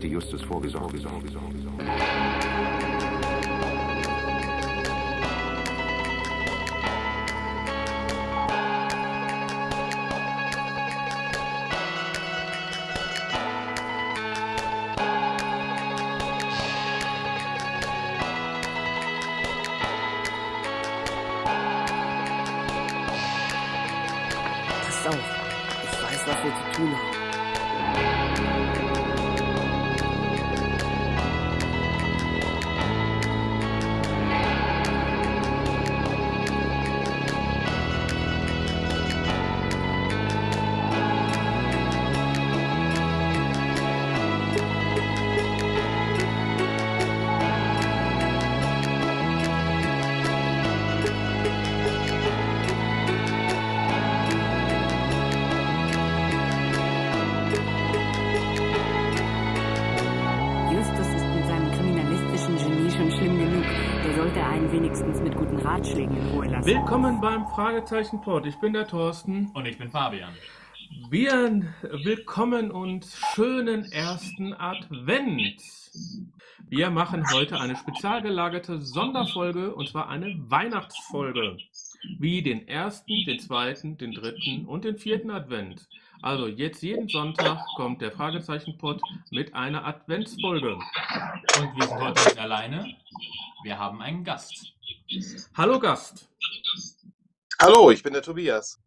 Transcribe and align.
solchen 0.00 0.06
Fall 0.06 0.06
hatte 0.06 0.06
Justus 0.06 0.42
vorgesorgt. 0.42 2.09
Willkommen 66.62 67.22
beim 67.22 67.46
Fragezeichen 67.46 68.20
Pod. 68.20 68.44
Ich 68.44 68.56
bin 68.56 68.74
der 68.74 68.86
Thorsten. 68.86 69.50
Und 69.54 69.64
ich 69.64 69.78
bin 69.78 69.90
Fabian. 69.90 70.34
Wir 71.08 71.62
willkommen 72.04 72.70
und 72.70 73.06
schönen 73.34 73.90
ersten 73.90 74.52
Advent. 74.52 75.62
Wir 76.68 76.90
machen 76.90 77.24
heute 77.32 77.58
eine 77.58 77.76
spezial 77.76 78.20
gelagerte 78.20 78.82
Sonderfolge 78.82 79.74
und 79.74 79.88
zwar 79.88 80.10
eine 80.10 80.36
Weihnachtsfolge. 80.50 81.56
Wie 82.18 82.42
den 82.42 82.68
ersten, 82.68 83.24
den 83.24 83.38
zweiten, 83.38 83.96
den 83.96 84.12
dritten 84.12 84.66
und 84.66 84.84
den 84.84 84.98
vierten 84.98 85.30
Advent. 85.30 85.88
Also 86.22 86.48
jetzt 86.48 86.82
jeden 86.82 87.08
Sonntag 87.08 87.64
kommt 87.76 88.02
der 88.02 88.12
Fragezeichen 88.12 88.76
Pod 88.76 89.00
mit 89.30 89.54
einer 89.54 89.86
Adventsfolge. 89.86 90.74
Und 90.74 91.76
wir 91.76 91.88
sind 91.88 91.98
heute 91.98 92.24
nicht 92.24 92.38
alleine. 92.38 92.94
Wir 93.64 93.78
haben 93.78 94.02
einen 94.02 94.22
Gast. 94.22 94.74
Hallo 95.56 95.80
Gast. 95.80 96.28
Hallo, 97.58 97.90
ich 97.90 98.02
bin 98.02 98.12
der 98.12 98.22
Tobias. 98.22 98.78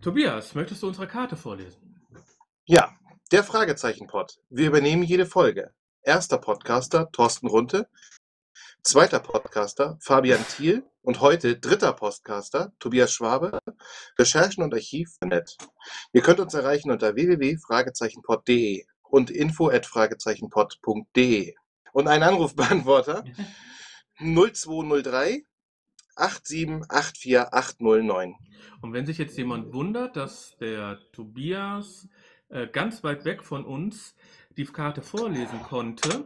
Tobias, 0.00 0.54
möchtest 0.54 0.82
du 0.82 0.88
unsere 0.88 1.08
Karte 1.08 1.36
vorlesen? 1.36 2.00
Ja, 2.66 2.96
der 3.32 3.42
Fragezeichenpod. 3.42 4.38
Wir 4.48 4.68
übernehmen 4.68 5.02
jede 5.02 5.26
Folge. 5.26 5.72
Erster 6.02 6.38
Podcaster 6.38 7.10
Thorsten 7.10 7.48
Runte, 7.48 7.88
zweiter 8.82 9.18
Podcaster 9.18 9.96
Fabian 10.00 10.44
Thiel 10.46 10.84
und 11.04 11.20
heute 11.20 11.56
dritter 11.56 11.92
Podcaster 11.92 12.72
Tobias 12.78 13.12
Schwabe, 13.12 13.58
Recherchen 14.18 14.64
und 14.64 14.72
Archiv 14.72 15.10
Net. 15.22 15.58
Ihr 16.12 16.22
könnt 16.22 16.40
uns 16.40 16.54
erreichen 16.54 16.90
unter 16.90 17.14
www.fragezeichenpod.de 17.14 18.86
und 19.02 19.30
info@fragezeichenpod.de 19.30 21.54
und 21.92 22.08
einen 22.08 22.22
Anrufbeantworter 22.22 23.22
0203 24.18 25.44
8784809. 26.16 28.32
Und 28.80 28.94
wenn 28.94 29.04
sich 29.04 29.18
jetzt 29.18 29.36
jemand 29.36 29.74
wundert, 29.74 30.16
dass 30.16 30.56
der 30.58 31.00
Tobias 31.12 32.08
äh, 32.48 32.66
ganz 32.66 33.04
weit 33.04 33.26
weg 33.26 33.44
von 33.44 33.66
uns 33.66 34.16
die 34.56 34.64
Karte 34.64 35.02
vorlesen 35.02 35.62
konnte, 35.64 36.24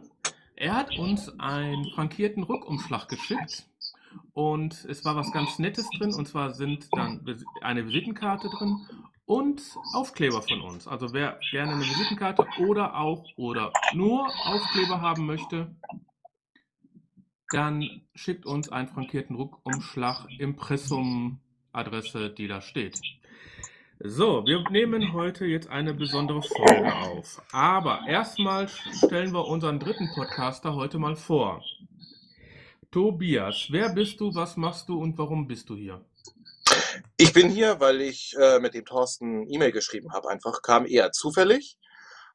er 0.55 0.75
hat 0.75 0.97
uns 0.97 1.37
einen 1.39 1.89
frankierten 1.89 2.43
Rückumschlag 2.43 3.09
geschickt 3.09 3.68
und 4.33 4.85
es 4.85 5.03
war 5.05 5.15
was 5.15 5.31
ganz 5.31 5.59
Nettes 5.59 5.89
drin 5.97 6.13
und 6.13 6.27
zwar 6.27 6.53
sind 6.53 6.87
dann 6.91 7.25
eine 7.61 7.85
Visitenkarte 7.85 8.49
drin 8.49 8.77
und 9.25 9.61
Aufkleber 9.93 10.41
von 10.41 10.61
uns. 10.61 10.87
Also 10.87 11.13
wer 11.13 11.39
gerne 11.51 11.73
eine 11.73 11.81
Visitenkarte 11.81 12.47
oder 12.59 12.95
auch 12.95 13.25
oder 13.37 13.71
nur 13.93 14.27
Aufkleber 14.45 15.01
haben 15.01 15.25
möchte, 15.25 15.75
dann 17.51 18.01
schickt 18.15 18.45
uns 18.45 18.69
einen 18.69 18.87
frankierten 18.87 19.35
Rückumschlag 19.35 20.27
Impressum-Adresse, 20.39 22.29
die 22.29 22.47
da 22.47 22.61
steht. 22.61 22.99
So, 24.01 24.45
wir 24.45 24.63
nehmen 24.69 25.11
heute 25.11 25.45
jetzt 25.45 25.69
eine 25.69 25.93
besondere 25.93 26.41
Folge 26.41 26.95
auf. 26.95 27.41
Aber 27.51 28.07
erstmal 28.07 28.69
stellen 28.69 29.33
wir 29.33 29.45
unseren 29.45 29.77
dritten 29.79 30.09
Podcaster 30.15 30.73
heute 30.73 30.99
mal 30.99 31.15
vor. 31.15 31.61
Tobias, 32.91 33.67
wer 33.69 33.89
bist 33.89 34.19
du, 34.19 34.33
was 34.33 34.57
machst 34.57 34.89
du 34.89 34.99
und 34.99 35.17
warum 35.17 35.47
bist 35.47 35.69
du 35.69 35.75
hier? 35.75 36.03
Ich 37.17 37.33
bin 37.33 37.49
hier, 37.49 37.79
weil 37.79 38.01
ich 38.01 38.35
äh, 38.39 38.59
mit 38.59 38.73
dem 38.73 38.85
Thorsten 38.85 39.47
E-Mail 39.47 39.71
geschrieben 39.71 40.11
habe. 40.11 40.29
Einfach 40.29 40.63
kam 40.63 40.87
eher 40.87 41.11
zufällig. 41.11 41.77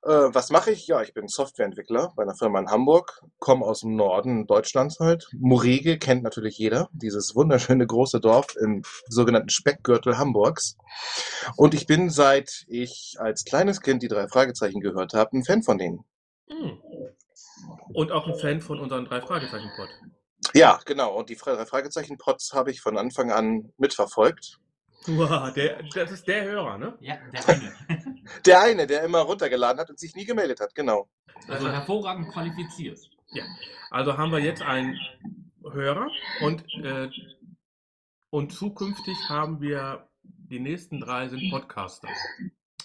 Äh, 0.05 0.11
was 0.33 0.51
mache 0.51 0.71
ich? 0.71 0.87
Ja, 0.87 1.03
ich 1.03 1.13
bin 1.13 1.27
Softwareentwickler 1.27 2.13
bei 2.15 2.23
einer 2.23 2.37
Firma 2.37 2.61
in 2.61 2.71
Hamburg, 2.71 3.23
komme 3.39 3.65
aus 3.65 3.81
dem 3.81 3.97
Norden 3.97 4.47
Deutschlands 4.47 5.01
halt. 5.01 5.29
Murege 5.33 5.99
kennt 5.99 6.23
natürlich 6.23 6.57
jeder, 6.57 6.89
dieses 6.93 7.35
wunderschöne 7.35 7.87
große 7.87 8.21
Dorf 8.21 8.55
im 8.57 8.83
sogenannten 9.09 9.49
Speckgürtel 9.49 10.19
Hamburgs. 10.19 10.77
Und 11.57 11.75
ich 11.75 11.87
bin, 11.87 12.11
seit 12.11 12.65
ich 12.69 13.17
als 13.19 13.45
kleines 13.45 13.81
Kind 13.81 14.03
die 14.03 14.09
drei 14.09 14.29
Fragezeichen 14.29 14.81
gehört 14.81 15.15
habe, 15.15 15.37
ein 15.37 15.45
Fan 15.45 15.63
von 15.63 15.79
denen. 15.79 16.05
Hm. 16.49 16.79
Und 17.95 18.13
auch 18.13 18.29
ein 18.29 18.39
Fan 18.39 18.61
von 18.61 18.79
unseren 18.79 19.07
drei 19.07 19.21
Fragezeichen-Pod. 19.21 19.89
Ja, 20.53 20.81
genau. 20.85 21.15
Und 21.15 21.31
die 21.31 21.37
drei 21.37 21.65
Fragezeichen-Pots 21.65 22.53
habe 22.53 22.71
ich 22.71 22.81
von 22.81 22.99
Anfang 22.99 23.31
an 23.31 23.73
mitverfolgt. 23.79 24.59
Wow, 25.07 25.53
der, 25.53 25.83
das 25.95 26.13
ist 26.13 26.27
der 26.27 26.45
Hörer, 26.45 26.79
ne? 26.79 26.97
Ja, 27.01 27.19
der 27.33 27.49
eine. 27.49 27.75
Der 28.47 28.63
eine, 28.63 28.87
der 28.87 29.03
immer 29.03 29.19
runtergeladen 29.19 29.79
hat 29.79 29.91
und 29.91 29.99
sich 29.99 30.17
nie 30.17 30.25
gemeldet 30.25 30.59
hat, 30.61 30.75
genau. 30.75 31.11
Also 31.47 31.69
hervorragend 31.71 32.33
qualifiziert. 32.33 32.99
Ja, 33.33 33.45
also 33.91 34.17
haben 34.17 34.33
wir 34.33 34.39
jetzt 34.39 34.63
einen 34.63 34.99
Hörer 35.63 36.09
und, 36.41 36.65
äh, 36.83 37.11
und 38.31 38.53
zukünftig 38.53 39.17
haben 39.29 39.61
wir, 39.61 40.09
die 40.23 40.59
nächsten 40.59 41.01
drei 41.01 41.29
sind 41.29 41.51
Podcaster, 41.51 42.09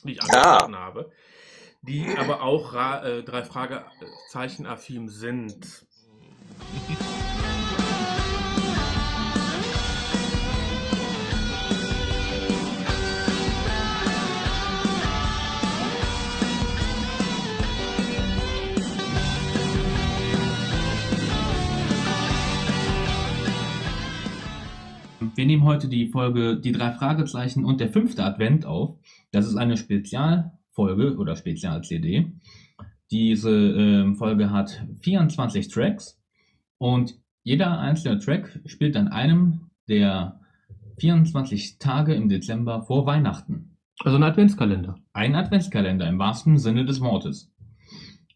die 0.03 0.14
ich 0.14 0.22
angesprochen 0.22 0.75
habe, 0.75 1.12
die 1.84 2.06
aber 2.18 2.42
auch 2.42 2.74
äh, 2.74 3.24
drei 3.24 3.44
Fragezeichen 3.46 4.66
affin 4.66 5.07
sind. 5.07 5.88
Wir 25.39 25.45
nehmen 25.45 25.63
heute 25.63 25.88
die 25.88 26.07
Folge 26.07 26.59
Die 26.59 26.74
drei 26.74 26.91
Fragezeichen 26.91 27.63
und 27.63 27.80
der 27.80 27.88
fünfte 27.88 28.25
Advent 28.25 28.65
auf. 28.65 29.00
Das 29.31 29.47
ist 29.47 29.56
eine 29.56 29.77
Spezialfolge 29.77 31.15
oder 31.15 31.38
Spezial-CD. 31.38 32.33
Diese 33.09 33.50
ähm, 33.50 34.18
Folge 34.18 34.51
hat 34.51 34.86
24 35.00 35.69
Tracks 35.69 36.21
und 36.77 37.18
jeder 37.44 37.80
einzelne 37.80 38.19
Track 38.19 38.59
spielt 38.65 38.97
an 38.97 39.07
einem 39.07 39.69
der 39.88 40.41
24 40.97 41.80
Tage 41.80 42.15
im 42.15 42.27
Dezember 42.27 42.81
vor 42.81 43.06
Weihnachten. 43.06 43.77
Also 44.03 44.18
ein 44.18 44.24
Adventskalender. 44.24 44.97
Ein 45.13 45.36
Adventskalender 45.36 46.06
im 46.09 46.19
wahrsten 46.19 46.57
Sinne 46.57 46.83
des 46.83 47.00
Wortes. 47.00 47.50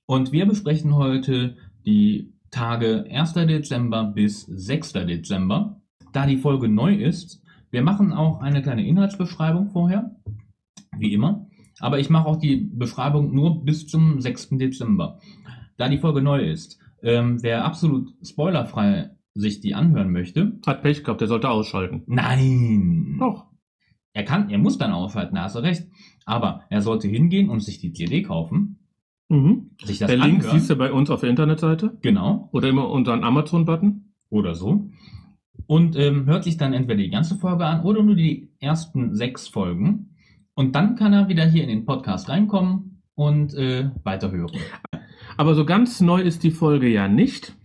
Und 0.06 0.32
wir 0.32 0.46
besprechen 0.46 0.96
heute 0.96 1.58
die 1.86 2.32
Tage 2.50 3.04
1. 3.12 3.34
Dezember 3.34 4.06
bis 4.06 4.44
6. 4.46 4.94
Dezember. 4.94 5.83
Da 6.14 6.26
die 6.26 6.38
Folge 6.38 6.70
neu 6.70 6.96
ist, 6.96 7.44
wir 7.72 7.82
machen 7.84 8.14
auch 8.14 8.40
eine 8.40 8.62
kleine 8.62 8.86
Inhaltsbeschreibung 8.86 9.72
vorher, 9.72 10.16
wie 10.98 11.12
immer. 11.14 11.48
Aber 11.80 12.00
ich 12.00 12.10
mache 12.10 12.28
auch 12.28 12.38
die 12.38 12.56
Beschreibung 12.74 13.34
nur 13.34 13.66
bis 13.66 13.88
zum 13.88 14.22
6. 14.22 14.50
Dezember. 14.52 15.20
Da 15.78 15.90
die 15.90 15.98
Folge 15.98 16.22
neu 16.22 16.40
ist, 16.50 16.80
ähm, 17.02 17.42
wer 17.42 17.66
absolut 17.66 18.14
spoilerfrei 18.24 19.10
sich 19.34 19.60
die 19.60 19.74
anhören 19.74 20.12
möchte, 20.12 20.60
Hat 20.66 20.84
Pech 20.84 21.04
gehabt, 21.04 21.20
der 21.22 21.28
sollte 21.28 21.50
ausschalten. 21.50 22.04
nein. 22.06 23.18
Doch. 23.20 23.48
Er 24.16 24.24
kann, 24.24 24.52
er 24.52 24.60
muss 24.60 24.78
dann 24.78 24.92
aushalten, 24.94 25.34
da 25.36 25.44
hast 25.46 25.56
du 25.56 25.60
recht. 25.60 25.88
Aber 26.26 26.62
er 26.70 26.82
sollte 26.84 27.08
hingehen 27.08 27.50
und 27.50 27.62
sich 27.62 27.80
die 27.80 27.92
CD 27.94 28.22
kaufen 28.22 28.78
Mhm. 29.30 29.72
sich 29.84 29.98
das 29.98 30.08
Der 30.10 30.18
Link 30.18 30.42
anhören. 30.42 30.60
siehst 30.60 30.70
du 30.70 30.76
bei 30.76 30.92
uns 30.92 31.10
auf 31.10 31.22
der 31.22 31.30
Internetseite 31.32 31.98
Genau. 32.02 32.50
oder 32.54 32.70
immer 32.70 32.90
unseren 32.92 33.24
Amazon-Button. 33.24 34.14
oder 34.30 34.54
so. 34.56 34.90
Und 35.68 35.96
ähm, 35.96 36.26
hört 36.26 36.44
sich 36.44 36.58
dann 36.58 36.74
entweder 36.74 37.02
die 37.02 37.10
ganze 37.10 37.38
Folge 37.38 37.66
an 37.66 37.84
oder 37.84 38.04
nur 38.04 38.16
die 38.16 38.50
ersten 38.60 39.16
sechs 39.16 39.48
Folgen. 39.48 40.16
Und 40.56 40.76
dann 40.76 40.96
kann 40.96 41.14
er 41.14 41.30
wieder 41.30 41.46
hier 41.46 41.64
in 41.64 41.70
den 41.70 41.86
Podcast 41.86 42.30
reinkommen 42.30 43.02
und 43.16 43.54
äh, 43.56 43.90
weiterhören. 44.04 44.60
Aber 45.38 45.56
so 45.56 45.66
ganz 45.66 46.02
neu 46.02 46.22
ist 46.22 46.44
die 46.44 46.52
Folge 46.52 46.88
ja 46.88 47.08
nicht, 47.08 47.56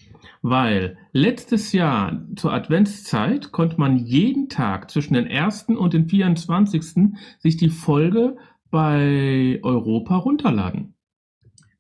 weil 0.43 0.97
letztes 1.13 1.73
Jahr 1.73 2.25
zur 2.37 2.53
Adventszeit 2.53 3.53
konnte 3.53 3.79
man 3.79 3.99
jeden 3.99 4.49
Tag 4.49 4.91
zwischen 4.91 5.15
den 5.15 5.27
1. 5.27 5.67
und 5.69 5.93
den 5.93 6.09
24. 6.09 7.13
sich 7.39 7.57
die 7.57 7.69
Folge 7.69 8.37
bei 8.71 9.59
Europa 9.63 10.17
runterladen. 10.17 10.95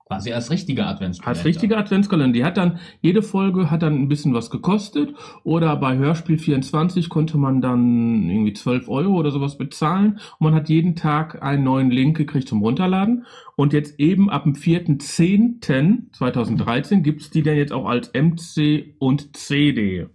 Quasi 0.09 0.33
als 0.33 0.51
richtiger 0.51 0.87
Adventskalender. 0.87 1.39
Als 1.39 1.45
richtiger 1.45 1.77
Adventskalender. 1.77 2.33
Die 2.33 2.45
hat 2.45 2.57
dann, 2.57 2.79
jede 3.03 3.21
Folge 3.21 3.71
hat 3.71 3.83
dann 3.83 3.95
ein 3.95 4.09
bisschen 4.09 4.33
was 4.33 4.49
gekostet. 4.49 5.13
Oder 5.45 5.77
bei 5.77 5.99
Hörspiel 5.99 6.39
24 6.39 7.11
konnte 7.11 7.37
man 7.37 7.61
dann 7.61 8.31
irgendwie 8.31 8.55
12 8.55 8.89
Euro 8.89 9.13
oder 9.13 9.31
sowas 9.31 9.59
bezahlen. 9.59 10.19
Und 10.39 10.41
man 10.41 10.55
hat 10.55 10.71
jeden 10.71 10.97
Tag 10.97 11.43
einen 11.43 11.63
neuen 11.63 11.91
Link 11.91 12.17
gekriegt 12.17 12.49
zum 12.49 12.63
Runterladen. 12.63 13.27
Und 13.55 13.75
jetzt 13.75 14.01
eben 14.01 14.31
ab 14.31 14.45
dem 14.45 14.55
4.10.2013 14.55 17.03
gibt 17.03 17.21
es 17.21 17.29
die 17.29 17.43
dann 17.43 17.57
jetzt 17.57 17.75
auch 17.75 17.85
als 17.85 18.11
MC 18.15 18.95
und 18.99 19.37
CD. 19.37 20.07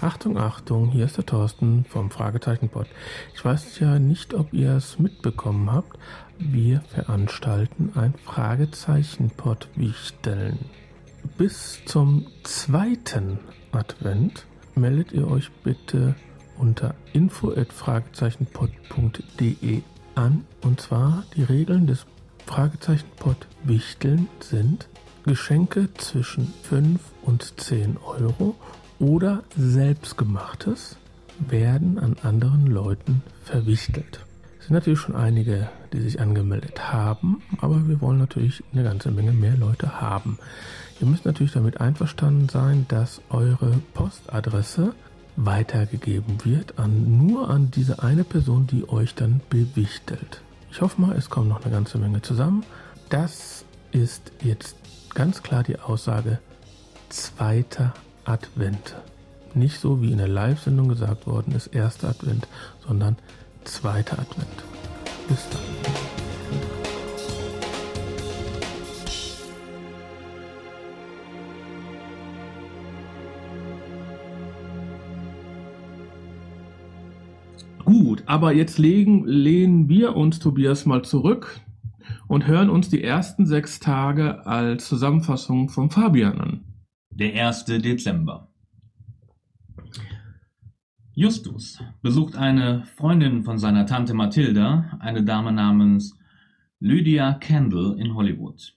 Achtung, 0.00 0.38
Achtung, 0.38 0.90
hier 0.90 1.06
ist 1.06 1.16
der 1.16 1.26
Thorsten 1.26 1.84
vom 1.84 2.12
Fragezeichenpod. 2.12 2.86
Ich 3.34 3.44
weiß 3.44 3.80
ja 3.80 3.98
nicht, 3.98 4.32
ob 4.32 4.54
ihr 4.54 4.76
es 4.76 5.00
mitbekommen 5.00 5.72
habt. 5.72 5.98
Wir 6.38 6.82
veranstalten 6.82 7.90
ein 7.96 8.14
Fragezeichenpod 8.24 9.68
wichteln. 9.74 10.60
Bis 11.36 11.84
zum 11.84 12.28
zweiten 12.44 13.40
Advent 13.72 14.46
meldet 14.76 15.10
ihr 15.10 15.28
euch 15.28 15.50
bitte 15.64 16.14
unter 16.58 16.94
info@fragezeichenpod.de 17.12 19.82
an. 20.14 20.44
Und 20.62 20.80
zwar 20.80 21.24
die 21.34 21.42
Regeln 21.42 21.88
des 21.88 22.06
Fragezeichenpod 22.46 23.48
wichteln 23.64 24.28
sind 24.38 24.88
Geschenke 25.24 25.92
zwischen 25.94 26.54
5 26.62 27.00
und 27.22 27.60
10 27.60 27.96
Euro 27.96 28.54
oder 28.98 29.44
selbstgemachtes 29.56 30.96
werden 31.38 31.98
an 31.98 32.16
anderen 32.22 32.66
Leuten 32.66 33.22
verwichtelt. 33.44 34.24
Es 34.58 34.66
sind 34.66 34.74
natürlich 34.74 34.98
schon 34.98 35.16
einige, 35.16 35.68
die 35.92 36.00
sich 36.00 36.20
angemeldet 36.20 36.92
haben, 36.92 37.42
aber 37.60 37.86
wir 37.88 38.00
wollen 38.00 38.18
natürlich 38.18 38.62
eine 38.72 38.82
ganze 38.82 39.10
Menge 39.10 39.32
mehr 39.32 39.56
Leute 39.56 40.00
haben. 40.00 40.38
Ihr 41.00 41.06
müsst 41.06 41.24
natürlich 41.24 41.52
damit 41.52 41.80
einverstanden 41.80 42.48
sein, 42.48 42.86
dass 42.88 43.22
eure 43.30 43.80
Postadresse 43.94 44.94
weitergegeben 45.36 46.44
wird 46.44 46.78
an 46.78 47.26
nur 47.26 47.48
an 47.48 47.70
diese 47.70 48.02
eine 48.02 48.24
Person, 48.24 48.66
die 48.66 48.88
euch 48.88 49.14
dann 49.14 49.40
bewichtelt. 49.48 50.42
Ich 50.70 50.80
hoffe 50.80 51.00
mal, 51.00 51.16
es 51.16 51.30
kommt 51.30 51.48
noch 51.48 51.62
eine 51.62 51.72
ganze 51.72 51.98
Menge 51.98 52.20
zusammen. 52.22 52.64
Das 53.08 53.64
ist 53.92 54.32
jetzt 54.42 54.76
ganz 55.14 55.42
klar 55.42 55.62
die 55.62 55.78
Aussage 55.78 56.40
zweiter 57.08 57.94
Advent. 58.28 58.94
Nicht 59.54 59.80
so 59.80 60.02
wie 60.02 60.12
in 60.12 60.18
der 60.18 60.28
Live-Sendung 60.28 60.88
gesagt 60.88 61.26
worden 61.26 61.54
ist, 61.54 61.68
erster 61.68 62.10
Advent, 62.10 62.46
sondern 62.86 63.16
zweiter 63.64 64.18
Advent. 64.18 64.46
Bis 65.28 65.48
dann. 65.50 65.60
Gut, 77.84 78.22
aber 78.26 78.52
jetzt 78.52 78.76
legen, 78.76 79.24
lehnen 79.24 79.88
wir 79.88 80.14
uns, 80.14 80.38
Tobias, 80.38 80.84
mal 80.84 81.02
zurück 81.02 81.60
und 82.26 82.46
hören 82.46 82.68
uns 82.68 82.90
die 82.90 83.02
ersten 83.02 83.46
sechs 83.46 83.80
Tage 83.80 84.46
als 84.46 84.86
Zusammenfassung 84.86 85.70
von 85.70 85.88
Fabian 85.88 86.38
an. 86.38 86.67
Der 87.18 87.48
1. 87.48 87.64
Dezember. 87.64 88.46
Justus 91.14 91.82
besucht 92.00 92.36
eine 92.36 92.84
Freundin 92.94 93.42
von 93.42 93.58
seiner 93.58 93.86
Tante 93.86 94.14
Mathilda, 94.14 94.96
eine 95.00 95.24
Dame 95.24 95.50
namens 95.50 96.16
Lydia 96.78 97.32
Kendall 97.32 97.98
in 97.98 98.14
Hollywood. 98.14 98.76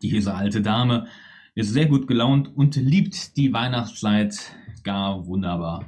Diese 0.00 0.34
alte 0.34 0.62
Dame 0.62 1.06
ist 1.54 1.74
sehr 1.74 1.84
gut 1.88 2.06
gelaunt 2.06 2.48
und 2.56 2.76
liebt 2.76 3.36
die 3.36 3.52
Weihnachtszeit 3.52 4.56
gar 4.82 5.26
wunderbar. 5.26 5.84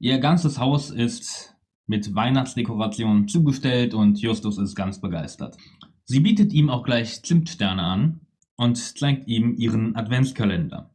Ihr 0.00 0.18
ganzes 0.18 0.58
Haus 0.58 0.90
ist 0.90 1.56
mit 1.86 2.14
Weihnachtsdekorationen 2.14 3.26
zugestellt 3.26 3.94
und 3.94 4.20
Justus 4.20 4.58
ist 4.58 4.74
ganz 4.74 5.00
begeistert. 5.00 5.56
Sie 6.04 6.20
bietet 6.20 6.52
ihm 6.52 6.68
auch 6.68 6.84
gleich 6.84 7.22
Zimtsterne 7.22 7.82
an 7.82 8.20
und 8.62 8.76
zeigt 8.76 9.26
ihm 9.26 9.56
ihren 9.56 9.96
Adventskalender. 9.96 10.94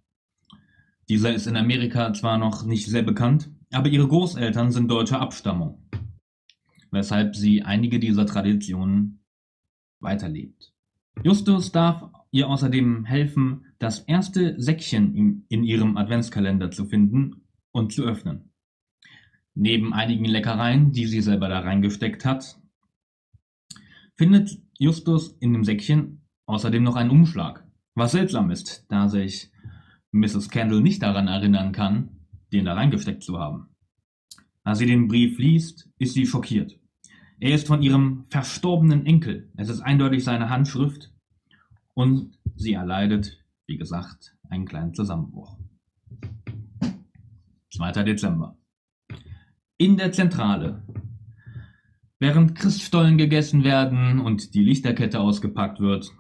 Dieser 1.10 1.34
ist 1.34 1.48
in 1.48 1.58
Amerika 1.58 2.14
zwar 2.14 2.38
noch 2.38 2.66
nicht 2.66 2.88
sehr 2.88 3.04
bekannt, 3.04 3.52
aber 3.74 3.90
ihre 3.90 4.08
Großeltern 4.08 4.72
sind 4.72 4.90
deutscher 4.90 5.20
Abstammung, 5.20 5.86
weshalb 6.92 7.36
sie 7.36 7.64
einige 7.64 8.00
dieser 8.00 8.26
Traditionen 8.26 9.20
weiterlebt. 10.00 10.74
Justus 11.24 11.74
darf 11.74 12.10
ihr 12.32 12.48
außerdem 12.48 13.04
helfen, 13.04 13.66
das 13.80 14.00
erste 14.00 14.56
Säckchen 14.58 15.44
in, 15.50 15.64
ihrem 15.66 15.98
Adventskalender 15.98 16.72
zu 16.72 16.86
finden 16.86 17.48
und 17.74 17.92
zu 17.92 18.06
öffnen. 18.06 18.54
Neben 19.56 19.94
einigen 19.94 20.24
Leckereien, 20.24 20.94
die 20.94 21.06
sie 21.06 21.20
selber 21.20 21.50
da 21.50 21.60
reingesteckt 21.60 22.24
hat, 22.24 22.62
findet 24.16 24.58
Justus 24.80 25.36
in 25.42 25.52
dem 25.52 25.66
Säckchen 25.66 26.27
außerdem 26.48 26.82
noch 26.82 26.96
einen 26.96 27.12
Umschlag. 27.12 27.64
Was 27.94 28.14
seltsam 28.14 28.50
ist, 28.50 28.86
da 28.90 29.08
sich 29.08 29.52
Mrs. 30.12 30.50
Kendall 30.50 30.82
nicht 30.82 31.04
daran 31.04 31.28
erinnern 31.28 31.72
kann, 31.72 32.22
den 32.52 32.66
da 32.66 32.74
reingesteckt 32.74 33.24
zu 33.24 33.38
haben. 33.38 33.70
Als 34.64 34.80
sie 34.80 34.86
den 34.86 35.08
Brief 35.08 35.38
liest, 35.38 35.90
ist 35.98 36.14
sie 36.14 36.26
schockiert. 36.26 36.80
Er 37.40 37.54
ist 37.54 37.68
von 37.68 37.82
ihrem 37.82 38.26
verstorbenen 38.30 39.06
Enkel. 39.06 39.52
Es 39.56 39.70
ist 39.70 39.82
eindeutig 39.82 40.24
seine 40.24 40.50
Handschrift 40.50 41.14
und 41.94 42.38
sie 42.56 42.74
erleidet, 42.74 43.44
wie 43.68 43.78
gesagt, 43.78 44.36
einen 44.50 44.66
kleinen 44.66 44.94
Zusammenbruch. 44.94 45.58
2. 47.74 47.92
Dezember. 48.04 48.58
In 49.78 49.98
der 49.98 50.12
Zentrale. 50.12 50.84
Während 52.20 52.56
Christstollen 52.56 53.18
gegessen 53.18 53.64
werden 53.64 54.20
und 54.20 54.56
die 54.56 54.64
Lichterkette 54.64 55.20
ausgepackt 55.20 55.80
wird, 55.80 56.12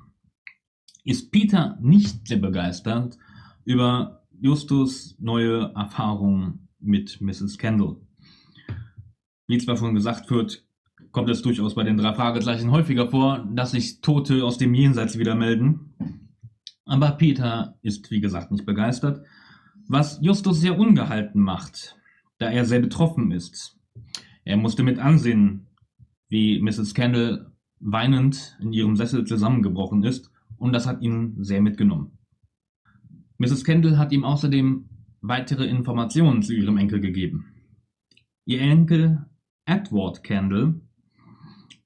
ist 1.08 1.32
Peter 1.32 1.78
nicht 1.82 2.28
sehr 2.28 2.38
begeistert 2.38 3.18
über 3.64 4.26
Justus 4.42 5.16
neue 5.20 5.72
Erfahrungen 5.74 6.68
mit 6.80 7.22
Mrs. 7.22 7.58
Kendall. 7.58 7.96
Wie 9.48 9.58
zwar 9.58 9.78
schon 9.78 9.96
gesagt 9.96 10.30
wird, 10.30 10.66
kommt 11.12 11.30
es 11.30 11.42
durchaus 11.42 11.76
bei 11.76 11.84
den 11.84 11.96
drei 11.96 12.14
Fragezeichen 12.14 12.72
häufiger 12.72 13.08
vor, 13.08 13.48
dass 13.54 13.72
sich 13.72 14.02
Tote 14.02 14.44
aus 14.44 14.58
dem 14.58 14.74
Jenseits 14.74 15.18
wieder 15.18 15.34
melden. 15.36 16.28
Aber 16.84 17.12
Peter 17.12 17.78
ist, 17.82 18.12
wie 18.12 18.20
gesagt, 18.20 18.52
nicht 18.52 18.66
begeistert, 18.66 19.26
was 19.88 20.20
Justus 20.22 20.60
sehr 20.60 20.78
ungehalten 20.78 21.42
macht, 21.42 21.96
da 22.38 22.50
er 22.50 22.66
sehr 22.66 22.82
betroffen 22.82 23.32
ist. 23.32 23.78
Er 24.44 24.58
musste 24.58 24.84
mit 24.84 25.00
ansehen, 25.00 25.68
wie 26.28 26.62
Mrs. 26.62 26.94
Kendall 26.94 27.54
weinend 27.80 28.58
in 28.60 28.74
ihrem 28.74 28.98
Sessel 28.98 29.24
zusammengebrochen 29.24 30.04
ist, 30.04 30.32
und 30.58 30.74
das 30.74 30.88
hat 30.88 31.02
ihn 31.02 31.44
sehr 31.44 31.62
mitgenommen. 31.62 32.18
Mrs. 33.38 33.64
Kendall 33.64 33.98
hat 33.98 34.12
ihm 34.12 34.24
außerdem 34.24 34.90
weitere 35.22 35.66
Informationen 35.66 36.42
zu 36.42 36.54
ihrem 36.54 36.78
Enkel 36.78 37.00
gegeben. 37.00 37.54
Ihr 38.46 38.62
Enkel 38.62 39.26
Edward 39.66 40.24
Kendall 40.24 40.82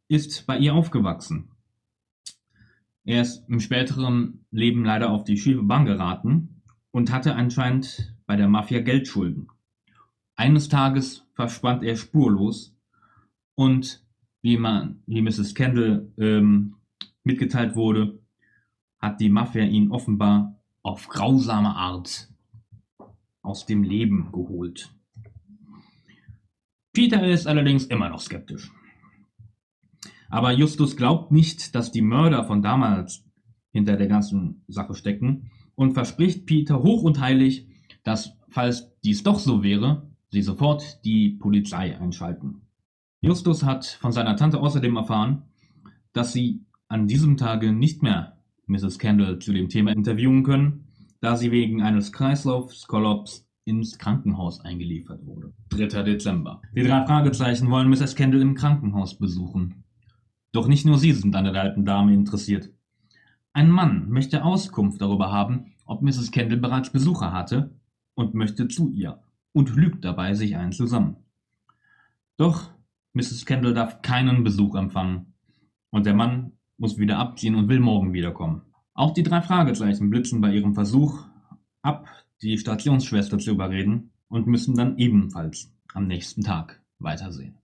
ist 0.08 0.46
bei 0.46 0.58
ihr 0.58 0.74
aufgewachsen. 0.74 1.50
Er 3.04 3.24
ist 3.24 3.50
im 3.50 3.60
späteren 3.60 4.46
Leben 4.52 4.86
leider 4.86 5.10
auf 5.10 5.24
die 5.24 5.38
schiefe 5.38 5.64
Bahn 5.64 5.86
geraten 5.86 6.62
und 6.92 7.12
hatte 7.12 7.36
anscheinend 7.36 8.16
bei 8.28 8.36
der 8.36 8.48
Mafia 8.48 8.82
Geldschulden. 8.82 9.48
Eines 10.36 10.70
Tages 10.70 11.26
verschwand 11.34 11.84
er 11.84 11.96
spurlos 11.96 12.78
und 13.56 14.06
wie 14.42 14.58
man, 14.58 15.02
wie 15.06 15.22
Mrs. 15.22 15.56
Kendall 15.56 16.12
ähm, 16.18 16.76
mitgeteilt 17.24 17.76
wurde, 17.76 18.21
hat 19.02 19.20
die 19.20 19.30
Mafia 19.30 19.64
ihn 19.64 19.92
offenbar 19.92 20.60
auf 20.84 21.08
grausame 21.08 21.76
Art 21.76 22.30
aus 23.42 23.66
dem 23.66 23.84
Leben 23.84 24.32
geholt. 24.32 24.94
Peter 26.94 27.26
ist 27.26 27.48
allerdings 27.48 27.86
immer 27.86 28.10
noch 28.10 28.20
skeptisch. 28.20 28.72
Aber 30.30 30.52
Justus 30.52 30.96
glaubt 30.96 31.32
nicht, 31.32 31.76
dass 31.76 31.92
die 31.92 32.02
Mörder 32.02 32.44
von 32.46 32.62
damals 32.62 33.26
hinter 33.72 33.98
der 33.98 34.08
ganzen 34.08 34.64
Sache 34.68 34.94
stecken 34.94 35.52
und 35.76 35.94
verspricht 35.94 36.46
Peter 36.46 36.84
hoch 36.84 37.04
und 37.04 37.20
heilig, 37.20 37.68
dass, 38.04 38.38
falls 38.50 38.92
dies 39.04 39.24
doch 39.24 39.40
so 39.40 39.64
wäre, 39.64 40.10
sie 40.30 40.42
sofort 40.42 41.04
die 41.06 41.32
Polizei 41.32 41.98
einschalten. 41.98 42.62
Justus 43.22 43.64
hat 43.64 43.86
von 43.86 44.12
seiner 44.12 44.36
Tante 44.36 44.60
außerdem 44.60 44.96
erfahren, 44.96 45.44
dass 46.14 46.34
sie 46.34 46.66
an 46.88 47.08
diesem 47.08 47.38
Tage 47.38 47.72
nicht 47.72 48.04
mehr 48.04 48.41
Mrs. 48.68 49.00
Kendall 49.00 49.40
zu 49.40 49.54
dem 49.54 49.70
Thema 49.70 49.92
interviewen 49.92 50.44
können, 50.44 50.86
da 51.20 51.36
sie 51.36 51.52
wegen 51.52 51.82
eines 51.82 52.12
Kreislaufskollaps 52.12 53.48
ins 53.66 53.98
Krankenhaus 53.98 54.60
eingeliefert 54.62 55.26
wurde. 55.26 55.54
3. 55.70 56.04
Dezember. 56.04 56.62
Die 56.76 56.84
drei 56.84 57.06
Fragezeichen 57.06 57.70
wollen 57.70 57.90
Mrs. 57.90 58.16
Kendall 58.16 58.42
im 58.42 58.56
Krankenhaus 58.56 59.18
besuchen. 59.18 59.84
Doch 60.52 60.68
nicht 60.68 60.86
nur 60.86 60.98
sie 60.98 61.14
sind 61.14 61.36
an 61.36 61.46
der 61.46 61.56
alten 61.56 61.86
Dame 61.86 62.14
interessiert. 62.14 62.72
Ein 63.54 63.70
Mann 63.70 64.10
möchte 64.10 64.44
Auskunft 64.44 65.02
darüber 65.02 65.32
haben, 65.32 65.74
ob 65.86 66.02
Mrs. 66.02 66.32
Kendall 66.32 66.60
bereits 66.60 66.92
Besucher 66.92 67.32
hatte 67.32 67.76
und 68.16 68.34
möchte 68.34 68.68
zu 68.68 68.92
ihr 68.92 69.22
und 69.54 69.76
lügt 69.76 70.06
dabei 70.06 70.34
sich 70.34 70.56
einen 70.56 70.72
zusammen. 70.72 71.18
Doch 72.38 72.72
Mrs. 73.14 73.46
Kendall 73.46 73.74
darf 73.74 74.02
keinen 74.02 74.44
Besuch 74.44 74.76
empfangen 74.76 75.34
und 75.90 76.06
der 76.06 76.14
Mann 76.14 76.54
muss 76.82 76.98
wieder 76.98 77.20
abziehen 77.20 77.54
und 77.54 77.70
will 77.70 77.80
morgen 77.80 78.12
wiederkommen. 78.12 78.64
Auch 78.96 79.14
die 79.14 79.22
drei 79.22 79.42
Fragezeichen 79.42 80.10
blitzen 80.10 80.42
bei 80.42 80.52
ihrem 80.52 80.74
Versuch 80.74 81.24
ab, 81.84 82.08
die 82.42 82.58
Stationsschwester 82.58 83.38
zu 83.38 83.52
überreden 83.52 84.12
und 84.28 84.48
müssen 84.48 84.76
dann 84.76 84.98
ebenfalls 84.98 85.72
am 85.94 86.08
nächsten 86.08 86.42
Tag 86.42 86.82
weitersehen. 86.98 87.60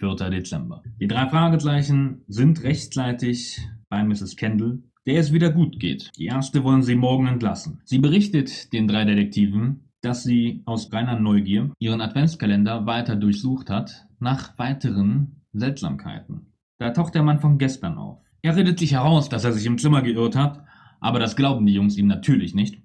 4. 0.00 0.16
Dezember. 0.30 0.82
Die 1.00 1.06
drei 1.06 1.28
Fragezeichen 1.28 2.22
sind 2.26 2.64
rechtzeitig 2.64 3.60
bei 3.88 4.02
Mrs. 4.02 4.34
Kendall, 4.34 4.82
der 5.06 5.20
es 5.20 5.32
wieder 5.32 5.52
gut 5.52 5.78
geht. 5.78 6.10
Die 6.18 6.26
erste 6.26 6.64
wollen 6.64 6.82
sie 6.82 6.96
morgen 6.96 7.28
entlassen. 7.28 7.80
Sie 7.84 8.00
berichtet 8.00 8.72
den 8.72 8.88
drei 8.88 9.04
Detektiven, 9.04 9.90
dass 10.00 10.24
sie 10.24 10.62
aus 10.66 10.92
reiner 10.92 11.20
Neugier 11.20 11.70
ihren 11.78 12.00
Adventskalender 12.00 12.84
weiter 12.84 13.14
durchsucht 13.14 13.70
hat 13.70 14.08
nach 14.18 14.58
weiteren 14.58 15.42
Seltsamkeiten. 15.52 16.53
Da 16.84 16.90
taucht 16.90 17.14
der 17.14 17.22
Mann 17.22 17.40
von 17.40 17.56
gestern 17.56 17.96
auf. 17.96 18.18
Er 18.42 18.56
redet 18.56 18.78
sich 18.78 18.92
heraus, 18.92 19.30
dass 19.30 19.44
er 19.44 19.54
sich 19.54 19.64
im 19.64 19.78
Zimmer 19.78 20.02
geirrt 20.02 20.36
hat, 20.36 20.62
aber 21.00 21.18
das 21.18 21.34
glauben 21.34 21.64
die 21.64 21.72
Jungs 21.72 21.96
ihm 21.96 22.08
natürlich 22.08 22.54
nicht. 22.54 22.82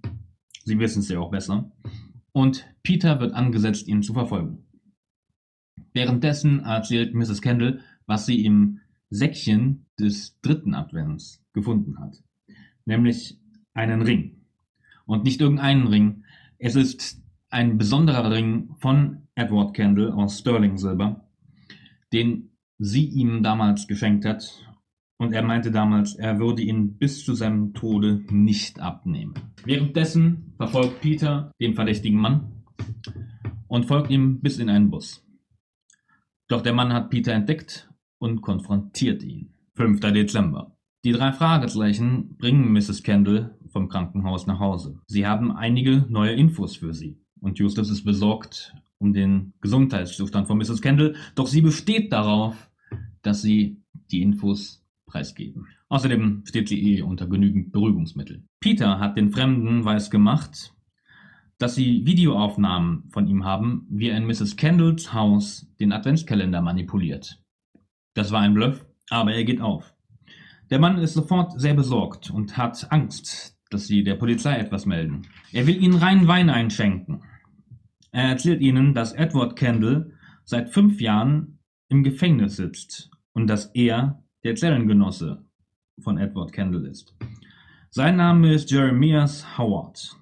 Sie 0.63 0.79
wissen 0.79 0.99
es 0.99 1.09
ja 1.09 1.19
auch 1.19 1.31
besser. 1.31 1.69
Und 2.31 2.65
Peter 2.81 3.19
wird 3.19 3.33
angesetzt, 3.33 3.89
ihn 3.89 4.01
zu 4.01 4.13
verfolgen. 4.13 4.63
Währenddessen 5.91 6.61
erzählt 6.61 7.13
Mrs. 7.13 7.41
Kendall, 7.41 7.81
was 8.05 8.25
sie 8.25 8.45
im 8.45 8.79
Säckchen 9.09 9.85
des 9.99 10.39
dritten 10.39 10.75
Advents 10.75 11.43
gefunden 11.51 11.99
hat. 11.99 12.23
Nämlich 12.85 13.37
einen 13.73 14.01
Ring. 14.01 14.45
Und 15.07 15.25
nicht 15.25 15.41
irgendeinen 15.41 15.87
Ring. 15.87 16.23
Es 16.57 16.77
ist 16.77 17.21
ein 17.49 17.77
besonderer 17.77 18.31
Ring 18.31 18.75
von 18.77 19.27
Edward 19.35 19.73
Kendall 19.73 20.13
aus 20.13 20.39
Sterling 20.39 20.77
Silber, 20.77 21.27
den 22.13 22.48
sie 22.79 23.05
ihm 23.05 23.43
damals 23.43 23.87
geschenkt 23.87 24.25
hat. 24.25 24.65
Und 25.17 25.33
er 25.33 25.43
meinte 25.43 25.69
damals, 25.69 26.15
er 26.15 26.39
würde 26.39 26.61
ihn 26.61 26.97
bis 26.97 27.25
zu 27.25 27.33
seinem 27.33 27.73
Tode 27.73 28.23
nicht 28.29 28.79
abnehmen. 28.79 29.33
Währenddessen 29.65 30.53
verfolgt 30.55 31.01
Peter 31.01 31.51
den 31.59 31.73
verdächtigen 31.73 32.19
Mann 32.19 32.63
und 33.67 33.85
folgt 33.85 34.09
ihm 34.09 34.39
bis 34.39 34.59
in 34.59 34.69
einen 34.69 34.89
Bus. 34.89 35.25
Doch 36.47 36.61
der 36.61 36.73
Mann 36.73 36.93
hat 36.93 37.09
Peter 37.09 37.33
entdeckt 37.33 37.89
und 38.17 38.41
konfrontiert 38.41 39.21
ihn. 39.23 39.53
5. 39.75 39.99
Dezember. 39.99 40.77
Die 41.05 41.11
drei 41.11 41.31
Fragezeichen 41.33 42.37
bringen 42.37 42.71
Mrs. 42.71 43.03
Kendall 43.03 43.57
vom 43.67 43.89
Krankenhaus 43.89 44.47
nach 44.47 44.59
Hause. 44.59 45.01
Sie 45.07 45.27
haben 45.27 45.51
einige 45.51 46.05
neue 46.09 46.33
Infos 46.33 46.77
für 46.77 46.93
sie. 46.93 47.21
Und 47.41 47.59
Justus 47.59 47.89
ist 47.89 48.03
besorgt 48.03 48.73
um 48.99 49.13
den 49.13 49.53
Gesundheitszustand 49.61 50.47
von 50.47 50.57
Mrs. 50.57 50.81
Kendall, 50.81 51.15
doch 51.35 51.47
sie 51.47 51.61
besteht 51.61 52.11
darauf, 52.11 52.68
dass 53.29 53.43
sie 53.43 53.77
die 54.09 54.23
Infos 54.23 54.83
preisgeben. 55.05 55.67
Außerdem 55.87 56.45
steht 56.47 56.67
sie 56.67 56.81
eh 56.81 57.03
unter 57.03 57.27
genügend 57.27 57.71
Beruhigungsmittel. 57.71 58.43
Peter 58.59 58.99
hat 58.99 59.17
den 59.17 59.29
Fremden 59.29 59.85
weiß 59.85 60.09
gemacht, 60.09 60.73
dass 61.59 61.75
sie 61.75 62.07
Videoaufnahmen 62.07 63.07
von 63.11 63.27
ihm 63.27 63.45
haben, 63.45 63.85
wie 63.91 64.09
er 64.09 64.17
in 64.17 64.25
Mrs. 64.25 64.55
Kendalls 64.55 65.13
Haus 65.13 65.71
den 65.79 65.91
Adventskalender 65.91 66.59
manipuliert. 66.61 67.39
Das 68.15 68.31
war 68.31 68.41
ein 68.41 68.55
Bluff, 68.55 68.83
aber 69.11 69.31
er 69.31 69.43
geht 69.43 69.61
auf. 69.61 69.93
Der 70.71 70.79
Mann 70.79 70.97
ist 70.97 71.13
sofort 71.13 71.59
sehr 71.61 71.75
besorgt 71.75 72.31
und 72.31 72.57
hat 72.57 72.91
Angst, 72.91 73.59
dass 73.69 73.85
sie 73.85 74.03
der 74.03 74.15
Polizei 74.15 74.57
etwas 74.57 74.87
melden. 74.87 75.27
Er 75.51 75.67
will 75.67 75.83
ihnen 75.83 75.97
reinen 75.97 76.27
Wein 76.27 76.49
einschenken. 76.49 77.21
Er 78.11 78.29
erzählt 78.29 78.61
ihnen, 78.61 78.95
dass 78.95 79.13
Edward 79.13 79.55
Kendall 79.55 80.13
seit 80.45 80.71
fünf 80.71 80.99
Jahren 80.99 81.59
im 81.89 82.03
Gefängnis 82.03 82.55
sitzt 82.55 83.11
und 83.39 83.47
dass 83.47 83.67
er 83.73 84.21
der 84.43 84.55
Zellengenosse 84.55 85.45
von 86.01 86.17
Edward 86.17 86.51
Kendall 86.51 86.85
ist. 86.85 87.15
Sein 87.89 88.17
Name 88.17 88.53
ist 88.53 88.69
Jeremias 88.69 89.57
Howard. 89.57 90.15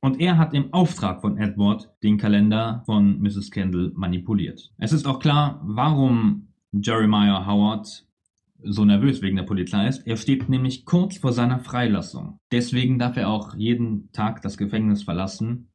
Und 0.00 0.20
er 0.20 0.38
hat 0.38 0.54
im 0.54 0.72
Auftrag 0.72 1.20
von 1.20 1.38
Edward 1.38 1.90
den 2.02 2.18
Kalender 2.18 2.82
von 2.86 3.20
Mrs. 3.20 3.50
Kendall 3.50 3.92
manipuliert. 3.94 4.72
Es 4.78 4.92
ist 4.92 5.06
auch 5.06 5.18
klar, 5.18 5.60
warum 5.64 6.48
Jeremiah 6.72 7.46
Howard 7.46 8.06
so 8.62 8.84
nervös 8.84 9.20
wegen 9.20 9.36
der 9.36 9.44
Polizei 9.44 9.88
ist. 9.88 10.06
Er 10.06 10.16
steht 10.16 10.48
nämlich 10.48 10.84
kurz 10.84 11.18
vor 11.18 11.32
seiner 11.32 11.58
Freilassung. 11.58 12.38
Deswegen 12.52 12.98
darf 12.98 13.16
er 13.16 13.28
auch 13.28 13.54
jeden 13.54 14.10
Tag 14.12 14.42
das 14.42 14.56
Gefängnis 14.56 15.02
verlassen, 15.02 15.70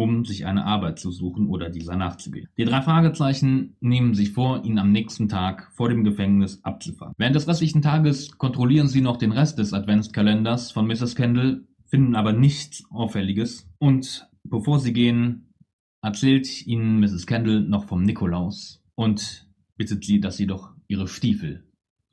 um 0.00 0.24
sich 0.24 0.46
eine 0.46 0.64
Arbeit 0.64 0.98
zu 0.98 1.10
suchen 1.10 1.46
oder 1.46 1.68
dieser 1.68 1.94
nachzugehen. 1.94 2.48
Die 2.56 2.64
drei 2.64 2.80
Fragezeichen 2.80 3.76
nehmen 3.80 4.14
sich 4.14 4.32
vor, 4.32 4.64
ihn 4.64 4.78
am 4.78 4.92
nächsten 4.92 5.28
Tag 5.28 5.70
vor 5.74 5.90
dem 5.90 6.04
Gefängnis 6.04 6.64
abzufahren. 6.64 7.12
Während 7.18 7.36
des 7.36 7.46
restlichen 7.46 7.82
Tages 7.82 8.38
kontrollieren 8.38 8.88
sie 8.88 9.02
noch 9.02 9.18
den 9.18 9.30
Rest 9.30 9.58
des 9.58 9.74
Adventskalenders 9.74 10.72
von 10.72 10.86
Mrs. 10.86 11.16
Kendall, 11.16 11.66
finden 11.84 12.16
aber 12.16 12.32
nichts 12.32 12.82
Auffälliges. 12.90 13.68
Und 13.78 14.26
bevor 14.42 14.80
sie 14.80 14.94
gehen, 14.94 15.52
erzählt 16.00 16.66
ihnen 16.66 16.98
Mrs. 17.00 17.26
Kendall 17.26 17.60
noch 17.60 17.84
vom 17.84 18.02
Nikolaus 18.02 18.82
und 18.94 19.50
bittet 19.76 20.06
sie, 20.06 20.18
dass 20.18 20.38
sie 20.38 20.46
doch 20.46 20.70
ihre 20.88 21.08
Stiefel 21.08 21.68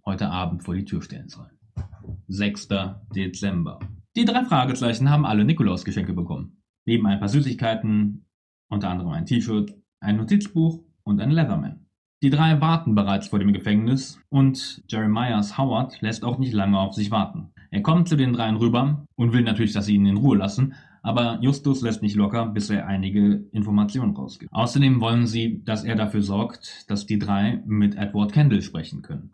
heute 0.06 0.30
Abend 0.30 0.62
vor 0.62 0.76
die 0.76 0.84
Tür 0.84 1.02
stellen 1.02 1.30
sollen. 1.30 1.52
6. 2.28 2.68
Dezember. 3.16 3.80
Die 4.18 4.26
drei 4.26 4.44
Fragezeichen 4.44 5.10
haben 5.10 5.26
alle 5.26 5.46
Nikolausgeschenke 5.46 6.12
bekommen. 6.12 6.57
Neben 6.88 7.06
ein 7.06 7.20
paar 7.20 7.28
Süßigkeiten, 7.28 8.26
unter 8.70 8.90
anderem 8.90 9.12
ein 9.12 9.26
T-Shirt, 9.26 9.76
ein 10.00 10.16
Notizbuch 10.16 10.80
und 11.04 11.20
ein 11.20 11.32
Leatherman. 11.32 11.86
Die 12.24 12.30
drei 12.30 12.62
warten 12.62 12.96
bereits 12.96 13.28
vor 13.28 13.40
dem 13.40 13.52
Gefängnis 13.52 14.22
und 14.30 14.84
Jeremiahs 14.88 15.58
Howard 15.58 16.02
lässt 16.02 16.24
auch 16.24 16.40
nicht 16.40 16.54
lange 16.54 16.80
auf 16.80 16.94
sich 16.94 17.12
warten. 17.12 17.52
Er 17.72 17.82
kommt 17.82 18.08
zu 18.08 18.16
den 18.16 18.32
dreien 18.32 18.56
rüber 18.56 19.06
und 19.16 19.34
will 19.34 19.42
natürlich, 19.44 19.74
dass 19.74 19.88
sie 19.88 19.96
ihn 19.96 20.06
in 20.06 20.16
Ruhe 20.16 20.38
lassen, 20.38 20.76
aber 21.04 21.40
Justus 21.42 21.82
lässt 21.82 22.02
nicht 22.02 22.16
locker, 22.16 22.46
bis 22.46 22.70
er 22.70 22.88
einige 22.88 23.44
Informationen 23.52 24.16
rausgibt. 24.16 24.52
Außerdem 24.54 25.02
wollen 25.02 25.28
sie, 25.28 25.62
dass 25.66 25.84
er 25.84 25.96
dafür 25.96 26.22
sorgt, 26.22 26.90
dass 26.90 27.06
die 27.06 27.20
drei 27.20 27.62
mit 27.66 27.96
Edward 27.96 28.32
Kendall 28.32 28.62
sprechen 28.62 29.02
können. 29.02 29.34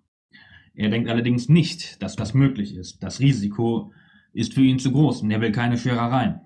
Er 0.73 0.89
denkt 0.89 1.07
allerdings 1.07 1.49
nicht, 1.49 2.01
dass 2.01 2.15
das 2.15 2.33
möglich 2.33 2.75
ist. 2.75 3.03
Das 3.03 3.19
Risiko 3.19 3.91
ist 4.33 4.55
für 4.55 4.63
ihn 4.63 4.79
zu 4.79 4.91
groß 4.91 5.21
und 5.21 5.29
er 5.29 5.39
will 5.39 5.51
keine 5.51 5.77
Scherereien. 5.77 6.41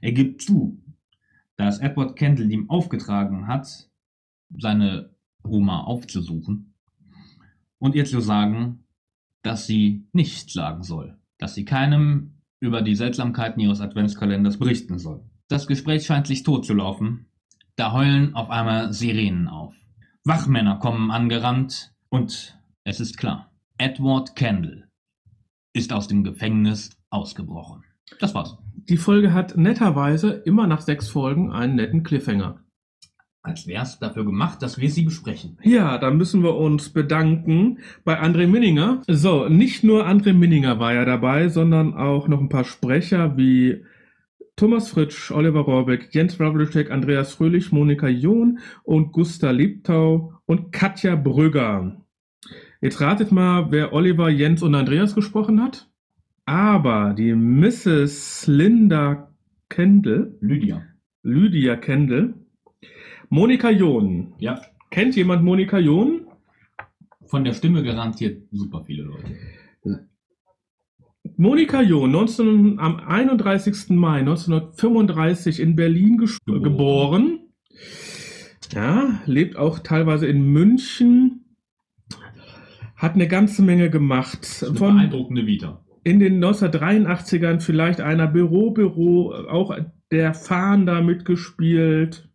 Er 0.00 0.12
gibt 0.12 0.42
zu, 0.42 0.82
dass 1.56 1.80
Edward 1.80 2.16
Kendall 2.16 2.50
ihm 2.50 2.70
aufgetragen 2.70 3.46
hat, 3.46 3.90
seine 4.56 5.10
Oma 5.42 5.82
aufzusuchen 5.82 6.74
und 7.78 7.94
ihr 7.94 8.04
zu 8.04 8.20
sagen, 8.20 8.84
dass 9.42 9.66
sie 9.66 10.06
nichts 10.12 10.52
sagen 10.52 10.82
soll, 10.82 11.18
dass 11.38 11.54
sie 11.54 11.64
keinem 11.64 12.34
über 12.60 12.82
die 12.82 12.94
Seltsamkeiten 12.94 13.60
ihres 13.60 13.80
Adventskalenders 13.80 14.58
berichten 14.58 14.98
soll. 14.98 15.22
Das 15.48 15.66
Gespräch 15.66 16.04
scheint 16.06 16.26
sich 16.26 16.42
totzulaufen. 16.42 17.26
Da 17.76 17.92
heulen 17.92 18.34
auf 18.34 18.50
einmal 18.50 18.92
Sirenen 18.92 19.48
auf. 19.48 19.74
Wachmänner 20.24 20.78
kommen 20.78 21.10
angerannt 21.10 21.94
und 22.08 22.58
es 22.84 23.00
ist 23.00 23.16
klar. 23.16 23.52
Edward 23.78 24.34
Kendall 24.34 24.88
ist 25.72 25.92
aus 25.92 26.08
dem 26.08 26.24
Gefängnis 26.24 26.90
ausgebrochen. 27.10 27.84
Das 28.18 28.34
war's. 28.34 28.58
Die 28.88 28.96
Folge 28.96 29.34
hat 29.34 29.56
netterweise 29.56 30.30
immer 30.30 30.66
nach 30.66 30.80
sechs 30.80 31.08
Folgen 31.10 31.52
einen 31.52 31.74
netten 31.74 32.04
Cliffhanger. 32.04 32.64
Als 33.42 33.66
wär's 33.66 33.98
dafür 33.98 34.24
gemacht, 34.24 34.62
dass 34.62 34.78
wir 34.78 34.90
sie 34.90 35.02
besprechen. 35.02 35.58
Ja, 35.62 35.98
da 35.98 36.10
müssen 36.10 36.42
wir 36.42 36.56
uns 36.56 36.88
bedanken 36.88 37.80
bei 38.04 38.20
André 38.20 38.46
Minninger. 38.46 39.02
So, 39.06 39.48
nicht 39.48 39.84
nur 39.84 40.06
André 40.06 40.32
Minninger 40.32 40.78
war 40.80 40.94
ja 40.94 41.04
dabei, 41.04 41.48
sondern 41.48 41.94
auch 41.94 42.28
noch 42.28 42.40
ein 42.40 42.48
paar 42.48 42.64
Sprecher 42.64 43.36
wie 43.36 43.84
Thomas 44.56 44.88
Fritsch, 44.88 45.30
Oliver 45.30 45.60
Rohrbeck, 45.60 46.08
Jens 46.12 46.40
Wawlczyk, 46.40 46.90
Andreas 46.90 47.34
Fröhlich, 47.34 47.70
Monika 47.70 48.08
John 48.08 48.58
und 48.84 49.12
Gusta 49.12 49.50
Liebtau 49.50 50.32
und 50.46 50.72
Katja 50.72 51.14
Brügger. 51.14 52.04
Jetzt 52.80 53.00
ratet 53.00 53.32
mal, 53.32 53.70
wer 53.70 53.92
Oliver, 53.92 54.30
Jens 54.30 54.62
und 54.62 54.74
Andreas 54.74 55.14
gesprochen 55.14 55.62
hat. 55.62 55.88
Aber 56.48 57.12
die 57.12 57.34
Mrs. 57.34 58.46
Linda 58.46 59.34
Kendall, 59.68 60.34
Lydia. 60.40 60.82
Lydia 61.22 61.76
Kendall, 61.76 62.32
Monika 63.28 63.68
John. 63.68 64.32
Ja, 64.38 64.58
Kennt 64.90 65.14
jemand 65.14 65.44
Monika 65.44 65.78
John? 65.78 66.26
von 67.26 67.44
der 67.44 67.52
Stimme 67.52 67.82
garantiert 67.82 68.48
super 68.50 68.82
viele 68.86 69.02
Leute. 69.02 70.08
Monika 71.36 71.82
John, 71.82 72.12
19, 72.12 72.78
am 72.78 72.96
31. 72.96 73.90
Mai 73.90 74.20
1935 74.20 75.60
in 75.60 75.76
Berlin 75.76 76.16
Geboren. 76.16 76.62
geboren. 76.62 77.38
Ja, 78.72 79.20
lebt 79.26 79.56
auch 79.56 79.80
teilweise 79.80 80.26
in 80.26 80.50
München. 80.50 81.44
Hat 82.96 83.16
eine 83.16 83.28
ganze 83.28 83.60
Menge 83.62 83.90
gemacht. 83.90 84.38
Das 84.40 84.62
ist 84.62 84.68
eine 84.70 84.78
Von 84.78 84.94
beeindruckende 84.96 85.46
Vita. 85.46 85.84
In 86.08 86.20
den 86.20 86.42
1983ern 86.42 87.60
vielleicht 87.60 88.00
einer 88.00 88.26
Büro, 88.26 88.70
Büro, 88.70 89.30
auch 89.32 89.76
der 90.10 90.32
Fahnen 90.32 90.86
da 90.86 91.02
mitgespielt. 91.02 92.30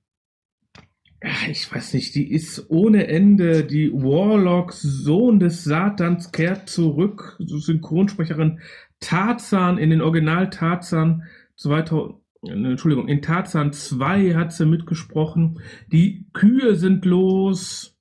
Ich 1.50 1.74
weiß 1.74 1.96
nicht, 1.96 2.14
die 2.14 2.32
ist 2.32 2.70
ohne 2.70 3.08
Ende. 3.08 3.64
Die 3.64 3.92
Warlock, 3.92 4.74
Sohn 4.74 5.40
des 5.40 5.64
Satans, 5.64 6.32
kehrt 6.32 6.70
zurück. 6.70 7.36
Synchronsprecherin 7.40 8.60
Tarzan 9.00 9.80
in 9.80 9.90
den 9.90 10.02
Original 10.02 10.52
Tarzan 10.52 11.24
2000, 11.56 12.20
äh, 12.44 12.52
Entschuldigung, 12.52 13.08
in 13.08 13.24
Tarzan 13.24 13.74
2 13.74 14.36
hat 14.36 14.54
sie 14.54 14.68
mitgesprochen. 14.68 15.62
Die 15.92 16.28
Kühe 16.34 16.76
sind 16.76 17.06
los. 17.06 17.98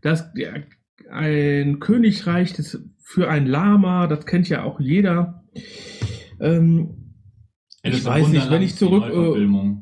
Das, 0.00 0.32
ein 1.10 1.78
Königreich 1.78 2.54
das 2.54 2.80
für 3.12 3.28
ein 3.28 3.46
Lama, 3.46 4.06
das 4.06 4.24
kennt 4.24 4.48
ja 4.48 4.62
auch 4.62 4.78
jeder. 4.78 5.42
Ähm, 6.40 7.12
Ich 7.82 8.04
weiß 8.04 8.28
nicht, 8.28 8.50
wenn 8.50 8.62
ich 8.62 8.76
zurück, 8.76 9.04
äh. 9.12 9.76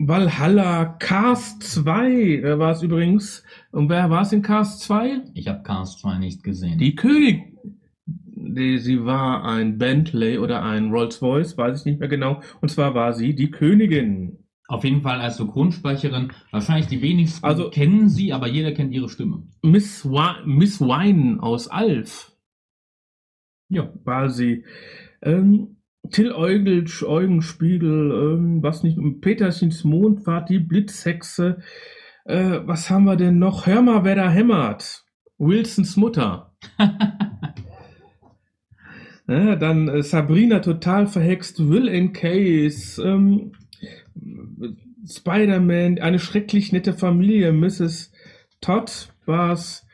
Valhalla, 0.00 0.84
Cast 1.00 1.60
2 1.64 2.10
äh, 2.12 2.58
war 2.58 2.70
es 2.70 2.82
übrigens. 2.82 3.42
Und 3.72 3.88
wer 3.88 4.10
war 4.10 4.22
es 4.22 4.32
in 4.32 4.42
Cast 4.42 4.82
2? 4.82 5.22
Ich 5.34 5.48
habe 5.48 5.62
Cars 5.64 5.98
2 5.98 6.18
nicht 6.18 6.44
gesehen. 6.44 6.78
Die 6.78 6.94
König. 6.94 7.42
Die, 8.06 8.78
sie 8.78 9.04
war 9.04 9.44
ein 9.44 9.76
Bentley 9.78 10.38
oder 10.38 10.62
ein 10.62 10.90
Rolls-Royce, 10.92 11.58
weiß 11.58 11.80
ich 11.80 11.84
nicht 11.86 11.98
mehr 11.98 12.08
genau. 12.08 12.40
Und 12.60 12.68
zwar 12.70 12.94
war 12.94 13.12
sie 13.12 13.34
die 13.34 13.50
Königin. 13.50 14.38
Auf 14.68 14.84
jeden 14.84 15.02
Fall 15.02 15.20
als 15.20 15.38
Synchronsprecherin. 15.38 16.28
Wahrscheinlich 16.52 16.86
die 16.86 17.02
wenigsten 17.02 17.44
Also- 17.44 17.68
kennen 17.70 18.08
sie, 18.08 18.32
aber 18.32 18.46
jeder 18.46 18.70
kennt 18.70 18.92
ihre 18.92 19.08
Stimme. 19.08 19.42
Miss, 19.62 20.08
Wa 20.08 20.36
Miss 20.46 20.80
Wine 20.80 21.42
aus 21.42 21.66
Alf 21.66 22.32
Ja. 23.68 23.92
war 24.04 24.30
sie. 24.30 24.64
Ähm, 25.22 25.76
Till 26.10 26.32
Eugelsch, 26.32 27.02
Eugenspiegel, 27.02 28.12
ähm, 28.12 28.62
was 28.62 28.82
nicht, 28.82 28.98
Peterchens 29.20 29.84
Mondfahrt, 29.84 30.48
die 30.48 30.58
Blitzhexe. 30.58 31.58
Äh, 32.24 32.60
was 32.64 32.88
haben 32.88 33.04
wir 33.04 33.16
denn 33.16 33.38
noch? 33.38 33.66
Hör 33.66 33.82
mal, 33.82 34.04
wer 34.04 34.14
da 34.14 34.30
hämmert. 34.30 35.04
Wilsons 35.38 35.96
Mutter. 35.96 36.54
Ja, 39.28 39.56
dann 39.56 39.88
äh, 39.88 40.02
Sabrina 40.02 40.60
total 40.60 41.06
verhext, 41.06 41.68
Will 41.68 41.88
and 41.90 42.14
Case, 42.14 43.02
ähm, 43.02 43.52
Spider-Man, 45.06 45.98
eine 45.98 46.18
schrecklich 46.18 46.72
nette 46.72 46.94
Familie, 46.94 47.52
Mrs. 47.52 48.10
Todd 48.62 49.12
war's. 49.26 49.86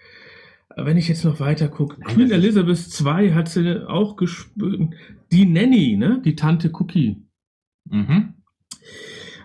Wenn 0.77 0.97
ich 0.97 1.09
jetzt 1.09 1.25
noch 1.25 1.41
weiter 1.41 1.69
gucke, 1.69 2.01
Queen 2.01 2.31
Elizabeth 2.31 2.89
II 3.01 3.33
hat 3.33 3.49
sie 3.49 3.89
auch 3.89 4.17
gespielt. 4.17 4.91
Die 5.31 5.47
Nanny, 5.47 5.97
ne? 5.97 6.21
Die 6.25 6.35
Tante 6.35 6.71
Cookie. 6.73 7.23
Mhm. 7.89 8.35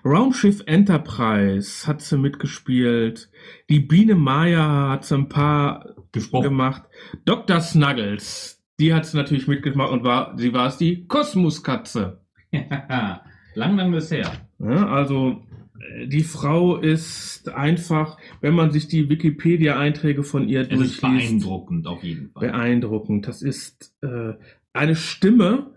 Roundshift 0.04 0.68
Enterprise 0.68 1.86
hat 1.86 2.02
sie 2.02 2.18
mitgespielt. 2.18 3.30
Die 3.70 3.80
Biene 3.80 4.16
Maya 4.16 4.90
hat 4.90 5.06
sie 5.06 5.16
ein 5.16 5.30
paar 5.30 5.96
Gesprochen. 6.12 6.44
gemacht. 6.44 6.84
Dr. 7.26 7.60
Snuggles, 7.62 8.64
die 8.80 8.94
hat 8.94 9.06
sie 9.06 9.18
natürlich 9.18 9.48
mitgemacht 9.48 9.92
und 9.92 10.04
war, 10.04 10.38
sie 10.38 10.54
war 10.54 10.68
es 10.68 10.78
die 10.78 11.06
Kosmoskatze. 11.06 12.22
lang, 12.52 13.76
lang 13.78 13.92
bisher. 13.92 14.32
Ja, 14.60 14.88
also 14.88 15.44
die 16.06 16.24
Frau 16.24 16.78
ist 16.78 17.50
einfach, 17.50 18.18
wenn 18.42 18.54
man 18.54 18.72
sich 18.72 18.88
die 18.88 19.10
Wikipedia-Einträge 19.10 20.24
von 20.24 20.48
ihr 20.48 20.62
Es 20.62 20.68
ist 20.68 21.02
durchliest, 21.02 21.02
beeindruckend, 21.02 21.88
auf 21.88 22.04
jeden 22.04 22.32
Fall. 22.32 22.48
beeindruckend. 22.48 23.28
Das 23.28 23.42
ist 23.42 23.96
äh, 24.02 24.34
eine 24.74 24.96
Stimme. 24.96 25.72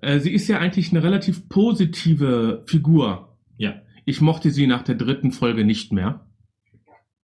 Äh, 0.00 0.20
sie 0.20 0.32
ist 0.32 0.48
ja 0.48 0.58
eigentlich 0.58 0.90
eine 0.90 1.02
relativ 1.02 1.48
positive 1.48 2.64
Figur. 2.66 3.36
Ja. 3.56 3.82
Ich 4.04 4.20
mochte 4.20 4.50
sie 4.50 4.66
nach 4.66 4.82
der 4.82 4.94
dritten 4.94 5.32
Folge 5.32 5.64
nicht 5.64 5.92
mehr. 5.92 6.26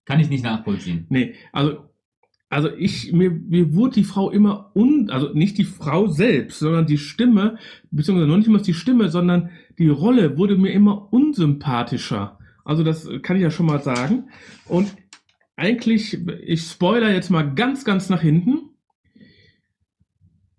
Kann 0.05 0.19
ich 0.19 0.29
nicht 0.29 0.43
nachvollziehen. 0.43 1.05
Nee, 1.09 1.35
also, 1.51 1.90
also 2.51 2.69
ich, 2.69 3.13
mir, 3.13 3.31
mir 3.31 3.73
wurde 3.73 3.93
die 3.93 4.03
Frau 4.03 4.29
immer 4.29 4.71
un, 4.75 5.09
also 5.09 5.29
nicht 5.33 5.57
die 5.57 5.63
Frau 5.63 6.07
selbst, 6.07 6.59
sondern 6.59 6.85
die 6.85 6.97
Stimme, 6.97 7.57
beziehungsweise 7.91 8.27
noch 8.27 8.35
nicht 8.35 8.49
mal 8.49 8.61
die 8.61 8.73
Stimme, 8.73 9.09
sondern 9.09 9.51
die 9.79 9.87
Rolle 9.87 10.37
wurde 10.37 10.57
mir 10.57 10.73
immer 10.73 11.13
unsympathischer. 11.13 12.37
Also 12.65 12.83
das 12.83 13.07
kann 13.21 13.37
ich 13.37 13.41
ja 13.41 13.51
schon 13.51 13.67
mal 13.67 13.81
sagen. 13.81 14.29
Und 14.67 14.93
eigentlich, 15.55 16.19
ich 16.43 16.63
spoiler 16.63 17.13
jetzt 17.13 17.29
mal 17.29 17.55
ganz, 17.55 17.85
ganz 17.85 18.09
nach 18.09 18.21
hinten. 18.21 18.71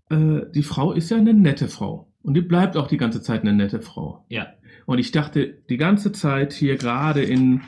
Äh, 0.09 0.46
die 0.55 0.62
Frau 0.62 0.92
ist 0.92 1.11
ja 1.11 1.18
eine 1.18 1.35
nette 1.35 1.68
Frau. 1.68 2.11
Und 2.22 2.35
die 2.35 2.40
bleibt 2.40 2.78
auch 2.78 2.87
die 2.87 2.96
ganze 2.96 3.20
Zeit 3.20 3.42
eine 3.42 3.52
nette 3.52 3.83
Frau. 3.83 4.24
Ja. 4.31 4.46
Und 4.87 4.98
ich 4.98 5.12
dachte 5.12 5.62
die 5.68 5.76
ganze 5.76 6.11
Zeit 6.12 6.55
hier 6.55 6.76
gerade 6.76 7.22
in 7.22 7.61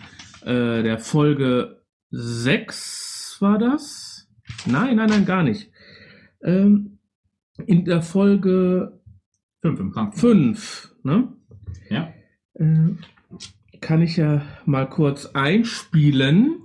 äh, 0.47 0.83
der 0.83 0.99
Folge 0.99 1.83
6 2.11 3.37
war 3.41 3.59
das? 3.59 4.04
Nein, 4.67 4.97
nein, 4.97 5.09
nein, 5.09 5.25
gar 5.25 5.43
nicht. 5.43 5.71
Ähm, 6.43 6.99
in 7.67 7.85
der 7.85 8.03
Folge 8.03 9.01
Fünf 9.63 9.81
im 9.81 9.93
Krankenhaus. 9.93 10.21
5, 10.21 10.95
ne? 11.05 11.33
Ja. 11.89 12.13
Äh, 12.55 12.97
kann 13.81 14.03
ich 14.03 14.17
ja 14.17 14.43
mal 14.67 14.89
kurz 14.89 15.27
einspielen. 15.27 16.61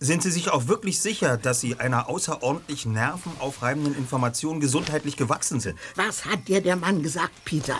Sind 0.00 0.22
Sie 0.22 0.30
sich 0.30 0.50
auch 0.50 0.66
wirklich 0.66 0.98
sicher, 1.00 1.36
dass 1.36 1.60
Sie 1.60 1.76
einer 1.76 2.08
außerordentlich 2.08 2.86
nervenaufreibenden 2.86 3.94
Information 3.96 4.60
gesundheitlich 4.60 5.16
gewachsen 5.16 5.60
sind? 5.60 5.78
Was 5.94 6.24
hat 6.24 6.48
dir 6.48 6.62
der 6.62 6.76
Mann 6.76 7.02
gesagt, 7.02 7.44
Peter? 7.44 7.78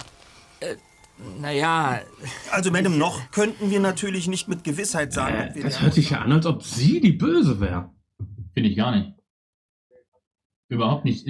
Naja, 1.40 2.00
Also, 2.52 2.70
Madame, 2.70 2.96
noch 2.96 3.30
könnten 3.30 3.70
wir 3.70 3.80
natürlich 3.80 4.28
nicht 4.28 4.48
mit 4.48 4.64
Gewissheit 4.64 5.12
sagen, 5.12 5.48
ob 5.48 5.54
wir 5.54 5.62
Das 5.64 5.80
hört 5.80 5.94
sich 5.94 6.10
ja 6.10 6.20
an, 6.20 6.32
als 6.32 6.46
ob 6.46 6.62
sie 6.62 7.00
die 7.00 7.12
Böse 7.12 7.60
wäre. 7.60 7.90
Finde 8.54 8.68
ich 8.68 8.76
gar 8.76 8.94
nicht. 8.94 9.12
Überhaupt 10.68 11.04
nicht. 11.04 11.26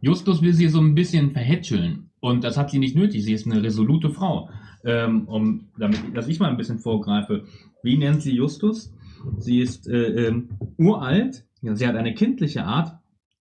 Justus 0.00 0.42
will 0.42 0.54
sie 0.54 0.68
so 0.68 0.80
ein 0.80 0.94
bisschen 0.94 1.32
verhätscheln. 1.32 2.10
Und 2.20 2.44
das 2.44 2.56
hat 2.56 2.70
sie 2.70 2.78
nicht 2.78 2.96
nötig. 2.96 3.24
Sie 3.24 3.32
ist 3.32 3.46
eine 3.46 3.62
resolute 3.62 4.10
Frau. 4.10 4.50
Ähm, 4.84 5.26
um, 5.26 5.68
damit, 5.78 6.00
dass 6.14 6.28
ich 6.28 6.38
mal 6.38 6.48
ein 6.48 6.56
bisschen 6.56 6.78
vorgreife. 6.78 7.44
Wie 7.82 7.98
nennt 7.98 8.22
sie 8.22 8.34
Justus? 8.34 8.92
Sie 9.38 9.58
ist 9.58 9.88
äh, 9.88 10.28
ähm, 10.28 10.50
uralt. 10.78 11.44
Sie 11.62 11.86
hat 11.86 11.96
eine 11.96 12.14
kindliche 12.14 12.64
Art. 12.64 12.98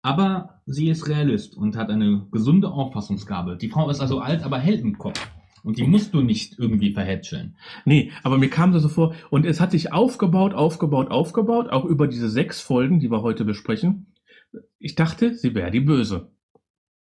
Aber 0.02 0.62
sie 0.66 0.90
ist 0.90 1.08
Realist 1.08 1.56
und 1.56 1.78
hat 1.78 1.90
eine 1.90 2.28
gesunde 2.32 2.70
Auffassungsgabe. 2.70 3.58
Die 3.58 3.70
Frau 3.70 3.90
ist 3.90 4.02
also 4.02 4.20
alt, 4.20 4.44
aber 4.44 4.60
hell 4.60 4.80
im 4.80 4.98
Kopf. 4.98 5.20
Und 5.64 5.78
die 5.78 5.88
musst 5.88 6.14
du 6.14 6.22
nicht 6.22 6.60
irgendwie 6.60 6.92
verhätscheln. 6.92 7.56
Nee, 7.86 8.12
aber 8.22 8.38
mir 8.38 8.50
kam 8.50 8.74
das 8.74 8.84
so 8.84 8.90
vor. 8.90 9.16
Und 9.30 9.46
es 9.46 9.62
hat 9.62 9.72
sich 9.72 9.94
aufgebaut, 9.94 10.54
aufgebaut, 10.54 11.10
aufgebaut, 11.10 11.70
auch 11.70 11.86
über 11.86 12.08
diese 12.08 12.28
sechs 12.28 12.60
Folgen, 12.60 13.00
die 13.00 13.10
wir 13.10 13.22
heute 13.22 13.46
besprechen. 13.46 14.08
Ich 14.80 14.96
dachte, 14.96 15.34
sie 15.36 15.56
wäre 15.56 15.72
die 15.72 15.80
Böse. 15.80 16.32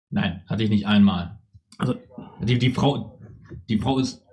Nein, 0.09 0.43
hatte 0.47 0.63
ich 0.63 0.69
nicht 0.69 0.87
einmal. 0.87 1.39
Also, 1.77 1.95
Die, 2.41 2.57
die 2.59 2.71
Frau, 2.71 3.19
die 3.69 3.77
Frau 3.77 3.97
ist, 3.99 4.23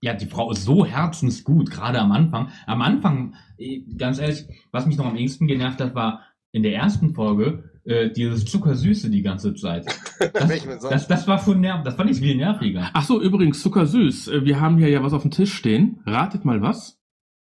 ja, 0.00 0.14
die 0.14 0.26
Frau 0.26 0.50
ist 0.50 0.64
so 0.64 0.84
herzensgut, 0.86 1.70
gerade 1.70 2.00
am 2.00 2.10
Anfang. 2.12 2.48
Am 2.66 2.80
Anfang, 2.82 3.34
eh, 3.58 3.82
ganz 3.96 4.18
ehrlich, 4.18 4.46
was 4.72 4.86
mich 4.86 4.96
noch 4.96 5.06
am 5.06 5.16
ehesten 5.16 5.46
genervt 5.46 5.80
hat, 5.80 5.94
war 5.94 6.22
in 6.52 6.62
der 6.62 6.74
ersten 6.74 7.14
Folge 7.14 7.70
äh, 7.84 8.10
dieses 8.10 8.44
Zuckersüße 8.46 9.10
die 9.10 9.22
ganze 9.22 9.54
Zeit. 9.54 9.86
Das, 10.34 10.80
das, 10.82 11.08
das 11.08 11.26
war 11.26 11.38
schon 11.38 11.62
nerv, 11.62 11.82
das 11.82 11.94
fand 11.94 12.10
ich 12.10 12.18
viel 12.18 12.36
nerviger. 12.36 12.90
ach 12.92 13.04
so, 13.04 13.22
übrigens, 13.22 13.62
zuckersüß. 13.62 14.28
Äh, 14.28 14.44
Wir 14.44 14.60
haben 14.60 14.76
hier 14.76 14.90
ja 14.90 15.02
was 15.02 15.14
auf 15.14 15.22
dem 15.22 15.30
Tisch 15.30 15.54
stehen. 15.54 16.00
Ratet 16.04 16.44
mal 16.44 16.60
was. 16.60 17.00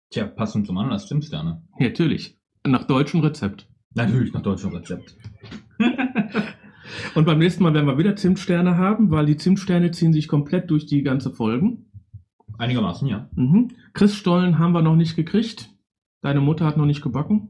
Tja, 0.10 0.26
passend 0.26 0.68
zum 0.68 0.78
Anlass, 0.78 1.08
Zimtsterne. 1.08 1.62
Ja, 1.80 1.88
natürlich. 1.88 2.38
Nach 2.66 2.86
deutschem 2.86 3.20
Rezept. 3.20 3.68
Natürlich 3.94 4.34
nach 4.34 4.42
deutschem 4.42 4.74
Rezept. 4.74 5.16
Und 7.16 7.26
beim 7.26 7.40
nächsten 7.40 7.64
Mal 7.64 7.74
werden 7.74 7.88
wir 7.88 7.98
wieder 7.98 8.16
Zimtsterne 8.16 8.78
haben, 8.78 9.12
weil 9.12 9.26
die 9.26 9.38
Zimtsterne 9.38 9.92
ziehen 9.92 10.14
sich 10.14 10.28
komplett 10.28 10.70
durch 10.70 10.86
die 10.86 11.04
ganze 11.04 11.32
Folgen. 11.32 11.86
Einigermaßen, 12.58 13.08
ja. 13.08 13.30
Mhm. 13.36 13.70
Christstollen 13.94 14.60
haben 14.60 14.74
wir 14.74 14.82
noch 14.82 14.96
nicht 14.96 15.16
gekriegt. 15.16 15.70
Deine 16.22 16.42
Mutter 16.42 16.66
hat 16.66 16.78
noch 16.78 16.86
nicht 16.86 17.02
gebacken. 17.02 17.50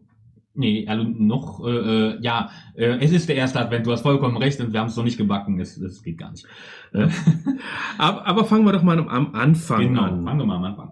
Nee, 0.54 0.86
also 0.88 1.04
noch, 1.04 1.65
äh, 1.65 1.69
äh, 1.69 2.21
ja, 2.21 2.49
äh, 2.75 2.97
es 2.99 3.12
ist 3.12 3.30
der 3.30 3.38
erste 3.38 3.60
Advent, 3.60 3.86
du 3.86 3.91
hast 3.91 4.01
vollkommen 4.01 4.36
recht 4.36 4.60
und 4.60 4.73
wir 4.73 4.82
haben 4.82 4.88
es 4.88 4.97
noch 4.97 5.06
nicht 5.06 5.17
gebacken, 5.17 5.60
es, 5.62 5.77
es 5.77 6.04
geht 6.04 6.17
gar 6.17 6.32
nicht. 6.32 6.45
Äh, 6.93 7.08
Aber, 7.97 8.27
aber 8.27 8.45
fangen 8.45 8.65
wir 8.65 8.73
doch 8.73 8.84
mal 8.84 8.99
am, 8.99 9.34
Anfang 9.34 9.82
genau, 9.82 10.04
an. 10.04 10.23
fangen 10.23 10.39
wir 10.39 10.45
mal 10.45 10.58
am 10.58 10.63
Anfang. 10.63 10.89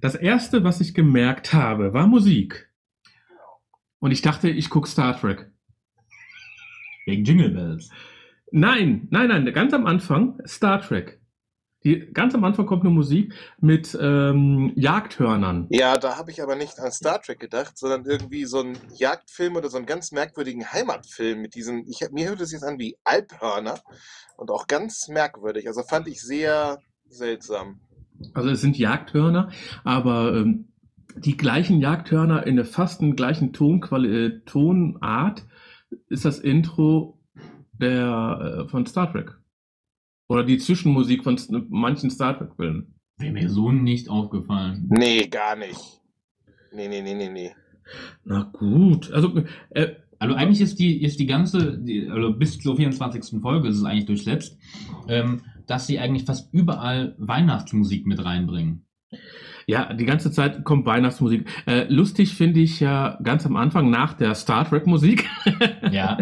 Das 0.00 0.14
erste, 0.14 0.62
was 0.62 0.80
ich 0.80 0.94
gemerkt 0.94 1.52
habe, 1.52 1.92
war 1.92 2.06
Musik. 2.06 2.69
Und 4.00 4.10
ich 4.10 4.22
dachte, 4.22 4.48
ich 4.48 4.70
gucke 4.70 4.88
Star 4.88 5.18
Trek. 5.18 5.50
Wegen 7.06 7.24
Jingle 7.24 7.50
Bells. 7.50 7.90
Nein, 8.50 9.06
nein, 9.10 9.28
nein, 9.28 9.52
ganz 9.52 9.72
am 9.72 9.86
Anfang 9.86 10.40
Star 10.46 10.80
Trek. 10.80 11.20
Die, 11.82 12.12
ganz 12.12 12.34
am 12.34 12.44
Anfang 12.44 12.66
kommt 12.66 12.82
eine 12.82 12.90
Musik 12.90 13.32
mit 13.58 13.96
ähm, 13.98 14.72
Jagdhörnern. 14.76 15.66
Ja, 15.70 15.96
da 15.96 16.18
habe 16.18 16.30
ich 16.30 16.42
aber 16.42 16.54
nicht 16.54 16.78
an 16.78 16.92
Star 16.92 17.22
Trek 17.22 17.40
gedacht, 17.40 17.78
sondern 17.78 18.04
irgendwie 18.04 18.44
so 18.44 18.60
einen 18.60 18.76
Jagdfilm 18.94 19.56
oder 19.56 19.70
so 19.70 19.78
einen 19.78 19.86
ganz 19.86 20.12
merkwürdigen 20.12 20.70
Heimatfilm 20.70 21.40
mit 21.40 21.54
diesen, 21.54 21.86
ich, 21.88 22.00
mir 22.10 22.28
hört 22.28 22.40
es 22.42 22.52
jetzt 22.52 22.64
an 22.64 22.78
wie 22.78 22.98
Alphörner 23.04 23.80
und 24.36 24.50
auch 24.50 24.66
ganz 24.66 25.08
merkwürdig. 25.08 25.68
Also 25.68 25.82
fand 25.82 26.06
ich 26.08 26.20
sehr 26.20 26.80
seltsam. 27.08 27.80
Also 28.34 28.50
es 28.50 28.60
sind 28.60 28.76
Jagdhörner, 28.76 29.50
aber 29.82 30.34
ähm, 30.34 30.69
die 31.16 31.36
gleichen 31.36 31.80
Jagdhörner 31.80 32.46
in 32.46 32.56
der 32.56 32.64
fast 32.64 33.00
gleichen 33.16 33.52
Tonquali 33.52 34.26
äh, 34.26 34.40
Tonart 34.44 35.44
ist 36.08 36.24
das 36.24 36.38
Intro 36.38 37.18
der 37.72 38.64
äh, 38.66 38.68
von 38.68 38.86
Star 38.86 39.12
Trek. 39.12 39.36
Oder 40.28 40.44
die 40.44 40.58
Zwischenmusik 40.58 41.24
von 41.24 41.38
manchen 41.70 42.10
Star 42.10 42.38
Trek-Filmen. 42.38 42.94
Wäre 43.18 43.32
mir 43.32 43.50
so 43.50 43.72
nicht 43.72 44.08
aufgefallen. 44.08 44.86
Nee, 44.88 45.26
gar 45.26 45.56
nicht. 45.56 46.00
Nee, 46.72 46.88
nee, 46.88 47.02
nee, 47.02 47.14
nee, 47.14 47.28
nee. 47.28 47.50
Na 48.24 48.48
gut. 48.52 49.10
Also, 49.12 49.42
äh, 49.70 49.96
Also 50.20 50.34
eigentlich 50.34 50.60
ist 50.60 50.78
die, 50.78 51.02
ist 51.02 51.18
die 51.18 51.26
ganze, 51.26 51.78
die, 51.78 52.08
also 52.08 52.34
bis 52.34 52.58
zur 52.58 52.76
24. 52.76 53.40
Folge 53.40 53.68
ist 53.68 53.78
es 53.78 53.84
eigentlich 53.84 54.04
durchsetzt, 54.04 54.58
ähm, 55.08 55.42
dass 55.66 55.86
sie 55.86 55.98
eigentlich 55.98 56.26
fast 56.26 56.52
überall 56.52 57.14
Weihnachtsmusik 57.18 58.06
mit 58.06 58.22
reinbringen. 58.22 58.86
Ja, 59.70 59.92
die 59.94 60.04
ganze 60.04 60.30
Zeit 60.32 60.64
kommt 60.64 60.86
Weihnachtsmusik. 60.86 61.48
Äh, 61.66 61.84
lustig 61.88 62.34
finde 62.34 62.60
ich 62.60 62.80
ja 62.80 63.18
ganz 63.22 63.46
am 63.46 63.56
Anfang 63.56 63.90
nach 63.90 64.14
der 64.14 64.34
Star 64.34 64.68
Trek-Musik 64.68 65.28
Ja, 65.90 66.18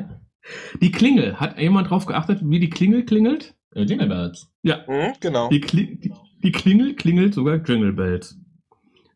die 0.81 0.91
Klingel. 0.91 1.39
Hat 1.41 1.59
jemand 1.59 1.91
drauf 1.91 2.07
geachtet, 2.07 2.41
wie 2.43 2.61
die 2.61 2.71
Klingel 2.71 3.05
klingelt? 3.05 3.55
äh, 3.75 3.83
Jingle 3.83 4.09
Bells. 4.09 4.51
Ja, 4.63 4.87
Hm, 4.87 5.13
genau. 5.21 5.49
die, 5.51 5.61
Kli 5.61 5.99
die, 5.99 6.13
die 6.43 6.53
Klingel 6.53 6.95
klingelt 6.95 7.35
sogar 7.35 7.57
Jingle 7.57 7.93
Bells. 7.93 8.39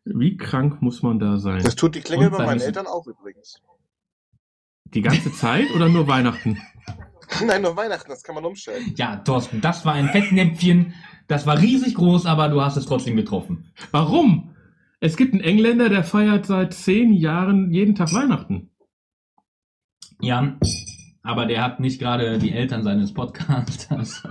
Wie 0.05 0.35
krank 0.37 0.81
muss 0.81 1.01
man 1.01 1.17
da 1.19 1.37
sein? 1.37 1.63
Das 1.63 1.75
tut 1.75 1.95
die 1.95 2.01
Klingel 2.01 2.27
Und 2.27 2.33
bei 2.37 2.45
meinen 2.45 2.55
Musik. 2.55 2.67
Eltern 2.67 2.87
auch 2.87 3.07
übrigens. 3.07 3.61
Die 4.85 5.01
ganze 5.01 5.31
Zeit 5.31 5.71
oder 5.75 5.89
nur 5.89 6.07
Weihnachten? 6.07 6.59
Nein, 7.45 7.61
nur 7.63 7.75
Weihnachten, 7.75 8.09
das 8.09 8.21
kann 8.21 8.35
man 8.35 8.45
umstellen. 8.45 8.93
Ja, 8.95 9.15
Thorsten, 9.17 9.59
das 9.61 9.85
war 9.85 9.93
ein 9.93 10.09
Fettnäpfchen. 10.09 10.93
Das 11.27 11.45
war 11.47 11.59
riesig 11.61 11.95
groß, 11.95 12.25
aber 12.25 12.49
du 12.49 12.61
hast 12.61 12.77
es 12.77 12.85
trotzdem 12.85 13.15
getroffen. 13.15 13.65
Warum? 13.91 14.49
Es 14.99 15.17
gibt 15.17 15.33
einen 15.33 15.43
Engländer, 15.43 15.89
der 15.89 16.03
feiert 16.03 16.45
seit 16.45 16.73
zehn 16.73 17.13
Jahren 17.13 17.71
jeden 17.71 17.95
Tag 17.95 18.13
Weihnachten. 18.13 18.69
Ja, 20.21 20.57
aber 21.23 21.45
der 21.45 21.63
hat 21.63 21.79
nicht 21.79 21.99
gerade 21.99 22.37
die 22.39 22.51
Eltern 22.51 22.83
seines 22.83 23.13
Podcasters. 23.13 24.23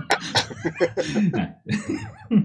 Nein. 1.31 1.55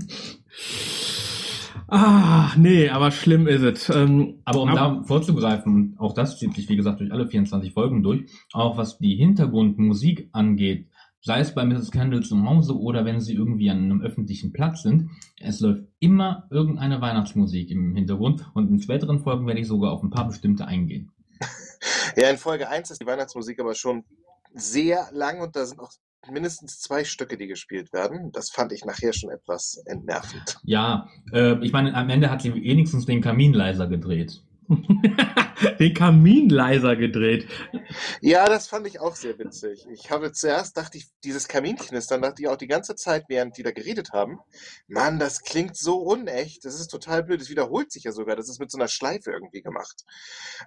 Ah, 1.91 2.53
nee, 2.59 2.91
aber 2.91 3.11
schlimm 3.11 3.47
ist 3.47 3.63
es. 3.63 3.89
Ähm, 3.89 4.41
Aber 4.45 4.61
um 4.61 4.69
Aber- 4.69 4.79
da 4.99 5.03
vorzugreifen, 5.05 5.75
und 5.95 6.01
auch 6.01 6.13
das 6.13 6.39
zieht 6.39 6.55
sich, 6.55 6.69
wie 6.69 6.77
gesagt, 6.77 7.01
durch 7.01 7.11
alle 7.13 7.27
24 7.27 7.73
Folgen 7.73 8.03
durch, 8.03 8.27
auch 8.53 8.77
was 8.77 8.99
die 8.99 9.17
Hintergrundmusik 9.17 10.29
angeht, 10.33 10.89
sei 11.29 11.41
es 11.41 11.55
bei 11.55 11.63
Mrs. 11.63 11.91
Kendall 11.91 12.23
zu 12.23 12.43
Hause 12.43 12.75
oder 12.75 13.05
wenn 13.05 13.21
sie 13.21 13.35
irgendwie 13.35 13.69
an 13.69 13.77
einem 13.77 14.01
öffentlichen 14.01 14.51
Platz 14.51 14.83
sind, 14.83 15.11
es 15.39 15.61
läuft 15.61 15.83
immer 16.01 16.49
irgendeine 16.51 17.03
Weihnachtsmusik 17.03 17.71
im 17.71 17.95
Hintergrund 17.95 18.51
und 18.55 18.71
in 18.71 18.81
späteren 18.81 19.21
Folgen 19.21 19.47
werde 19.47 19.61
ich 19.61 19.69
sogar 19.69 19.93
auf 19.93 20.03
ein 20.03 20.09
paar 20.09 20.27
bestimmte 20.27 20.67
eingehen. 20.67 21.13
Ja, 22.17 22.31
in 22.31 22.39
Folge 22.39 22.69
1 22.69 22.91
ist 22.91 23.03
die 23.03 23.07
Weihnachtsmusik 23.07 23.61
aber 23.61 23.75
schon 23.75 24.05
sehr 24.55 25.09
lang 25.13 25.41
und 25.41 25.55
da 25.55 25.67
sind 25.67 25.79
auch 25.79 25.93
mindestens 26.29 26.81
zwei 26.81 27.05
Stücke, 27.05 27.37
die 27.37 27.47
gespielt 27.47 27.93
werden. 27.93 28.33
Das 28.33 28.51
fand 28.51 28.73
ich 28.73 28.85
nachher 28.87 29.13
schon 29.13 29.31
etwas 29.31 29.83
entnervend. 29.85 30.59
Ja, 30.65 31.09
äh, 31.33 31.63
ich 31.65 31.73
meine, 31.73 31.95
am 31.95 32.09
Ende 32.09 32.31
hat 32.31 32.41
sie 32.41 32.55
wenigstens 32.55 33.05
den 33.05 33.21
Kamin 33.21 33.53
leiser 33.53 33.87
gedreht. 33.87 34.43
den 35.81 35.95
Kamin 35.95 36.49
leiser 36.51 36.97
gedreht. 36.97 37.49
Ja, 38.21 38.47
das 38.47 38.69
fand 38.69 38.87
ich 38.87 39.01
auch 39.01 39.17
sehr 39.17 39.39
witzig. 39.39 39.87
Ich 39.91 40.11
habe 40.11 40.33
zuerst, 40.33 40.77
dachte 40.77 40.99
ich, 40.99 41.09
dieses 41.25 41.49
Kaminknistern, 41.49 42.21
dachte 42.21 42.43
ich 42.43 42.49
auch 42.49 42.57
die 42.57 42.67
ganze 42.67 42.95
Zeit, 42.95 43.25
während 43.29 43.57
die 43.57 43.63
da 43.63 43.71
geredet 43.71 44.13
haben, 44.13 44.39
Mann, 44.87 45.19
das 45.19 45.43
klingt 45.43 45.77
so 45.77 45.97
unecht, 45.99 46.65
das 46.65 46.79
ist 46.79 46.89
total 46.89 47.23
blöd, 47.23 47.41
das 47.41 47.49
wiederholt 47.51 47.91
sich 47.93 48.05
ja 48.05 48.13
sogar, 48.13 48.37
das 48.37 48.49
ist 48.49 48.61
mit 48.61 48.71
so 48.71 48.79
einer 48.79 48.89
Schleife 48.89 49.31
irgendwie 49.31 49.63
gemacht. 49.63 50.05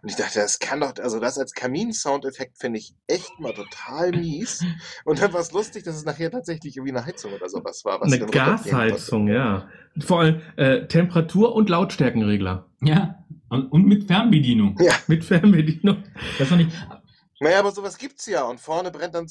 Und 0.01 0.09
ich 0.09 0.15
dachte, 0.15 0.39
das 0.39 0.59
kann 0.59 0.79
doch, 0.79 0.93
also 0.99 1.19
das 1.19 1.37
als 1.37 1.53
Kamin-Soundeffekt 1.53 2.57
finde 2.57 2.79
ich 2.79 2.95
echt 3.07 3.39
mal 3.39 3.53
total 3.53 4.11
mies. 4.11 4.65
Und 5.05 5.21
dann 5.21 5.31
war 5.33 5.41
es 5.41 5.51
lustig, 5.51 5.83
dass 5.83 5.95
es 5.95 6.05
nachher 6.05 6.31
tatsächlich 6.31 6.75
irgendwie 6.75 6.95
eine 6.95 7.05
Heizung 7.05 7.33
oder 7.33 7.49
sowas 7.49 7.85
war. 7.85 8.01
was 8.01 8.11
Eine 8.11 8.25
Gasheizung, 8.25 9.27
ja. 9.27 9.69
Vor 9.99 10.21
allem 10.21 10.41
äh, 10.55 10.87
Temperatur- 10.87 11.53
und 11.53 11.69
Lautstärkenregler. 11.69 12.65
Ja, 12.81 13.20
und, 13.51 13.71
und 13.71 13.85
mit 13.85 14.05
Fernbedienung. 14.05 14.77
Mit 15.07 15.25
Fernbedienung. 15.25 16.03
Das 16.39 16.47
fand 16.47 16.61
ich, 16.61 16.69
konnte. 16.69 17.01
Naja, 17.41 17.59
aber 17.59 17.71
sowas 17.71 17.97
gibt's 17.97 18.25
ja. 18.27 18.43
Und 18.43 18.59
vorne 18.59 18.91
brennt 18.91 19.13
dann, 19.13 19.27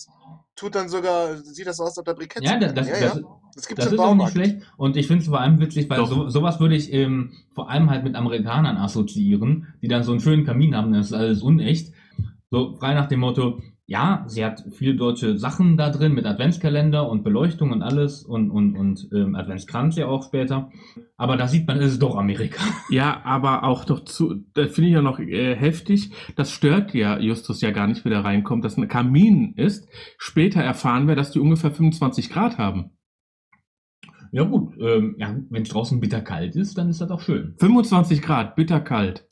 tut 0.56 0.74
dann 0.74 0.88
sogar, 0.88 1.36
sieht 1.38 1.66
das 1.66 1.80
aus, 1.80 1.88
als 1.88 1.98
ob 1.98 2.04
da 2.04 2.12
Briketts 2.12 2.44
ja, 2.44 2.58
das, 2.58 2.68
sind. 2.68 2.78
das, 2.78 2.88
ja, 2.88 3.00
das, 3.00 3.14
ja. 3.16 3.22
Das 3.54 3.66
gibt's 3.66 3.84
Das 3.84 3.92
im 3.92 3.98
ist 3.98 4.04
auch 4.04 4.14
nicht 4.14 4.32
schlecht. 4.32 4.56
Und 4.76 4.96
ich 4.96 5.06
finde 5.06 5.22
es 5.22 5.28
vor 5.28 5.40
allem 5.40 5.58
witzig, 5.58 5.88
weil 5.88 6.04
so, 6.06 6.28
sowas 6.28 6.60
würde 6.60 6.76
ich 6.76 6.92
ähm, 6.92 7.32
vor 7.54 7.70
allem 7.70 7.88
halt 7.88 8.04
mit 8.04 8.14
Amerikanern 8.14 8.76
assoziieren, 8.76 9.74
die 9.80 9.88
dann 9.88 10.02
so 10.02 10.12
einen 10.12 10.20
schönen 10.20 10.44
Kamin 10.44 10.76
haben, 10.76 10.92
das 10.92 11.06
ist 11.06 11.12
alles 11.14 11.42
unecht. 11.42 11.94
So 12.50 12.76
frei 12.76 12.94
nach 12.94 13.06
dem 13.06 13.20
Motto, 13.20 13.62
ja, 13.90 14.22
sie 14.28 14.44
hat 14.44 14.62
viele 14.70 14.94
deutsche 14.94 15.36
Sachen 15.36 15.76
da 15.76 15.90
drin 15.90 16.12
mit 16.12 16.24
Adventskalender 16.24 17.10
und 17.10 17.24
Beleuchtung 17.24 17.72
und 17.72 17.82
alles 17.82 18.22
und, 18.22 18.48
und, 18.48 18.76
und 18.76 19.08
ähm, 19.12 19.34
Adventskranz 19.34 19.96
ja 19.96 20.06
auch 20.06 20.22
später. 20.22 20.70
Aber 21.16 21.36
da 21.36 21.48
sieht 21.48 21.66
man, 21.66 21.76
es 21.78 21.94
ist 21.94 22.02
doch 22.02 22.14
Amerika. 22.14 22.62
Ja, 22.90 23.20
aber 23.24 23.64
auch 23.64 23.84
doch 23.84 24.04
zu, 24.04 24.44
da 24.54 24.68
finde 24.68 24.90
ich 24.90 24.94
ja 24.94 25.02
noch 25.02 25.18
äh, 25.18 25.56
heftig, 25.56 26.12
das 26.36 26.52
stört 26.52 26.94
ja 26.94 27.18
Justus 27.18 27.60
ja 27.62 27.72
gar 27.72 27.88
nicht, 27.88 28.04
wie 28.04 28.10
der 28.10 28.24
reinkommt, 28.24 28.64
dass 28.64 28.76
ein 28.76 28.86
Kamin 28.86 29.54
ist. 29.56 29.88
Später 30.18 30.60
erfahren 30.60 31.08
wir, 31.08 31.16
dass 31.16 31.32
die 31.32 31.40
ungefähr 31.40 31.72
25 31.72 32.30
Grad 32.30 32.58
haben. 32.58 32.92
Ja 34.30 34.44
gut, 34.44 34.74
ähm, 34.80 35.16
ja, 35.18 35.36
wenn 35.50 35.62
es 35.62 35.68
draußen 35.68 35.98
bitterkalt 35.98 36.54
ist, 36.54 36.78
dann 36.78 36.90
ist 36.90 37.00
das 37.00 37.10
auch 37.10 37.20
schön. 37.20 37.56
25 37.58 38.22
Grad, 38.22 38.54
bitterkalt. 38.54 39.26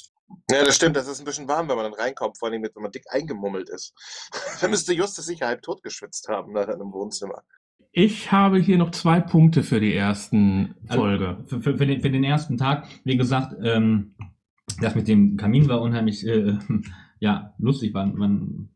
Ja, 0.51 0.65
das 0.65 0.77
stimmt. 0.77 0.97
Das 0.97 1.09
ist 1.09 1.19
ein 1.21 1.25
bisschen 1.25 1.49
warm, 1.49 1.69
wenn 1.69 1.77
man 1.77 1.91
dann 1.91 2.01
reinkommt, 2.01 2.39
vor 2.39 2.49
allem, 2.49 2.63
wenn 2.63 2.83
man 2.83 2.93
dick 2.93 3.05
eingemummelt 3.11 3.69
ist. 3.71 3.95
da 4.61 4.69
müsste 4.69 4.95
Justus 4.95 5.27
sicher 5.27 5.47
halb 5.47 5.63
tot 5.63 5.83
geschwitzt 5.83 6.29
haben, 6.29 6.51
in 6.51 6.57
einem 6.59 6.93
Wohnzimmer. 6.93 7.43
Ich 7.93 8.31
habe 8.31 8.59
hier 8.59 8.79
noch 8.79 8.91
zwei 8.91 9.21
Punkte 9.21 9.63
für 9.63 9.81
die 9.81 9.95
ersten 9.95 10.75
Also, 10.87 11.03
Folge. 11.03 11.45
Für, 11.47 11.61
für, 11.61 11.79
für, 11.79 11.87
den, 11.87 12.01
für 12.01 12.11
den 12.11 12.25
ersten 12.25 12.57
Tag, 12.57 12.87
wie 13.05 13.17
gesagt, 13.17 13.57
ähm, 13.63 14.15
das 14.81 14.95
mit 14.95 15.09
dem 15.09 15.37
Kamin 15.37 15.69
war 15.69 15.81
unheimlich, 15.81 16.27
äh, 16.27 16.59
ja, 17.21 17.55
lustig, 17.59 17.95
war, 17.95 18.07
war 18.19 18.29
ein 18.29 18.71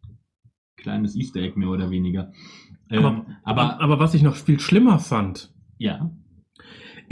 kleines 0.77 1.15
Easter 1.15 1.41
Egg 1.41 1.59
mehr 1.59 1.69
oder 1.69 1.91
weniger. 1.91 2.33
Ähm, 2.91 3.05
aber, 3.05 3.27
aber, 3.45 3.81
aber 3.81 3.99
was 3.99 4.15
ich 4.15 4.23
noch 4.23 4.35
viel 4.35 4.59
schlimmer 4.59 4.99
fand, 4.99 5.53
ja, 5.79 6.11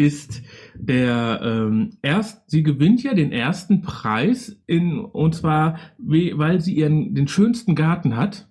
ist 0.01 0.43
der 0.75 1.41
ähm, 1.43 1.97
erst 2.03 2.49
sie 2.51 2.63
gewinnt 2.63 3.03
ja 3.03 3.15
den 3.15 3.33
ersten 3.33 3.83
Preis 3.83 4.57
in 4.67 4.99
und 5.01 5.35
zwar 5.35 5.79
we- 5.99 6.33
weil 6.37 6.61
sie 6.61 6.75
ihren 6.75 7.15
den 7.15 7.29
schönsten 7.29 7.75
Garten 7.75 8.17
hat. 8.17 8.49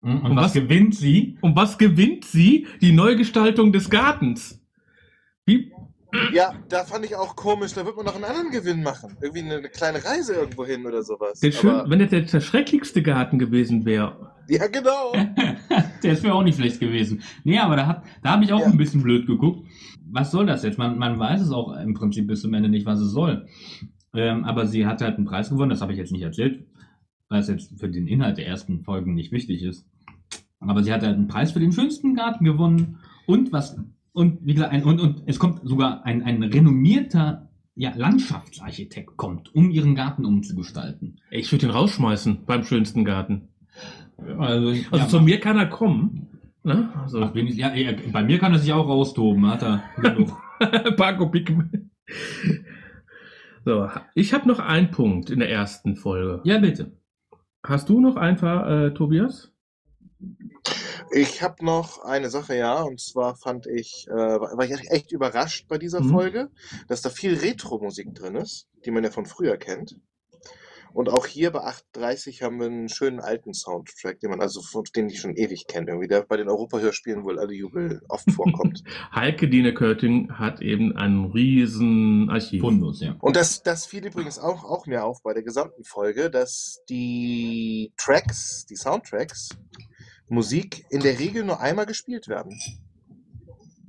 und, 0.00 0.22
Und 0.22 0.36
was, 0.36 0.46
was- 0.46 0.52
gewinnt 0.54 0.94
sie? 0.94 1.36
Und 1.40 1.56
was 1.56 1.78
gewinnt 1.78 2.24
sie? 2.24 2.66
Die 2.80 2.92
Neugestaltung 2.92 3.72
des 3.72 3.90
Gartens. 3.90 4.60
Wie? 5.46 5.72
Ja, 6.32 6.52
da 6.68 6.84
fand 6.84 7.04
ich 7.04 7.16
auch 7.16 7.34
komisch, 7.34 7.72
da 7.72 7.84
wird 7.84 7.96
man 7.96 8.06
noch 8.06 8.14
einen 8.14 8.24
anderen 8.24 8.50
Gewinn 8.52 8.84
machen. 8.84 9.16
Irgendwie 9.20 9.42
eine, 9.42 9.56
eine 9.56 9.68
kleine 9.68 10.04
Reise 10.04 10.34
irgendwo 10.34 10.64
hin 10.64 10.86
oder 10.86 11.02
sowas. 11.02 11.40
Der 11.40 11.50
schön, 11.50 11.70
Aber, 11.70 11.90
wenn 11.90 11.98
das 11.98 12.10
der, 12.10 12.20
der 12.20 12.40
schrecklichste 12.40 13.02
Garten 13.02 13.38
gewesen 13.40 13.84
wäre. 13.84 14.30
ja, 14.48 14.68
genau. 14.68 15.12
der 16.04 16.12
ist 16.12 16.22
mir 16.22 16.32
auch 16.32 16.44
nicht 16.44 16.56
schlecht 16.58 16.78
gewesen. 16.78 17.22
Nee, 17.42 17.58
aber 17.58 17.74
da, 17.74 17.86
hat, 17.88 18.04
da 18.22 18.30
habe 18.30 18.44
ich 18.44 18.52
auch 18.52 18.60
Ja. 18.60 18.66
ein 18.66 18.76
bisschen 18.76 19.02
blöd 19.02 19.26
geguckt. 19.26 19.66
Was 20.14 20.30
soll 20.30 20.46
das 20.46 20.62
jetzt? 20.62 20.78
Man, 20.78 20.96
man 20.96 21.18
weiß 21.18 21.40
es 21.40 21.50
auch 21.50 21.76
im 21.76 21.94
Prinzip 21.94 22.28
bis 22.28 22.40
zum 22.40 22.54
Ende 22.54 22.68
nicht, 22.68 22.86
was 22.86 23.00
es 23.00 23.10
soll. 23.10 23.46
Ähm, 24.14 24.44
aber 24.44 24.66
sie 24.66 24.86
hat 24.86 25.02
halt 25.02 25.16
einen 25.16 25.26
Preis 25.26 25.50
gewonnen, 25.50 25.70
das 25.70 25.80
habe 25.80 25.92
ich 25.92 25.98
jetzt 25.98 26.12
nicht 26.12 26.22
erzählt, 26.22 26.64
weil 27.28 27.40
es 27.40 27.48
jetzt 27.48 27.78
für 27.80 27.88
den 27.88 28.06
Inhalt 28.06 28.38
der 28.38 28.46
ersten 28.46 28.84
Folgen 28.84 29.14
nicht 29.14 29.32
wichtig 29.32 29.62
ist. 29.64 29.86
Aber 30.60 30.84
sie 30.84 30.92
hat 30.92 31.02
halt 31.02 31.16
einen 31.16 31.26
Preis 31.26 31.50
für 31.50 31.58
den 31.58 31.72
schönsten 31.72 32.14
Garten 32.14 32.44
gewonnen 32.44 32.98
und 33.26 33.52
was 33.52 33.76
und 34.12 34.46
wie 34.46 34.54
gesagt, 34.54 34.72
ein, 34.72 34.84
und, 34.84 35.00
und 35.00 35.22
es 35.26 35.40
kommt 35.40 35.60
sogar 35.64 36.06
ein, 36.06 36.22
ein 36.22 36.40
renommierter 36.44 37.50
ja, 37.74 37.92
Landschaftsarchitekt 37.96 39.16
kommt, 39.16 39.52
um 39.52 39.70
ihren 39.72 39.96
Garten 39.96 40.24
umzugestalten. 40.24 41.20
Ich 41.32 41.50
würde 41.50 41.66
ihn 41.66 41.72
rausschmeißen 41.72 42.44
beim 42.46 42.62
schönsten 42.62 43.04
Garten. 43.04 43.48
Also, 44.16 44.68
Also 44.68 44.96
ja, 44.96 45.08
zu 45.08 45.20
mir 45.20 45.40
kann 45.40 45.58
er 45.58 45.66
kommen. 45.66 46.28
Ne? 46.64 46.92
Also 47.02 47.20
Ach, 47.20 47.34
wenigstens- 47.34 47.60
ja, 47.60 47.74
ja, 47.74 47.92
bei 48.10 48.22
mir 48.24 48.38
kann 48.38 48.52
er 48.52 48.58
sich 48.58 48.72
auch 48.72 48.88
raustoben, 48.88 49.46
hat 49.50 49.62
er 49.62 49.82
genug. 50.00 50.32
Paco 50.96 51.28
Pickman. 51.28 51.90
So, 53.64 53.88
ich 54.14 54.32
habe 54.34 54.48
noch 54.48 54.58
einen 54.58 54.90
Punkt 54.90 55.30
in 55.30 55.38
der 55.40 55.50
ersten 55.50 55.96
Folge. 55.96 56.40
ja, 56.44 56.58
bitte. 56.58 56.92
Hast 57.66 57.88
du 57.88 57.98
noch 58.00 58.16
einfach, 58.16 58.68
äh, 58.68 58.90
Tobias? 58.92 59.50
Ich 61.12 61.42
habe 61.42 61.64
noch 61.64 62.02
eine 62.04 62.28
Sache, 62.28 62.56
ja, 62.56 62.82
und 62.82 63.00
zwar 63.00 63.36
fand 63.36 63.66
ich, 63.66 64.06
äh, 64.08 64.14
war 64.14 64.56
war 64.56 64.64
ich 64.64 64.90
echt 64.90 65.12
überrascht 65.12 65.66
bei 65.68 65.78
dieser 65.78 66.02
Mhm. 66.02 66.10
Folge, 66.10 66.50
dass 66.88 67.00
da 67.02 67.08
viel 67.10 67.34
Retro-Musik 67.34 68.14
drin 68.14 68.36
ist, 68.36 68.68
die 68.84 68.90
man 68.90 69.02
ja 69.04 69.10
von 69.10 69.24
früher 69.26 69.56
kennt. 69.56 69.96
Und 70.94 71.08
auch 71.08 71.26
hier 71.26 71.50
bei 71.50 71.58
8.30 71.58 72.42
haben 72.42 72.60
wir 72.60 72.66
einen 72.66 72.88
schönen 72.88 73.18
alten 73.18 73.52
Soundtrack, 73.52 74.20
den 74.20 74.30
man 74.30 74.40
also 74.40 74.62
von 74.62 74.84
den 74.94 75.08
ich 75.08 75.20
schon 75.20 75.34
ewig 75.34 75.66
kenne, 75.66 75.88
irgendwie 75.88 76.06
der 76.06 76.22
bei 76.22 76.36
den 76.36 76.48
Europa-Hörspielen 76.48 77.24
wohl 77.24 77.40
alle 77.40 77.52
Jubel 77.52 78.00
oft 78.08 78.30
vorkommt. 78.30 78.84
Heike 79.12 79.48
Dine 79.48 79.74
Körting 79.74 80.30
hat 80.38 80.62
eben 80.62 80.96
ein 80.96 81.24
riesen 81.24 82.30
Archiv. 82.30 82.60
Fundus, 82.60 83.00
ja. 83.00 83.16
Und 83.18 83.34
das, 83.34 83.64
das 83.64 83.86
fiel 83.86 84.06
übrigens 84.06 84.38
auch, 84.38 84.62
auch 84.62 84.86
mir 84.86 85.04
auf 85.04 85.20
bei 85.24 85.34
der 85.34 85.42
gesamten 85.42 85.82
Folge, 85.82 86.30
dass 86.30 86.84
die 86.88 87.92
Tracks, 87.96 88.64
die 88.66 88.76
Soundtracks, 88.76 89.48
Musik 90.28 90.86
in 90.90 91.00
der 91.00 91.18
Regel 91.18 91.44
nur 91.44 91.60
einmal 91.60 91.86
gespielt 91.86 92.28
werden. 92.28 92.56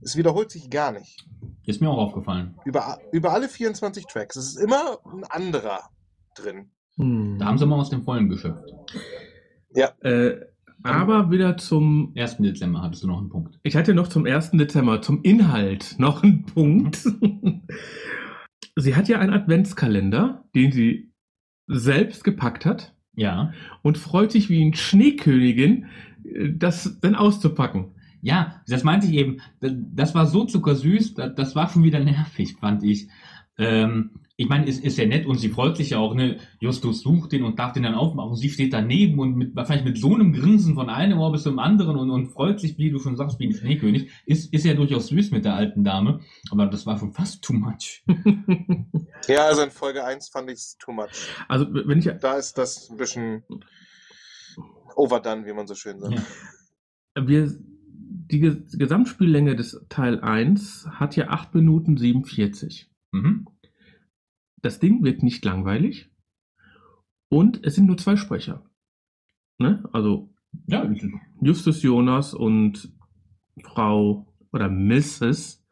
Es 0.02 0.16
wiederholt 0.16 0.50
sich 0.50 0.72
gar 0.72 0.92
nicht. 0.92 1.24
Ist 1.68 1.82
mir 1.82 1.90
auch 1.92 2.00
aufgefallen. 2.00 2.60
Über, 2.66 2.98
über 3.12 3.32
alle 3.32 3.48
24 3.48 4.08
Tracks. 4.08 4.36
Es 4.38 4.48
ist 4.48 4.58
immer 4.58 4.98
ein 5.06 5.24
anderer 5.26 5.92
drin. 6.34 6.72
Hm. 6.98 7.38
Da 7.40 7.46
haben 7.46 7.58
sie 7.58 7.66
mal 7.66 7.76
aus 7.80 7.90
dem 7.90 8.04
Vollen 8.04 8.30
geschöpft. 8.30 8.64
Äh, 10.02 10.36
aber 10.84 11.32
wieder 11.32 11.58
zum 11.58 12.14
1. 12.16 12.38
Dezember 12.38 12.82
hattest 12.82 13.04
du 13.04 13.08
noch 13.08 13.20
einen 13.20 13.30
Punkt. 13.30 13.60
Ich 13.64 13.76
hatte 13.76 13.94
noch 13.94 14.08
zum 14.08 14.26
1. 14.26 14.52
Dezember, 14.52 15.02
zum 15.02 15.22
Inhalt 15.24 15.96
noch 15.98 16.24
einen 16.24 16.46
Punkt. 16.46 17.00
sie 18.76 18.96
hat 18.96 19.08
ja 19.08 19.20
einen 19.20 19.34
Adventskalender, 19.34 20.46
den 20.54 20.72
sie 20.72 21.12
selbst 21.68 22.24
gepackt 22.24 22.66
hat 22.66 22.94
Ja. 23.16 23.52
und 23.82 23.98
freut 23.98 24.32
sich 24.32 24.50
wie 24.50 24.64
ein 24.64 24.76
Schneekönigin, 24.76 25.88
äh, 26.24 26.54
das 26.54 27.00
dann 27.02 27.16
auszupacken. 27.16 27.96
Ja, 28.22 28.62
das 28.68 28.84
meinte 28.84 29.08
ich 29.08 29.14
eben. 29.14 29.38
Das, 29.60 30.16
war 30.16 30.26
so 30.26 30.46
zuckersüß, 30.46 31.14
das, 31.16 31.36
das 31.36 31.56
war 31.56 31.70
schon 31.70 31.84
wieder 31.84 32.00
nervig, 32.00 32.56
fand 32.60 32.84
ich. 32.84 33.08
Ähm, 33.58 34.12
ich 34.38 34.50
meine, 34.50 34.68
es 34.68 34.80
ist 34.80 34.98
ja 34.98 35.06
nett 35.06 35.26
und 35.26 35.38
sie 35.40 35.48
freut 35.50 35.78
sich 35.78 35.92
ja 35.92 35.98
auch, 36.00 36.14
ne? 36.14 36.40
Justus 36.60 37.02
sucht 37.02 37.32
den 37.32 37.44
und 37.44 37.58
darf 37.58 37.72
den 37.72 37.84
dann 37.84 37.96
aufmachen. 37.96 38.36
Sie 38.36 38.50
steht 38.50 38.74
daneben 38.74 39.18
und 39.20 39.36
mit, 39.38 39.56
wahrscheinlich 39.56 39.86
mit 39.86 39.98
so 39.98 40.14
einem 40.14 40.34
Grinsen 40.34 40.76
von 40.76 40.90
einem 40.90 41.20
Ohr 41.20 41.32
bis 41.32 41.44
zum 41.44 41.58
anderen 41.58 41.96
und, 41.96 42.10
und 42.10 42.28
freut 42.32 42.60
sich, 42.60 42.78
wie 42.78 42.92
du 42.92 43.00
schon 43.00 43.16
sagst, 43.16 43.40
wie 43.40 43.48
ein 43.48 43.54
Schneekönig. 43.54 44.12
Ist, 44.26 44.52
ist 44.54 44.66
ja 44.66 44.74
durchaus 44.74 45.08
süß 45.08 45.32
mit 45.32 45.46
der 45.46 45.56
alten 45.56 45.84
Dame, 45.86 46.20
aber 46.52 46.66
das 46.66 46.86
war 46.86 46.98
schon 47.00 47.14
fast 47.14 47.44
too 47.44 47.54
much. 47.54 48.04
Ja, 49.28 49.46
also 49.48 49.64
in 49.64 49.72
Folge 49.72 50.04
1 50.06 50.28
fand 50.30 50.52
ich 50.52 50.58
es 50.60 50.78
too 50.78 50.92
much. 50.92 51.10
Also 51.48 51.66
wenn 51.74 51.98
ich 51.98 52.06
Da 52.22 52.34
ist 52.34 52.58
das 52.60 52.92
ein 52.92 52.98
bisschen 52.98 53.42
overdone, 54.96 55.46
wie 55.46 55.54
man 55.54 55.68
so 55.68 55.76
schön 55.76 56.00
sagt. 56.00 56.14
Ja. 57.16 57.28
wir 57.28 57.52
die 58.28 58.40
Ge- 58.40 58.64
Gesamtspiellänge 58.74 59.56
des 59.56 59.84
Teil 59.90 60.20
1 60.20 60.88
hat 60.92 61.16
ja 61.16 61.30
8 61.30 61.56
Minuten 61.56 61.98
47. 61.98 62.90
Mhm. 63.12 63.48
Das 64.66 64.80
Ding 64.80 65.04
wird 65.04 65.22
nicht 65.22 65.46
langweilig 65.46 66.10
und 67.30 67.64
es 67.64 67.76
sind 67.76 67.86
nur 67.86 68.00
zwei 68.00 68.16
Sprecher. 68.16 68.68
Ne? 69.60 69.88
Also 69.94 70.34
Ja. 70.66 70.92
Justus 71.40 71.84
Jonas 71.84 72.34
und 72.34 72.92
Frau 73.62 74.26
oder 74.52 74.68
Mrs. 74.68 75.64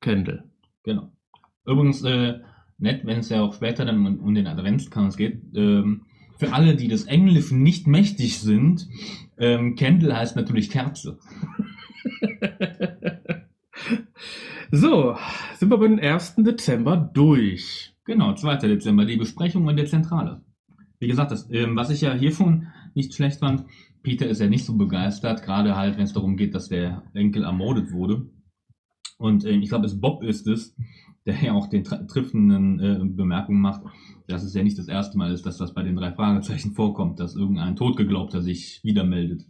Kendall. 0.00 0.50
Genau. 0.82 1.12
Übrigens, 1.64 2.02
äh, 2.02 2.40
nett, 2.78 3.06
wenn 3.06 3.20
es 3.20 3.28
ja 3.28 3.42
auch 3.42 3.54
später 3.54 3.84
dann 3.84 4.04
um, 4.04 4.18
um 4.18 4.34
den 4.34 4.48
Adventskranz 4.48 5.16
geht. 5.16 5.42
Ähm, 5.54 6.06
für 6.36 6.52
alle, 6.52 6.74
die 6.74 6.88
des 6.88 7.04
Englischen 7.04 7.62
nicht 7.62 7.86
mächtig 7.86 8.40
sind, 8.40 8.88
ähm, 9.38 9.76
Candle 9.76 10.16
heißt 10.16 10.34
natürlich 10.34 10.68
Kerze. 10.70 11.20
so, 14.72 15.16
sind 15.58 15.70
wir 15.70 15.78
beim 15.78 16.00
1. 16.00 16.34
Dezember 16.38 16.96
durch. 16.96 17.94
Genau, 18.10 18.34
2. 18.34 18.56
Dezember, 18.56 19.04
die 19.04 19.16
Besprechung 19.16 19.68
in 19.68 19.76
der 19.76 19.86
Zentrale. 19.86 20.42
Wie 20.98 21.06
gesagt, 21.06 21.30
das, 21.30 21.48
ähm, 21.52 21.76
was 21.76 21.90
ich 21.90 22.00
ja 22.00 22.12
hier 22.12 22.32
schon 22.32 22.66
nicht 22.92 23.14
schlecht 23.14 23.38
fand, 23.38 23.66
Peter 24.02 24.26
ist 24.26 24.40
ja 24.40 24.48
nicht 24.48 24.64
so 24.64 24.76
begeistert, 24.76 25.44
gerade 25.44 25.76
halt, 25.76 25.96
wenn 25.96 26.02
es 26.02 26.12
darum 26.12 26.36
geht, 26.36 26.56
dass 26.56 26.68
der 26.68 27.04
Enkel 27.14 27.44
ermordet 27.44 27.92
wurde. 27.92 28.28
Und 29.16 29.44
ähm, 29.44 29.62
ich 29.62 29.68
glaube, 29.68 29.86
es 29.86 30.00
Bob 30.00 30.24
ist 30.24 30.48
es, 30.48 30.74
der 31.24 31.40
ja 31.40 31.52
auch 31.52 31.68
den 31.68 31.84
triffenden 31.84 32.80
äh, 32.80 32.98
Bemerkungen 33.00 33.60
macht, 33.60 33.82
dass 34.26 34.42
es 34.42 34.54
ja 34.54 34.64
nicht 34.64 34.76
das 34.76 34.88
erste 34.88 35.16
Mal 35.16 35.30
ist, 35.30 35.46
dass 35.46 35.58
das 35.58 35.72
bei 35.72 35.84
den 35.84 35.94
drei 35.94 36.10
Fragezeichen 36.10 36.72
vorkommt, 36.72 37.20
dass 37.20 37.36
irgendein 37.36 37.76
Totgeglaubter 37.76 38.42
sich 38.42 38.80
wieder 38.82 39.04
meldet. 39.04 39.44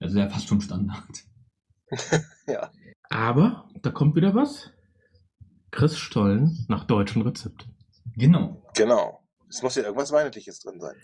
Das 0.00 0.10
ist 0.10 0.18
ja 0.18 0.28
fast 0.28 0.48
schon 0.48 0.60
Standard. 0.60 1.24
Ja. 2.48 2.70
Aber 3.08 3.68
da 3.82 3.90
kommt 3.90 4.16
wieder 4.16 4.34
was. 4.34 4.72
Chris 5.70 5.96
Stollen 5.96 6.66
nach 6.68 6.84
deutschem 6.84 7.22
Rezept. 7.22 7.68
Genau. 8.16 8.62
Genau. 8.76 9.20
Es 9.48 9.62
muss 9.62 9.76
ja 9.76 9.82
irgendwas 9.84 10.12
Weihnachtliches 10.12 10.60
drin 10.60 10.80
sein. 10.80 10.94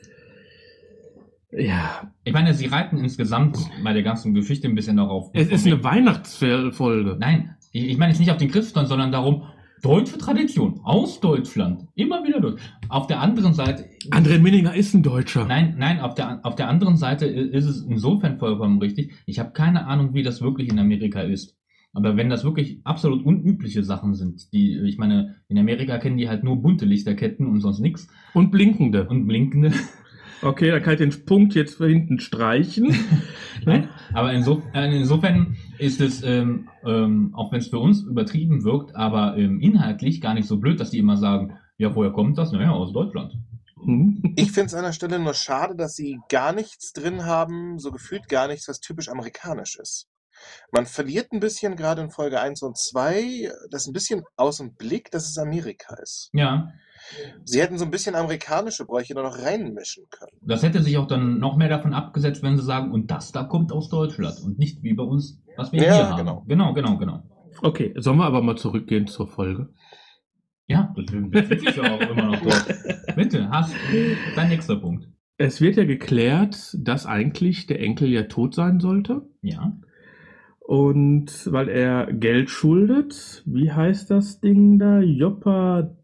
Ja, 1.52 2.12
Ich 2.22 2.32
meine, 2.32 2.54
sie 2.54 2.66
reiten 2.66 2.98
insgesamt 2.98 3.58
bei 3.82 3.92
der 3.92 4.02
ganzen 4.04 4.34
Geschichte 4.34 4.68
ein 4.68 4.74
bisschen 4.76 4.96
darauf. 4.98 5.30
es 5.32 5.48
ist 5.48 5.66
eine 5.66 5.82
Weihnachtsfolge. 5.82 7.16
Nein, 7.18 7.56
ich, 7.72 7.88
ich 7.90 7.98
meine 7.98 8.12
jetzt 8.12 8.20
nicht 8.20 8.30
auf 8.30 8.36
den 8.36 8.50
Christstollen, 8.50 8.88
sondern 8.88 9.10
darum, 9.10 9.42
deutsche 9.82 10.16
Tradition 10.18 10.80
aus 10.84 11.18
Deutschland. 11.20 11.88
Immer 11.96 12.22
wieder 12.22 12.40
durch. 12.40 12.60
Auf 12.88 13.08
der 13.08 13.20
anderen 13.20 13.52
Seite. 13.54 13.86
André 14.10 14.38
Minninger 14.38 14.74
ist 14.74 14.94
ein 14.94 15.02
Deutscher. 15.02 15.44
Nein, 15.44 15.74
nein, 15.76 16.00
auf 16.00 16.14
der, 16.14 16.38
auf 16.44 16.54
der 16.54 16.68
anderen 16.68 16.96
Seite 16.96 17.26
ist 17.26 17.64
es 17.66 17.82
insofern 17.84 18.38
vollkommen 18.38 18.78
richtig. 18.78 19.12
Ich 19.26 19.40
habe 19.40 19.50
keine 19.50 19.86
Ahnung, 19.86 20.14
wie 20.14 20.22
das 20.22 20.40
wirklich 20.40 20.68
in 20.68 20.78
Amerika 20.78 21.20
ist. 21.22 21.56
Aber 21.92 22.16
wenn 22.16 22.30
das 22.30 22.44
wirklich 22.44 22.80
absolut 22.84 23.24
unübliche 23.24 23.82
Sachen 23.82 24.14
sind, 24.14 24.52
die, 24.52 24.78
ich 24.80 24.96
meine, 24.96 25.36
in 25.48 25.58
Amerika 25.58 25.98
kennen 25.98 26.18
die 26.18 26.28
halt 26.28 26.44
nur 26.44 26.62
bunte 26.62 26.84
Lichterketten 26.84 27.46
und 27.46 27.60
sonst 27.60 27.80
nichts 27.80 28.06
Und 28.32 28.50
blinkende. 28.50 29.08
und 29.08 29.26
blinkende. 29.26 29.72
Okay, 30.42 30.70
da 30.70 30.80
kann 30.80 30.94
ich 30.94 30.98
den 31.00 31.26
Punkt 31.26 31.54
jetzt 31.54 31.76
für 31.76 31.88
hinten 31.88 32.18
streichen. 32.18 32.94
Nein, 33.66 33.90
aber 34.14 34.32
inso, 34.32 34.62
äh, 34.72 34.96
insofern 34.96 35.56
ist 35.78 36.00
es, 36.00 36.22
ähm, 36.22 36.68
ähm, 36.84 37.34
auch 37.34 37.52
wenn 37.52 37.58
es 37.58 37.68
für 37.68 37.78
uns 37.78 38.02
übertrieben 38.02 38.64
wirkt, 38.64 38.96
aber 38.96 39.36
ähm, 39.36 39.60
inhaltlich 39.60 40.22
gar 40.22 40.32
nicht 40.32 40.48
so 40.48 40.58
blöd, 40.58 40.80
dass 40.80 40.90
die 40.90 40.98
immer 40.98 41.18
sagen, 41.18 41.58
ja, 41.76 41.94
woher 41.94 42.12
kommt 42.12 42.38
das? 42.38 42.52
Naja, 42.52 42.70
aus 42.70 42.92
Deutschland. 42.92 43.36
Hm. 43.84 44.34
Ich 44.36 44.52
finde 44.52 44.66
es 44.66 44.74
an 44.74 44.84
der 44.84 44.92
Stelle 44.92 45.18
nur 45.18 45.34
schade, 45.34 45.74
dass 45.74 45.94
sie 45.94 46.18
gar 46.30 46.52
nichts 46.54 46.92
drin 46.92 47.24
haben, 47.24 47.78
so 47.78 47.90
gefühlt 47.90 48.28
gar 48.28 48.48
nichts, 48.48 48.68
was 48.68 48.80
typisch 48.80 49.08
amerikanisch 49.08 49.78
ist. 49.78 50.09
Man 50.72 50.86
verliert 50.86 51.32
ein 51.32 51.40
bisschen 51.40 51.76
gerade 51.76 52.02
in 52.02 52.10
Folge 52.10 52.40
1 52.40 52.62
und 52.62 52.76
2, 52.78 53.50
das 53.70 53.86
ein 53.86 53.92
bisschen 53.92 54.22
aus 54.36 54.58
dem 54.58 54.74
Blick, 54.74 55.10
dass 55.10 55.28
es 55.28 55.38
Amerika 55.38 55.96
ist. 56.02 56.30
Ja, 56.32 56.68
Sie 57.44 57.60
hätten 57.60 57.78
so 57.78 57.84
ein 57.86 57.90
bisschen 57.90 58.14
amerikanische 58.14 58.84
Bräuche 58.84 59.14
da 59.14 59.22
noch 59.22 59.38
reinmischen 59.38 60.04
können. 60.10 60.30
das 60.42 60.62
hätte 60.62 60.82
sich 60.82 60.96
auch 60.98 61.06
dann 61.06 61.38
noch 61.38 61.56
mehr 61.56 61.68
davon 61.70 61.94
abgesetzt, 61.94 62.42
wenn 62.42 62.56
sie 62.56 62.62
sagen, 62.62 62.92
und 62.92 63.10
das 63.10 63.32
da 63.32 63.42
kommt 63.44 63.72
aus 63.72 63.88
Deutschland 63.88 64.38
und 64.44 64.58
nicht 64.58 64.82
wie 64.82 64.92
bei 64.94 65.02
uns, 65.02 65.42
was 65.56 65.72
wir 65.72 65.82
Ja, 65.82 65.94
hier 65.94 66.08
haben. 66.10 66.18
genau. 66.18 66.44
Genau, 66.46 66.72
genau, 66.74 66.98
genau. 66.98 67.22
Okay, 67.62 67.94
sollen 67.96 68.18
wir 68.18 68.26
aber 68.26 68.42
mal 68.42 68.56
zurückgehen 68.56 69.06
zur 69.06 69.26
Folge? 69.26 69.70
Ja, 70.66 70.94
das 70.94 71.06
bezieht 71.30 71.60
sich 71.60 71.76
ja 71.76 71.94
auch 71.96 72.00
immer 72.00 72.26
noch 72.26 72.40
drauf. 72.42 72.66
Bitte, 73.16 73.48
hast 73.50 73.72
dein 74.36 74.48
nächster 74.50 74.76
Punkt. 74.76 75.08
Es 75.36 75.60
wird 75.60 75.76
ja 75.76 75.84
geklärt, 75.84 76.76
dass 76.78 77.06
eigentlich 77.06 77.66
der 77.66 77.80
Enkel 77.80 78.08
ja 78.10 78.24
tot 78.24 78.54
sein 78.54 78.78
sollte. 78.78 79.22
Ja. 79.42 79.72
Und 80.70 81.52
weil 81.52 81.68
er 81.68 82.06
Geld 82.12 82.48
schuldet, 82.48 83.42
wie 83.44 83.72
heißt 83.72 84.08
das 84.08 84.40
Ding 84.40 84.78
da? 84.78 85.00
Joppa. 85.00 85.96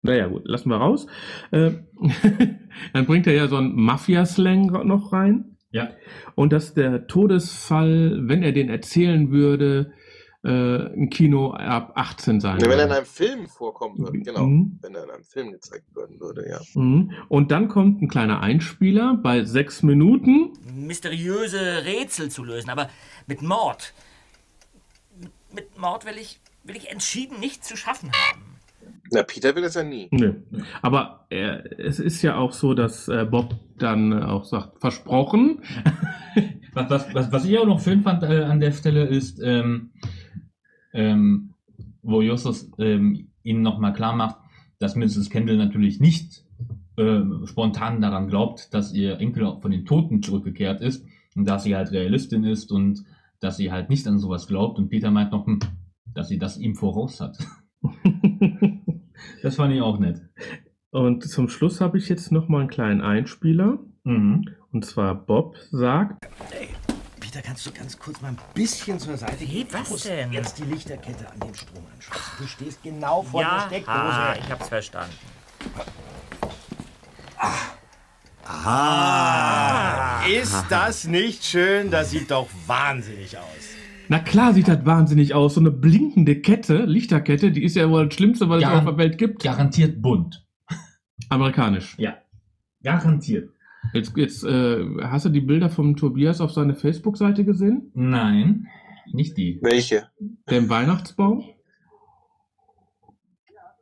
Naja, 0.00 0.28
gut, 0.28 0.48
lassen 0.48 0.70
wir 0.70 0.78
raus. 0.78 1.06
Äh, 1.50 1.72
dann 2.94 3.04
bringt 3.04 3.26
er 3.26 3.34
ja 3.34 3.48
so 3.48 3.56
einen 3.56 3.76
Mafia-Slang 3.76 4.68
noch 4.86 5.12
rein. 5.12 5.58
Ja. 5.72 5.90
Und 6.34 6.54
dass 6.54 6.72
der 6.72 7.06
Todesfall, 7.06 8.22
wenn 8.22 8.42
er 8.42 8.52
den 8.52 8.70
erzählen 8.70 9.30
würde, 9.30 9.92
äh, 10.46 10.92
ein 10.94 11.10
Kino 11.10 11.50
ab 11.52 11.92
18 11.96 12.40
sein 12.40 12.60
Wenn 12.60 12.70
er 12.70 12.84
in 12.84 12.92
einem 12.92 13.04
Film 13.06 13.48
vorkommen 13.48 13.98
würde, 13.98 14.18
genau. 14.20 14.46
Mhm. 14.46 14.78
Wenn 14.80 14.94
er 14.94 15.04
in 15.04 15.10
einem 15.10 15.24
Film 15.24 15.50
gezeigt 15.52 15.94
werden 15.96 16.20
würde, 16.20 16.48
ja. 16.48 16.60
Mhm. 16.74 17.12
Und 17.28 17.50
dann 17.50 17.68
kommt 17.68 18.00
ein 18.00 18.08
kleiner 18.08 18.40
Einspieler 18.40 19.18
bei 19.20 19.44
sechs 19.44 19.82
Minuten. 19.82 20.52
mysteriöse 20.74 21.84
Rätsel 21.84 22.30
zu 22.30 22.44
lösen, 22.44 22.70
aber 22.70 22.88
mit 23.26 23.42
Mord. 23.42 23.92
Mit- 25.52 25.78
Mord 25.78 26.06
will 26.06 26.16
ich, 26.18 26.38
will 26.64 26.76
ich 26.76 26.90
entschieden 26.90 27.40
nichts 27.40 27.66
zu 27.66 27.76
schaffen 27.76 28.10
haben. 28.12 28.42
Na, 29.12 29.22
Peter 29.22 29.54
will 29.54 29.64
es 29.64 29.74
ja 29.74 29.82
nie. 29.84 30.08
Nö. 30.10 30.34
Aber 30.82 31.26
äh, 31.30 31.58
es 31.78 31.98
ist 32.00 32.22
ja 32.22 32.36
auch 32.36 32.52
so, 32.52 32.74
dass 32.74 33.08
äh, 33.08 33.24
Bob 33.24 33.54
dann 33.78 34.22
auch 34.22 34.44
sagt, 34.44 34.78
versprochen. 34.80 35.62
Was, 36.76 36.90
was, 36.90 37.14
was, 37.14 37.32
was 37.32 37.44
ich 37.46 37.58
auch 37.58 37.66
noch 37.66 37.80
schön 37.80 38.02
fand 38.02 38.22
äh, 38.22 38.42
an 38.42 38.60
der 38.60 38.72
Stelle 38.72 39.06
ist, 39.06 39.40
ähm, 39.42 39.92
ähm, 40.92 41.54
wo 42.02 42.20
Justus 42.20 42.70
ähm, 42.78 43.28
ihnen 43.42 43.62
nochmal 43.62 43.94
klar 43.94 44.14
macht, 44.14 44.36
dass 44.78 44.94
Mrs. 44.94 45.30
Kendall 45.30 45.56
natürlich 45.56 46.00
nicht 46.00 46.44
äh, 46.98 47.22
spontan 47.46 48.02
daran 48.02 48.28
glaubt, 48.28 48.74
dass 48.74 48.92
ihr 48.92 49.18
Enkel 49.20 49.56
von 49.62 49.70
den 49.70 49.86
Toten 49.86 50.22
zurückgekehrt 50.22 50.82
ist 50.82 51.06
und 51.34 51.48
dass 51.48 51.64
sie 51.64 51.74
halt 51.74 51.92
Realistin 51.92 52.44
ist 52.44 52.70
und 52.70 53.04
dass 53.40 53.56
sie 53.56 53.72
halt 53.72 53.88
nicht 53.88 54.06
an 54.06 54.18
sowas 54.18 54.46
glaubt. 54.46 54.78
Und 54.78 54.90
Peter 54.90 55.10
meint 55.10 55.32
noch, 55.32 55.46
hm, 55.46 55.60
dass 56.12 56.28
sie 56.28 56.38
das 56.38 56.58
ihm 56.58 56.74
voraus 56.74 57.20
hat. 57.22 57.38
Das 59.42 59.56
fand 59.56 59.72
ich 59.74 59.80
auch 59.80 59.98
nett. 59.98 60.20
Und 60.90 61.24
zum 61.24 61.48
Schluss 61.48 61.80
habe 61.80 61.96
ich 61.96 62.10
jetzt 62.10 62.32
noch 62.32 62.48
mal 62.48 62.60
einen 62.60 62.68
kleinen 62.68 63.00
Einspieler. 63.00 63.78
Mhm. 64.04 64.44
Und 64.76 64.84
zwar 64.84 65.14
Bob 65.14 65.56
sagt, 65.70 66.28
Peter, 67.18 67.40
kannst 67.40 67.64
du 67.64 67.70
ganz 67.70 67.98
kurz 67.98 68.20
mal 68.20 68.28
ein 68.28 68.38
bisschen 68.52 68.98
zur 68.98 69.16
Seite 69.16 69.46
gehen? 69.46 69.66
was 69.72 70.02
denn? 70.02 70.30
Jetzt 70.34 70.58
die 70.58 70.64
Lichterkette 70.64 71.26
an 71.32 71.40
den 71.40 71.54
Strom 71.54 71.82
anschließen. 71.94 72.22
Du 72.38 72.46
stehst 72.46 72.82
genau 72.82 73.22
vor 73.22 73.40
der 73.40 73.50
ja, 73.52 73.64
Steckdose. 73.68 73.98
ah, 73.98 74.34
ich 74.38 74.50
hab's 74.52 74.68
verstanden. 74.68 75.14
Ah, 78.44 80.26
ist 80.26 80.66
das 80.68 81.06
nicht 81.06 81.42
schön? 81.42 81.90
Das 81.90 82.10
sieht 82.10 82.30
doch 82.30 82.48
wahnsinnig 82.66 83.38
aus. 83.38 83.44
na 84.08 84.18
klar 84.18 84.52
sieht 84.52 84.68
das 84.68 84.84
wahnsinnig 84.84 85.32
aus. 85.32 85.54
So 85.54 85.60
eine 85.60 85.70
blinkende 85.70 86.42
Kette, 86.42 86.84
Lichterkette, 86.84 87.50
die 87.50 87.64
ist 87.64 87.76
ja 87.76 87.88
wohl 87.88 88.08
das 88.08 88.14
Schlimmste, 88.14 88.50
was 88.50 88.58
es 88.58 88.62
Ja. 88.64 88.76
auf 88.76 88.84
der 88.84 88.98
Welt 88.98 89.16
gibt. 89.16 89.42
Garantiert 89.42 90.02
bunt. 90.02 90.46
Amerikanisch. 91.30 91.94
Ja. 91.96 92.18
Garantiert. 92.82 93.55
Jetzt, 93.92 94.16
jetzt 94.16 94.44
äh, 94.44 94.84
hast 95.02 95.24
du 95.24 95.28
die 95.30 95.40
Bilder 95.40 95.70
vom 95.70 95.96
Tobias 95.96 96.40
auf 96.40 96.52
seine 96.52 96.74
Facebook-Seite 96.74 97.44
gesehen? 97.44 97.90
Nein, 97.94 98.66
nicht 99.12 99.36
die. 99.36 99.58
Welche? 99.62 100.08
Der 100.48 100.58
im 100.58 100.68
Weihnachtsbaum? 100.68 101.44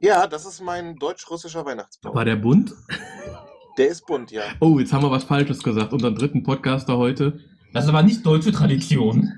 Ja, 0.00 0.26
das 0.26 0.44
ist 0.44 0.60
mein 0.60 0.96
deutsch-russischer 0.96 1.64
Weihnachtsbaum. 1.64 2.14
War 2.14 2.24
der 2.24 2.36
bunt? 2.36 2.74
Der 3.78 3.88
ist 3.88 4.06
bunt, 4.06 4.30
ja. 4.30 4.42
Oh, 4.60 4.78
jetzt 4.78 4.92
haben 4.92 5.02
wir 5.02 5.10
was 5.10 5.24
Falsches 5.24 5.62
gesagt. 5.62 5.92
Unseren 5.92 6.14
dritten 6.14 6.42
Podcaster 6.42 6.96
heute. 6.96 7.40
Das 7.72 7.84
ist 7.84 7.90
aber 7.90 8.02
nicht 8.02 8.24
deutsche 8.24 8.52
Tradition. 8.52 9.32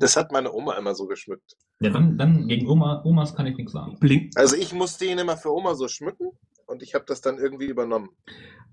Das 0.00 0.16
hat 0.16 0.32
meine 0.32 0.52
Oma 0.52 0.74
immer 0.74 0.94
so 0.94 1.06
geschmückt. 1.06 1.56
Ja, 1.80 1.90
dann, 1.90 2.16
dann 2.18 2.48
gegen 2.48 2.68
Oma, 2.68 3.02
Omas 3.04 3.34
kann 3.34 3.46
ich 3.46 3.56
nichts 3.56 3.72
sagen. 3.72 3.98
Blink. 3.98 4.32
Also 4.36 4.56
ich 4.56 4.72
musste 4.72 5.04
ihn 5.04 5.18
immer 5.18 5.36
für 5.36 5.52
Oma 5.52 5.74
so 5.74 5.88
schmücken 5.88 6.30
und 6.78 6.84
ich 6.84 6.94
habe 6.94 7.04
das 7.08 7.20
dann 7.20 7.38
irgendwie 7.38 7.66
übernommen. 7.66 8.10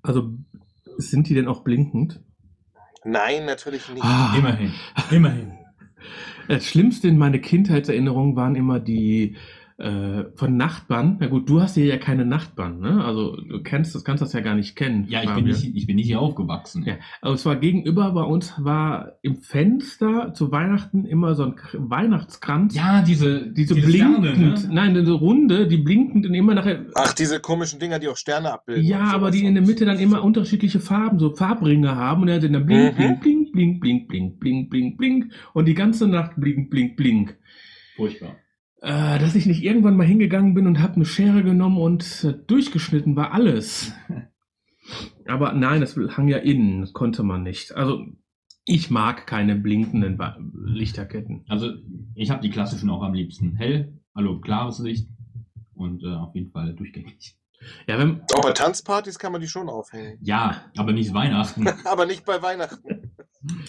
Also 0.03 0.31
sind 0.97 1.27
die 1.27 1.33
denn 1.33 1.47
auch 1.47 1.63
blinkend? 1.63 2.21
Nein, 3.03 3.45
natürlich 3.45 3.89
nicht. 3.89 4.03
Ah, 4.03 4.35
Immerhin. 4.37 4.73
Immerhin. 5.09 5.53
Das 6.47 6.65
Schlimmste 6.67 7.07
in 7.07 7.17
meine 7.17 7.41
Kindheitserinnerungen 7.41 8.35
waren 8.35 8.55
immer 8.55 8.79
die 8.79 9.37
äh, 9.77 10.23
von 10.35 10.55
Nachbarn. 10.55 11.17
Na 11.19 11.27
gut, 11.27 11.49
du 11.49 11.61
hast 11.61 11.75
hier 11.75 11.85
ja 11.85 11.97
keine 11.97 12.25
Nachbarn, 12.25 12.79
ne? 12.79 13.03
Also 13.03 13.35
du 13.35 13.61
kennst 13.61 13.93
das, 13.93 14.05
kannst 14.05 14.21
das 14.21 14.31
ja 14.33 14.39
gar 14.39 14.55
nicht 14.55 14.75
kennen. 14.75 15.05
Ja, 15.09 15.21
ich 15.21 15.29
bin, 15.31 15.45
nicht, 15.45 15.75
ich 15.75 15.85
bin 15.85 15.97
nicht 15.97 16.07
hier 16.07 16.21
aufgewachsen. 16.21 16.83
Ja, 16.85 16.95
aber 17.21 17.33
es 17.33 17.45
war 17.45 17.57
gegenüber 17.57 18.11
bei 18.11 18.21
uns 18.23 18.53
war 18.57 19.13
im 19.21 19.37
Fenster 19.41 20.33
zu 20.33 20.51
Weihnachten 20.51 21.05
immer 21.05 21.35
so 21.35 21.43
ein 21.43 21.55
Weihnachtskranz. 21.73 22.75
Ja, 22.75 23.01
diese, 23.01 23.51
diese 23.51 23.75
blinkend, 23.75 24.25
Sterne, 24.27 24.37
ne? 24.37 24.69
nein, 24.69 24.93
diese 24.93 25.11
Runde, 25.11 25.67
die 25.67 25.77
blinkend 25.77 26.25
und 26.25 26.33
immer 26.33 26.53
nachher. 26.55 26.85
Ach, 26.95 27.13
diese 27.13 27.39
komischen 27.39 27.79
Dinger, 27.79 27.99
die 27.99 28.07
auch 28.07 28.17
Sterne 28.17 28.53
abbilden. 28.53 28.85
Ja, 28.85 29.11
aber 29.13 29.31
die 29.31 29.43
in 29.45 29.55
der 29.55 29.63
Mitte 29.63 29.85
dann 29.85 29.99
immer 29.99 30.23
unterschiedliche 30.23 30.79
Farben, 30.79 31.19
so 31.19 31.35
Farbringe 31.35 31.95
haben 31.95 32.21
und 32.21 32.27
er 32.29 32.35
hat 32.35 32.43
der 32.43 32.59
blink, 32.59 32.97
Mhm. 32.97 33.19
blink, 33.19 33.51
blink, 33.51 33.81
blink, 33.81 34.07
blink, 34.07 34.39
blink, 34.39 34.69
blink, 34.69 34.97
blink 34.97 35.31
und 35.53 35.65
die 35.67 35.73
ganze 35.73 36.07
Nacht 36.07 36.31
blink, 36.37 36.69
blink, 36.69 36.95
blink. 36.95 37.37
Furchtbar. 37.95 38.35
Äh, 38.85 39.17
dass 39.17 39.33
ich 39.33 39.47
nicht 39.47 39.63
irgendwann 39.63 39.97
mal 39.97 40.05
hingegangen 40.05 40.53
bin 40.53 40.67
und 40.67 40.79
habe 40.79 40.95
eine 40.95 41.05
Schere 41.05 41.43
genommen 41.43 41.79
und 41.79 42.23
äh, 42.23 42.33
durchgeschnitten 42.45 43.15
war 43.15 43.33
alles. 43.33 43.91
Aber 45.27 45.53
nein, 45.53 45.81
das 45.81 45.97
hang 45.97 46.27
ja 46.27 46.37
innen, 46.37 46.81
das 46.81 46.93
konnte 46.93 47.23
man 47.23 47.41
nicht. 47.41 47.75
Also 47.75 48.05
ich 48.65 48.91
mag 48.91 49.25
keine 49.25 49.55
blinkenden 49.55 50.19
Wa- 50.19 50.37
Lichterketten. 50.65 51.45
Also, 51.47 51.71
ich 52.13 52.29
habe 52.29 52.41
die 52.41 52.49
klassischen 52.51 52.89
auch 52.91 53.01
am 53.01 53.13
liebsten. 53.15 53.55
Hell, 53.55 53.99
also 54.13 54.39
klares 54.39 54.77
Licht 54.79 55.07
und 55.73 56.03
äh, 56.03 56.07
auf 56.15 56.35
jeden 56.35 56.51
Fall 56.51 56.73
durchgängig. 56.75 57.35
Ja, 57.87 57.97
wenn, 57.97 58.21
Auch 58.35 58.41
bei 58.43 58.51
Tanzpartys 58.51 59.17
kann 59.17 59.31
man 59.31 59.41
die 59.41 59.47
schon 59.47 59.67
aufhängen. 59.69 60.19
Ja, 60.21 60.65
aber 60.77 60.93
nicht 60.93 61.11
Weihnachten. 61.13 61.67
aber 61.85 62.05
nicht 62.05 62.23
bei 62.23 62.39
Weihnachten. 62.41 63.11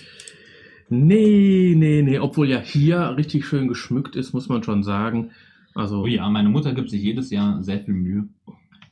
nee, 0.88 1.74
nee, 1.76 2.02
nee, 2.02 2.18
obwohl 2.18 2.48
ja 2.48 2.58
hier 2.58 3.16
richtig 3.16 3.46
schön 3.46 3.68
geschmückt 3.68 4.16
ist, 4.16 4.32
muss 4.32 4.48
man 4.48 4.62
schon 4.62 4.82
sagen. 4.82 5.30
Also 5.74 6.02
Oh 6.02 6.06
ja, 6.06 6.28
meine 6.30 6.48
Mutter 6.48 6.72
gibt 6.72 6.90
sich 6.90 7.02
jedes 7.02 7.30
Jahr 7.30 7.62
sehr 7.62 7.80
viel 7.80 7.94
Mühe. 7.94 8.28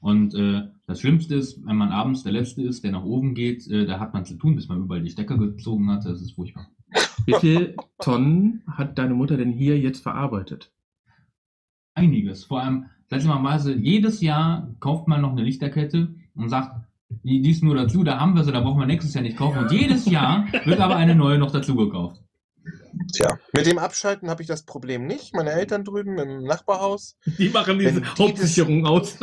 Und 0.01 0.35
äh, 0.35 0.69
das 0.87 1.01
Schlimmste 1.01 1.35
ist, 1.37 1.65
wenn 1.65 1.77
man 1.77 1.91
abends 1.91 2.25
der 2.25 2.33
Letzte 2.33 2.63
ist, 2.63 2.85
der 2.85 2.93
nach 2.93 3.05
oben 3.05 3.35
geht, 3.35 3.67
äh, 3.69 3.87
da 3.87 3.99
hat 3.99 4.13
man 4.13 4.27
zu 4.27 4.35
tun, 4.35 4.55
bis 4.55 4.69
man 4.69 4.83
überall 4.83 5.03
die 5.03 5.11
Stecker 5.11 5.39
gezogen 5.39 5.91
hat. 5.91 6.05
Das 6.05 6.21
ist 6.21 6.33
furchtbar. 6.33 6.69
wie 7.25 7.35
viel 7.41 7.75
Tonnen 7.99 8.63
hat 8.67 8.99
deine 8.99 9.15
Mutter 9.15 9.39
denn 9.39 9.51
hier 9.51 9.79
jetzt 9.79 10.03
verarbeitet? 10.03 10.73
Einiges. 11.95 12.45
Vor 12.45 12.61
allem, 12.61 12.87
seltsamerweise, 13.09 13.75
jedes 13.75 14.21
Jahr 14.21 14.75
kauft 14.81 15.09
man 15.09 15.23
noch 15.23 15.33
eine 15.33 15.43
Lichterkette 15.43 16.15
und 16.35 16.51
sagt, 16.51 16.87
die, 17.09 17.41
die 17.41 17.51
ist 17.51 17.63
nur 17.63 17.75
dazu, 17.75 18.03
da 18.05 18.19
haben 18.19 18.35
wir 18.35 18.45
sie, 18.45 18.53
da 18.53 18.61
brauchen 18.61 18.81
wir 18.81 18.87
nächstes 18.87 19.15
Jahr 19.15 19.23
nicht 19.23 19.37
kaufen. 19.37 19.59
Und 19.59 19.73
jedes 19.73 20.07
Jahr 20.07 20.47
wird 20.65 20.81
aber 20.81 20.97
eine 20.97 21.15
neue 21.15 21.39
noch 21.39 21.51
dazu 21.51 21.77
gekauft. 21.77 22.21
Tja, 23.13 23.39
mit 23.55 23.67
dem 23.67 23.79
Abschalten 23.79 24.31
habe 24.31 24.43
ich 24.43 24.49
das 24.49 24.65
Problem 24.65 25.07
nicht. 25.07 25.35
Meine 25.35 25.53
Eltern 25.53 25.85
drüben 25.85 26.19
im 26.19 26.45
Nachbarhaus. 26.45 27.17
Die 27.39 27.51
machen 27.51 27.79
diese 27.79 28.01
die 28.01 28.07
Hauptsicherung 28.07 28.87
aus. 28.87 29.19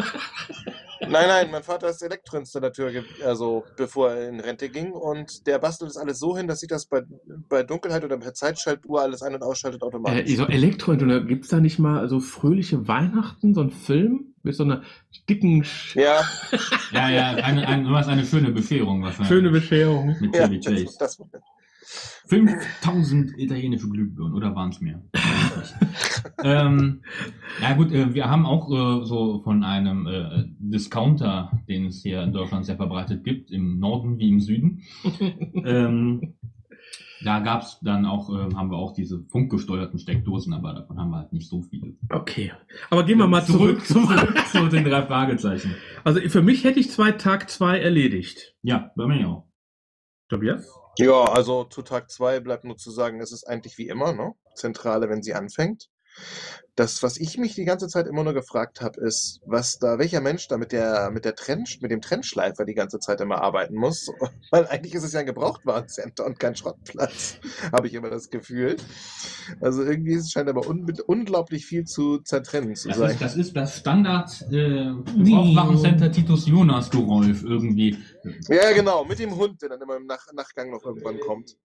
Nein, 1.02 1.28
nein, 1.28 1.50
mein 1.52 1.63
Vater 1.63 1.89
ist 1.89 2.04
Elektroinstallateur, 2.04 3.04
also 3.26 3.63
bevor 3.76 4.12
er 4.12 4.30
in 4.30 4.39
Rente 4.39 4.70
ging. 4.70 4.91
Und 4.91 5.48
der 5.48 5.58
bastelt 5.58 5.89
das 5.89 5.98
alles 5.98 6.20
so 6.20 6.38
hin, 6.38 6.48
dass 6.48 6.60
sich 6.60 6.70
das 6.70 6.86
bei, 6.86 7.02
bei 7.50 7.63
Dunkelheit 7.63 8.04
oder 8.04 8.17
per 8.17 8.36
Zeitschaltuhr 8.36 9.02
alles 9.02 9.24
ein- 9.24 9.34
und 9.34 9.41
ausschaltet 9.41 9.82
automatisch. 9.82 10.32
Äh, 10.32 10.36
so 10.36 10.46
Elektro, 10.46 10.96
gibt 10.96 11.46
es 11.46 11.50
da 11.50 11.60
nicht 11.60 11.80
mal 11.80 12.08
so 12.08 12.20
fröhliche 12.20 12.88
Weihnachten, 12.88 13.56
so 13.56 13.62
ein 13.62 13.72
Film 13.72 14.31
mit 14.44 14.56
so 14.56 14.64
einer 14.64 14.82
dicken, 15.30 15.64
sch 15.64 15.96
ja, 15.96 16.22
Ja, 16.92 17.10
ja, 17.10 17.32
eine, 17.36 17.68
eine, 17.68 17.84
du 17.84 17.96
hast 17.96 18.08
eine 18.08 18.26
schöne 18.26 18.52
Bescherung 18.52 19.04
wahrscheinlich. 19.04 19.28
schöne 19.28 19.50
Bescherung? 19.50 20.16
Mit 20.20 20.36
ja 20.36 20.48
Chevy 20.48 20.60
Chase. 20.60 20.98
das, 21.00 21.18
das, 21.18 21.42
5000 22.28 23.38
italienische 23.38 23.89
Glühbirnen, 23.89 24.34
oder 24.34 24.56
waren 24.56 24.70
es 24.70 24.80
mehr? 24.80 25.02
ähm, 26.44 27.02
ja 27.62 27.74
gut, 27.74 27.92
äh, 27.92 28.14
wir 28.14 28.30
haben 28.30 28.46
auch 28.46 28.70
äh, 28.70 29.06
so 29.06 29.39
von 29.39 29.64
einem 29.64 30.08
äh, 30.08 30.46
Discounter, 30.60 31.52
den 31.68 31.88
es 31.88 32.02
hier 32.02 32.24
in 32.24 32.32
Deutschland 32.32 32.66
sehr 32.66 32.78
verbreitet 32.78 33.26
gibt, 33.26 33.52
im 33.52 33.80
Norden 33.80 34.18
wie 34.18 34.30
im 34.30 34.39
Süden. 34.39 34.84
ähm, 35.66 36.36
da 37.24 37.39
gab 37.39 37.61
es 37.63 37.80
dann 37.82 38.05
auch, 38.05 38.30
äh, 38.30 38.53
haben 38.55 38.72
wir 38.72 38.78
auch 38.78 38.93
diese 38.93 39.24
funkgesteuerten 39.30 39.99
Steckdosen, 39.99 40.53
aber 40.53 40.74
davon 40.74 40.99
haben 40.99 41.11
wir 41.11 41.17
halt 41.17 41.34
nicht 41.34 41.49
so 41.49 41.61
viele. 41.61 41.95
Okay. 42.09 42.51
Aber 42.89 43.03
gehen 43.03 43.17
wir 43.17 43.28
mal 43.28 43.45
zurück. 43.45 43.86
zurück 43.86 44.47
zu 44.51 44.67
den 44.67 44.84
drei 44.84 45.03
Fragezeichen. 45.03 45.76
Also 46.03 46.19
für 46.22 46.41
mich 46.41 46.63
hätte 46.63 46.80
ich 46.80 46.89
zwei 46.91 47.11
Tag 47.11 47.49
zwei 47.49 47.80
erledigt. 47.80 48.55
Ja, 48.61 48.91
bei 48.95 49.05
mir 49.05 49.28
auch. 49.28 49.47
Tobias? 50.30 50.65
ja, 50.97 51.24
also 51.24 51.65
zu 51.65 51.82
Tag 51.82 52.09
2 52.09 52.39
bleibt 52.39 52.63
nur 52.63 52.78
zu 52.78 52.91
sagen, 52.91 53.19
es 53.22 53.32
ist 53.32 53.45
eigentlich 53.45 53.78
wie 53.78 53.88
immer, 53.88 54.13
ne? 54.13 54.34
Zentrale, 54.55 55.09
wenn 55.09 55.22
sie 55.22 55.34
anfängt. 55.34 55.89
Das, 56.76 57.03
was 57.03 57.18
ich 57.18 57.38
mich 57.38 57.53
die 57.53 57.66
ganze 57.66 57.89
Zeit 57.89 58.07
immer 58.07 58.24
nur 58.24 58.34
gefragt 58.34 58.80
habe, 58.82 59.01
ist, 59.01 59.41
was 59.45 59.78
da, 59.78 59.99
welcher 59.99 60.22
Mensch 60.22 60.47
da 60.47 60.57
mit 60.57 60.72
der, 60.72 61.12
mit 61.12 61.26
der 61.26 61.36
Trench, 61.36 61.80
mit 61.82 61.91
dem 61.91 62.01
Trennschleifer 62.01 62.64
die 62.64 62.74
ganze 62.74 62.99
Zeit 62.99 63.20
immer 63.20 63.41
arbeiten 63.41 63.76
muss. 63.76 64.07
Weil 64.51 64.68
eigentlich 64.68 64.93
ist 64.95 65.03
es 65.03 65.12
ja 65.12 65.20
ein 65.20 65.26
Gebrauchtwarencenter 65.26 66.26
und 66.26 66.39
kein 66.39 66.55
Schrottplatz, 66.55 67.39
habe 67.74 67.88
ich 67.88 67.93
immer 67.93 68.09
das 68.09 68.30
Gefühl. 68.30 68.78
Also 69.59 69.84
irgendwie 69.84 70.14
es 70.14 70.32
scheint 70.32 70.47
aber 70.47 70.66
un 70.68 70.89
unglaublich 71.07 71.66
viel 71.66 71.84
zu 71.84 72.20
zertrennen 72.20 72.76
zu 72.76 72.88
Das 72.88 72.97
sein. 72.97 73.12
ist, 73.12 73.22
das 73.22 73.36
ist 73.36 73.55
das 73.55 73.78
Standard 73.78 74.45
äh, 74.51 74.91
Aufwachencenter 75.34 76.12
Titus 76.12 76.47
Jonas 76.47 76.89
Geräusch 76.89 77.43
irgendwie. 77.43 77.97
Ja, 78.49 78.72
genau, 78.72 79.03
mit 79.03 79.20
dem 79.20 79.36
Hund, 79.36 79.62
der 79.62 79.70
dann 79.70 79.82
immer 79.82 79.97
im 79.97 80.05
Nach 80.05 80.26
Nachgang 80.34 80.72
noch 80.72 80.84
irgendwann 80.86 81.20
kommt. 81.20 81.57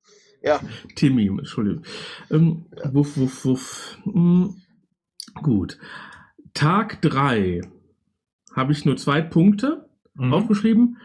Ja, 0.46 0.60
Timmy, 0.94 1.26
Entschuldigung. 1.26 1.82
Ähm, 2.30 2.66
Wuff, 2.92 3.16
wuff, 3.16 3.44
wuff. 3.44 3.98
Hm, 4.04 4.54
gut. 5.42 5.78
Tag 6.54 7.02
3 7.02 7.62
habe 8.54 8.72
ich 8.72 8.84
nur 8.84 8.96
zwei 8.96 9.20
Punkte 9.22 9.88
Mhm. 10.14 10.32
aufgeschrieben. 10.32 10.96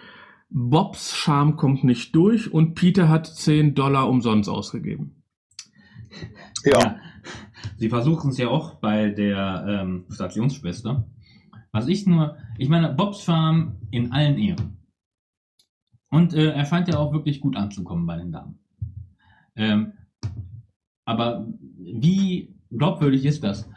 Bobs 0.49 1.15
Charme 1.17 1.55
kommt 1.57 1.83
nicht 1.83 2.15
durch 2.15 2.53
und 2.53 2.75
Peter 2.75 3.09
hat 3.09 3.25
10 3.27 3.73
Dollar 3.73 4.07
umsonst 4.09 4.49
ausgegeben. 4.49 5.23
ja. 6.63 6.97
Sie 7.77 7.89
versuchen 7.89 8.31
es 8.31 8.37
ja 8.37 8.47
auch 8.47 8.75
bei 8.75 9.09
der 9.09 9.65
ähm, 9.67 10.05
Stationsschwester. 10.09 11.07
Was 11.71 11.87
ich 11.87 12.05
nur, 12.05 12.37
ich 12.57 12.69
meine, 12.69 12.89
Bobs 12.93 13.23
Farm 13.23 13.77
in 13.91 14.11
allen 14.11 14.37
Ehren. 14.37 14.77
Und 16.09 16.33
äh, 16.33 16.51
er 16.51 16.65
scheint 16.65 16.87
ja 16.89 16.97
auch 16.97 17.13
wirklich 17.13 17.39
gut 17.41 17.55
anzukommen 17.55 18.05
bei 18.05 18.17
den 18.17 18.31
Damen. 18.31 18.59
Ähm, 19.55 19.93
aber 21.05 21.47
wie 21.77 22.55
glaubwürdig 22.69 23.25
ist 23.25 23.43
das? 23.43 23.69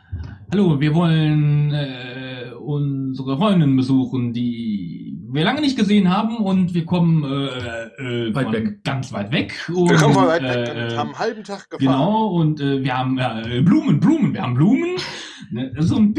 Hallo, 0.52 0.80
wir 0.80 0.94
wollen 0.94 1.72
äh, 1.72 2.52
unsere 2.54 3.36
Freundin 3.36 3.76
besuchen, 3.76 4.32
die 4.32 5.18
wir 5.34 5.44
lange 5.44 5.60
nicht 5.60 5.76
gesehen 5.76 6.14
haben 6.14 6.36
und 6.36 6.74
wir 6.74 6.84
kommen 6.84 7.24
äh, 7.24 8.28
äh, 8.28 8.34
Weit 8.34 8.52
weg. 8.52 8.84
ganz 8.84 9.12
weit 9.12 9.32
weg. 9.32 9.52
Und, 9.74 9.90
Wir 9.90 9.96
kommen 9.96 10.14
von 10.14 10.26
weit 10.28 10.42
weg 10.42 10.68
äh, 10.68 10.84
und 10.84 10.96
haben 10.96 11.08
einen 11.08 11.18
halben 11.18 11.44
Tag 11.44 11.70
gefahren. 11.70 11.78
Genau, 11.80 12.26
und 12.28 12.60
äh, 12.60 12.84
wir 12.84 12.96
haben 12.96 13.18
äh, 13.18 13.60
Blumen, 13.62 13.98
Blumen, 13.98 14.32
wir 14.32 14.42
haben 14.42 14.54
Blumen. 14.54 14.96
Ne, 15.50 15.72
so 15.78 15.96
ein 15.96 16.14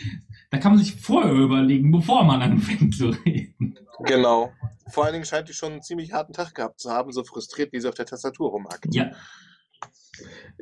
da 0.50 0.58
kann 0.58 0.72
man 0.72 0.78
sich 0.78 0.94
vorher 0.94 1.32
überlegen, 1.32 1.90
bevor 1.90 2.24
man 2.24 2.42
anfängt 2.42 2.94
zu 2.94 3.08
reden. 3.08 3.74
Genau. 4.04 4.52
Vor 4.88 5.04
allen 5.04 5.12
Dingen 5.14 5.24
scheint 5.24 5.48
die 5.48 5.52
schon 5.52 5.72
einen 5.72 5.82
ziemlich 5.82 6.12
harten 6.12 6.32
Tag 6.32 6.54
gehabt 6.54 6.80
zu 6.80 6.90
haben, 6.90 7.12
so 7.12 7.22
frustriert, 7.24 7.72
wie 7.72 7.80
sie 7.80 7.88
auf 7.88 7.94
der 7.94 8.06
Tastatur 8.06 8.50
rumhackt. 8.50 8.92
Ja, 8.94 9.10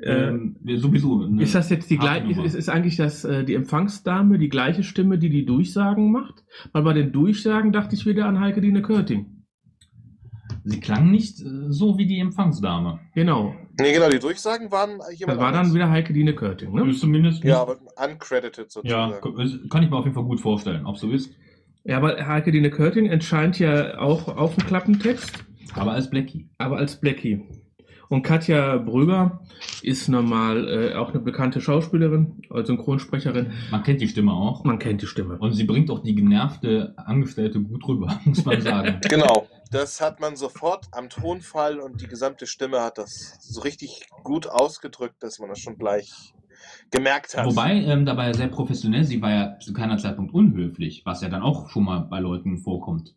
Ähm, 0.02 0.56
sowieso. 0.76 1.26
ne? 1.26 1.42
ist 1.42 1.54
das 1.54 1.68
jetzt 1.70 1.90
die 1.90 1.98
gleiche, 1.98 2.40
ist, 2.42 2.54
ist 2.54 2.68
eigentlich 2.68 2.96
das, 2.96 3.24
äh, 3.24 3.44
die 3.44 3.54
Empfangsdame 3.54 4.38
die 4.38 4.48
gleiche 4.48 4.84
Stimme, 4.84 5.18
die 5.18 5.30
die 5.30 5.44
Durchsagen 5.44 6.12
macht? 6.12 6.44
Weil 6.72 6.82
bei 6.82 6.92
den 6.92 7.10
Durchsagen 7.12 7.72
dachte 7.72 7.96
ich 7.96 8.06
wieder 8.06 8.26
an 8.26 8.38
Heike 8.38 8.60
Dine 8.60 8.82
Körting. 8.82 9.44
Sie 10.64 10.78
klang 10.80 11.10
nicht 11.10 11.40
äh, 11.40 11.44
so 11.70 11.98
wie 11.98 12.06
die 12.06 12.20
Empfangsdame. 12.20 13.00
Genau. 13.14 13.54
Nee, 13.80 13.92
genau, 13.92 14.08
die 14.10 14.18
Durchsagen 14.20 14.70
waren 14.70 14.98
Das 14.98 15.18
jemand 15.18 15.38
war 15.40 15.46
dann 15.50 15.60
anderes. 15.62 15.74
wieder 15.74 15.90
Heike 15.90 16.12
Dine 16.12 16.34
Körting, 16.34 16.72
ne? 16.74 16.92
Zumindest. 16.94 17.42
Ja, 17.42 17.60
aber 17.62 17.78
uncredited 17.96 18.66
ja, 18.84 19.10
sozusagen. 19.20 19.68
kann 19.70 19.82
ich 19.82 19.90
mir 19.90 19.96
auf 19.96 20.04
jeden 20.04 20.14
Fall 20.14 20.24
gut 20.24 20.40
vorstellen, 20.40 20.86
ob 20.86 20.98
so 20.98 21.10
ist. 21.10 21.32
Ja, 21.88 21.96
aber 21.96 22.26
Heike 22.26 22.52
Dine 22.52 22.68
Körting 22.70 23.06
erscheint 23.06 23.58
ja 23.58 23.98
auch 23.98 24.28
auf 24.28 24.54
dem 24.54 24.66
Klappentext, 24.66 25.32
Aber 25.72 25.92
als 25.92 26.10
Blackie. 26.10 26.46
aber 26.58 26.76
als 26.76 27.00
Blackie. 27.00 27.48
Und 28.10 28.22
Katja 28.22 28.76
Brügger 28.76 29.40
ist 29.80 30.06
normal 30.08 30.68
äh, 30.68 30.94
auch 30.96 31.10
eine 31.10 31.20
bekannte 31.20 31.62
Schauspielerin, 31.62 32.42
als 32.50 32.66
Synchronsprecherin. 32.68 33.52
Man 33.70 33.82
kennt 33.84 34.02
die 34.02 34.08
Stimme 34.08 34.32
auch. 34.32 34.64
Man 34.64 34.78
kennt 34.78 35.00
die 35.00 35.06
Stimme. 35.06 35.38
Und 35.38 35.54
sie 35.54 35.64
bringt 35.64 35.90
auch 35.90 36.02
die 36.02 36.14
genervte 36.14 36.92
Angestellte 36.98 37.58
gut 37.58 37.88
rüber, 37.88 38.20
muss 38.26 38.44
man 38.44 38.60
sagen. 38.60 39.00
Genau, 39.08 39.46
das 39.70 40.02
hat 40.02 40.20
man 40.20 40.36
sofort 40.36 40.88
am 40.92 41.08
Tonfall 41.08 41.78
und 41.80 42.02
die 42.02 42.06
gesamte 42.06 42.46
Stimme 42.46 42.82
hat 42.82 42.98
das 42.98 43.38
so 43.40 43.62
richtig 43.62 44.06
gut 44.24 44.46
ausgedrückt, 44.46 45.22
dass 45.22 45.38
man 45.38 45.48
das 45.48 45.58
schon 45.58 45.78
gleich 45.78 46.34
gemerkt 46.90 47.36
hat. 47.36 47.46
Wobei, 47.46 47.74
ähm, 47.74 48.06
dabei 48.06 48.32
sehr 48.32 48.48
professionell, 48.48 49.04
sie 49.04 49.20
war 49.20 49.30
ja 49.30 49.58
zu 49.58 49.72
keiner 49.72 49.98
Zeitpunkt 49.98 50.32
unhöflich, 50.32 51.02
was 51.04 51.20
ja 51.20 51.28
dann 51.28 51.42
auch 51.42 51.68
schon 51.70 51.84
mal 51.84 52.00
bei 52.00 52.18
Leuten 52.20 52.58
vorkommt. 52.58 53.14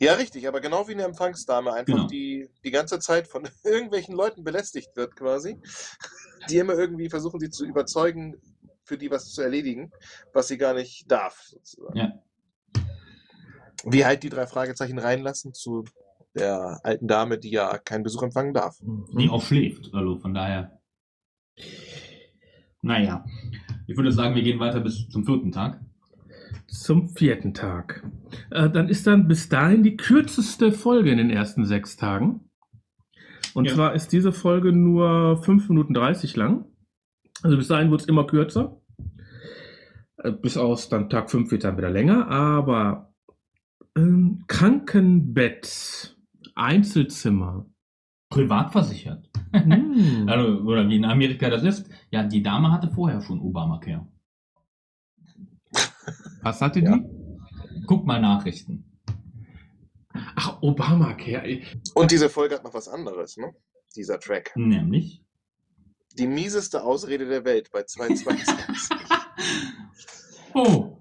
Ja, 0.00 0.12
richtig, 0.14 0.46
aber 0.46 0.60
genau 0.60 0.86
wie 0.86 0.92
eine 0.92 1.02
Empfangsdame 1.02 1.72
einfach, 1.72 1.92
Genau. 1.94 2.06
die 2.06 2.48
die 2.64 2.70
ganze 2.70 3.00
Zeit 3.00 3.26
von 3.26 3.48
irgendwelchen 3.64 4.14
Leuten 4.14 4.44
belästigt 4.44 4.94
wird 4.94 5.16
quasi, 5.16 5.60
die 6.48 6.58
immer 6.58 6.74
irgendwie 6.74 7.08
versuchen, 7.08 7.40
sie 7.40 7.50
zu 7.50 7.66
überzeugen, 7.66 8.36
für 8.84 8.96
die 8.96 9.10
was 9.10 9.32
zu 9.32 9.42
erledigen, 9.42 9.90
was 10.32 10.48
sie 10.48 10.56
gar 10.56 10.72
nicht 10.74 11.10
darf. 11.10 11.42
Sozusagen. 11.42 11.96
Ja. 11.98 12.12
Wie 13.84 14.04
halt 14.04 14.22
die 14.22 14.30
drei 14.30 14.46
Fragezeichen 14.46 14.98
reinlassen 14.98 15.52
zu 15.52 15.84
der 16.34 16.80
alten 16.84 17.06
Dame, 17.08 17.38
die 17.38 17.50
ja 17.50 17.78
keinen 17.78 18.02
Besuch 18.02 18.22
empfangen 18.22 18.54
darf. 18.54 18.76
Die 18.80 19.28
auch 19.28 19.42
schläft. 19.42 19.90
Also 19.92 20.18
von 20.18 20.32
daher. 20.34 20.80
Naja. 22.82 23.24
Ich 23.86 23.96
würde 23.96 24.12
sagen, 24.12 24.34
wir 24.34 24.42
gehen 24.42 24.60
weiter 24.60 24.80
bis 24.80 25.08
zum 25.08 25.24
vierten 25.24 25.52
Tag. 25.52 25.80
Zum 26.66 27.08
vierten 27.08 27.54
Tag. 27.54 28.06
Äh, 28.50 28.70
dann 28.70 28.88
ist 28.88 29.06
dann 29.06 29.26
bis 29.28 29.48
dahin 29.48 29.82
die 29.82 29.96
kürzeste 29.96 30.72
Folge 30.72 31.10
in 31.10 31.18
den 31.18 31.30
ersten 31.30 31.64
sechs 31.64 31.96
Tagen. 31.96 32.48
Und 33.54 33.66
Ja. 33.66 33.74
zwar 33.74 33.94
ist 33.94 34.12
diese 34.12 34.32
Folge 34.32 34.72
nur 34.72 35.42
5 35.42 35.68
Minuten 35.68 35.94
30 35.94 36.36
lang. 36.36 36.66
Also 37.42 37.56
bis 37.56 37.68
dahin 37.68 37.90
wird 37.90 38.02
es 38.02 38.06
immer 38.08 38.26
kürzer. 38.26 38.80
Äh, 40.18 40.32
Bis 40.32 40.56
aus 40.56 40.88
dann 40.88 41.08
Tag 41.08 41.30
5 41.30 41.50
wird 41.50 41.64
dann 41.64 41.76
wieder 41.78 41.90
länger. 41.90 42.28
Aber 42.28 43.12
ähm, 43.96 44.44
Krankenbett, 44.48 46.16
Einzelzimmer. 46.54 47.66
Privat 48.30 48.72
versichert. 48.72 49.28
Hm. 49.52 50.26
Also, 50.28 50.62
oder 50.62 50.86
wie 50.88 50.96
in 50.96 51.04
Amerika 51.04 51.48
das 51.48 51.62
ist. 51.62 51.88
Ja, 52.10 52.22
die 52.22 52.42
Dame 52.42 52.70
hatte 52.70 52.90
vorher 52.90 53.20
schon 53.22 53.40
Obamacare. 53.40 54.06
Was 56.42 56.60
hatte 56.60 56.80
Ja. 56.80 56.96
die? 56.96 57.04
Guck 57.86 58.04
mal 58.06 58.20
Nachrichten. 58.20 58.84
Ach, 60.36 60.60
Obamacare. 60.62 61.62
Und 61.94 62.10
diese 62.10 62.28
Folge 62.28 62.54
hat 62.56 62.64
noch 62.64 62.74
was 62.74 62.88
anderes, 62.88 63.36
ne? 63.36 63.54
Dieser 63.96 64.20
Track. 64.20 64.52
Nämlich. 64.56 65.24
Die 66.18 66.26
mieseste 66.26 66.82
Ausrede 66.82 67.26
der 67.26 67.44
Welt 67.44 67.70
bei 67.72 67.82
226. 67.86 68.96
Oh, 70.54 70.97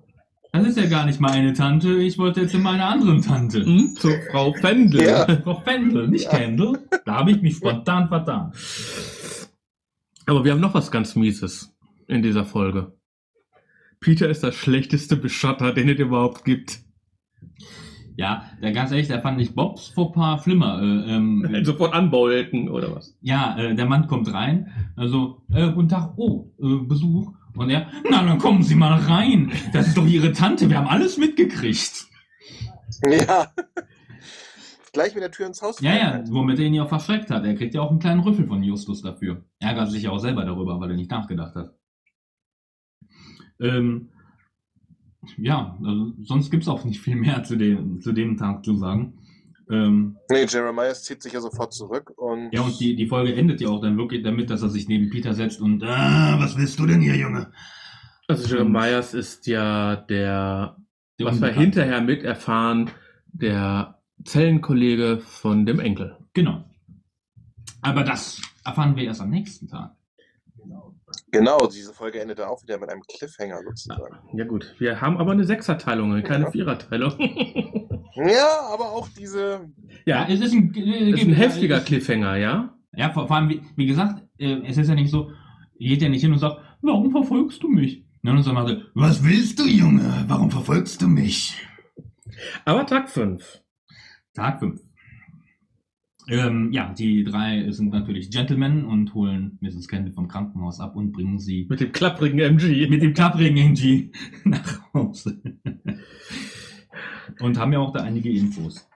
das 0.51 0.67
ist 0.67 0.77
ja 0.77 0.87
gar 0.87 1.05
nicht 1.05 1.19
meine 1.19 1.53
Tante. 1.53 2.01
Ich 2.01 2.17
wollte 2.17 2.41
jetzt 2.41 2.51
zu 2.51 2.59
meiner 2.59 2.87
anderen 2.87 3.21
Tante. 3.21 3.65
Hm, 3.65 3.95
zur 3.97 4.13
Frau 4.31 4.53
Fendel. 4.53 5.01
Ja. 5.03 5.25
Frau 5.43 5.61
Fendel, 5.61 6.07
nicht 6.07 6.25
Ja. 6.25 6.37
Kendall. 6.37 6.79
Da 7.05 7.15
habe 7.15 7.31
ich 7.31 7.41
mich 7.41 7.57
spontan 7.57 8.07
vertan. 8.07 8.51
Aber 10.25 10.43
wir 10.43 10.51
haben 10.51 10.61
noch 10.61 10.73
was 10.73 10.91
ganz 10.91 11.15
Mieses 11.15 11.75
in 12.07 12.21
dieser 12.21 12.45
Folge. 12.45 12.93
Peter 13.99 14.29
ist 14.29 14.43
der 14.43 14.51
schlechteste 14.51 15.15
Beschotter, 15.15 15.73
den 15.73 15.89
es 15.89 15.99
überhaupt 15.99 16.45
gibt. 16.45 16.79
Ja, 18.17 18.45
da 18.61 18.71
ganz 18.71 18.91
ehrlich, 18.91 19.07
da 19.07 19.21
fand 19.21 19.39
ich 19.39 19.53
Bobs 19.53 19.89
Fauxpas 19.89 20.43
schlimmer. 20.43 20.81
Äh, 20.81 21.15
ähm, 21.15 21.47
Sofort 21.63 21.93
anbeulten 21.93 22.67
oder 22.67 22.95
was? 22.95 23.15
Ja, 23.21 23.55
äh, 23.57 23.75
der 23.75 23.85
Mann 23.85 24.07
kommt 24.07 24.33
rein, 24.33 24.71
also, 24.95 25.43
äh, 25.53 25.71
guten 25.71 25.89
Tag, 25.89 26.13
oh, 26.17 26.51
äh, 26.59 26.83
Besuch. 26.83 27.33
Und 27.57 27.69
er, 27.69 27.91
na, 28.09 28.23
dann 28.23 28.37
kommen 28.37 28.63
Sie 28.63 28.75
mal 28.75 28.93
rein. 28.93 29.51
Das 29.73 29.87
ist 29.87 29.97
doch 29.97 30.05
Ihre 30.05 30.31
Tante, 30.31 30.69
wir 30.69 30.77
haben 30.77 30.87
alles 30.87 31.17
mitgekriegt. 31.17 32.05
ja. 33.03 33.47
Gleich 34.93 35.13
mit 35.13 35.23
der 35.23 35.31
Tür 35.31 35.47
ins 35.47 35.61
Haus. 35.61 35.79
Ja, 35.81 35.95
ja, 35.95 36.23
womit 36.29 36.59
er 36.59 36.65
ihn 36.65 36.73
ja 36.73 36.83
auch 36.83 36.89
verschreckt 36.89 37.29
hat. 37.29 37.45
Er 37.45 37.55
kriegt 37.55 37.75
ja 37.75 37.81
auch 37.81 37.91
einen 37.91 37.99
kleinen 37.99 38.21
Rüffel 38.21 38.47
von 38.47 38.63
Justus 38.63 39.01
dafür. 39.01 39.43
Ärgert 39.59 39.91
sich 39.91 40.03
ja 40.03 40.11
auch 40.11 40.19
selber 40.19 40.45
darüber, 40.45 40.79
weil 40.79 40.91
er 40.91 40.95
nicht 40.95 41.11
nachgedacht 41.11 41.55
hat. 41.55 41.75
Ähm, 43.59 44.09
ja, 45.37 45.77
also, 45.83 46.13
sonst 46.23 46.49
gibt's 46.49 46.67
auch 46.67 46.83
nicht 46.85 46.99
viel 47.01 47.15
mehr 47.15 47.43
zu 47.43 47.57
dem, 47.57 48.01
zu 48.01 48.11
dem 48.11 48.37
Tag 48.37 48.63
zu 48.63 48.75
sagen. 48.75 49.19
Ähm, 49.69 50.17
Nee, 50.29 50.45
Jeremias 50.47 51.03
zieht 51.03 51.21
sich 51.21 51.33
ja 51.33 51.41
sofort 51.41 51.73
zurück 51.73 52.13
und. 52.15 52.51
ja, 52.51 52.61
und 52.61 52.79
die, 52.79 52.95
die 52.95 53.07
Folge 53.07 53.35
endet 53.35 53.61
ja 53.61 53.69
auch 53.69 53.81
dann 53.81 53.97
wirklich 53.97 54.23
damit, 54.23 54.49
dass 54.49 54.61
er 54.61 54.69
sich 54.69 54.87
neben 54.87 55.09
Peter 55.09 55.33
setzt 55.33 55.61
und, 55.61 55.83
ah, 55.83 56.37
was 56.39 56.57
willst 56.57 56.79
du 56.79 56.85
denn 56.85 57.01
hier, 57.01 57.15
Junge? 57.15 57.51
Also 58.27 58.47
Jeremias 58.47 59.13
ist 59.13 59.47
ja 59.47 59.95
der, 59.95 60.77
Der 61.19 61.25
was 61.25 61.41
wir 61.41 61.49
hinterher 61.49 62.01
mit 62.01 62.23
erfahren, 62.23 62.91
der 63.27 64.01
Zellenkollege 64.23 65.19
von 65.19 65.65
dem 65.65 65.79
Enkel. 65.79 66.17
Genau. 66.33 66.63
Aber 67.81 68.03
das 68.03 68.41
erfahren 68.65 68.95
wir 68.95 69.05
erst 69.05 69.21
am 69.21 69.29
nächsten 69.29 69.67
Tag. 69.67 69.96
Genau, 71.31 71.67
diese 71.67 71.93
Folge 71.93 72.19
endet 72.21 72.39
dann 72.39 72.49
auch 72.49 72.61
wieder 72.63 72.77
mit 72.79 72.89
einem 72.89 73.01
Cliffhanger 73.01 73.61
sozusagen. 73.63 74.17
Ja 74.33 74.45
gut, 74.45 74.75
wir 74.79 74.99
haben 75.01 75.17
aber 75.17 75.31
eine 75.31 75.43
Sechserteilung, 75.45 76.21
keine 76.23 76.45
Ja. 76.45 76.51
Viererteilung. 76.51 77.13
Ja, 78.19 78.61
aber 78.73 78.93
auch 78.93 79.07
diese. 79.09 79.69
Ja, 80.07 80.25
es 80.27 80.39
ist 80.39 80.51
ein, 80.51 80.73
äh, 80.73 81.11
ist 81.11 81.21
ein 81.23 81.33
heftiger 81.33 81.77
es- 81.77 81.85
Cliffhanger, 81.85 82.35
ja? 82.37 82.73
Ja, 82.93 83.11
vor, 83.11 83.27
vor 83.27 83.35
allem, 83.35 83.49
wie, 83.49 83.61
wie 83.75 83.85
gesagt, 83.85 84.23
äh, 84.39 84.59
es 84.65 84.75
ist 84.77 84.87
ja 84.89 84.95
nicht 84.95 85.11
so, 85.11 85.29
geht 85.77 86.01
ja 86.01 86.09
nicht 86.09 86.21
hin 86.21 86.33
und 86.33 86.39
sagt, 86.39 86.57
warum 86.81 87.11
verfolgst 87.11 87.61
du 87.61 87.67
mich? 87.67 88.05
Und 88.23 88.43
dann 88.45 88.53
macht 88.55 88.69
er, 88.69 88.81
was 88.95 89.23
willst 89.23 89.59
du, 89.59 89.65
Junge? 89.67 90.25
Warum 90.27 90.49
verfolgst 90.49 90.99
du 91.03 91.07
mich? 91.07 91.55
Aber 92.65 92.87
Tag 92.87 93.07
5. 93.09 93.61
Tag 94.33 94.59
5. 94.59 94.81
Ähm, 96.29 96.71
ja, 96.73 96.93
die 96.93 97.23
drei 97.23 97.71
sind 97.71 97.91
natürlich 97.91 98.29
Gentlemen 98.29 98.85
und 98.85 99.13
holen 99.13 99.57
Mrs. 99.61 99.87
Candy 99.87 100.11
vom 100.11 100.27
Krankenhaus 100.27 100.79
ab 100.79 100.95
und 100.95 101.11
bringen 101.13 101.39
sie 101.39 101.65
Mit 101.69 101.79
dem 101.79 101.91
klapprigen 101.91 102.39
MG. 102.39 102.87
mit 102.89 103.01
dem 103.01 103.13
klapprigen 103.13 103.57
NG 103.57 104.11
nach 104.43 104.93
Hause. 104.93 105.41
und 107.39 107.57
haben 107.57 107.71
ja 107.73 107.79
auch 107.79 107.93
da 107.93 108.01
einige 108.01 108.29
Infos. 108.29 108.89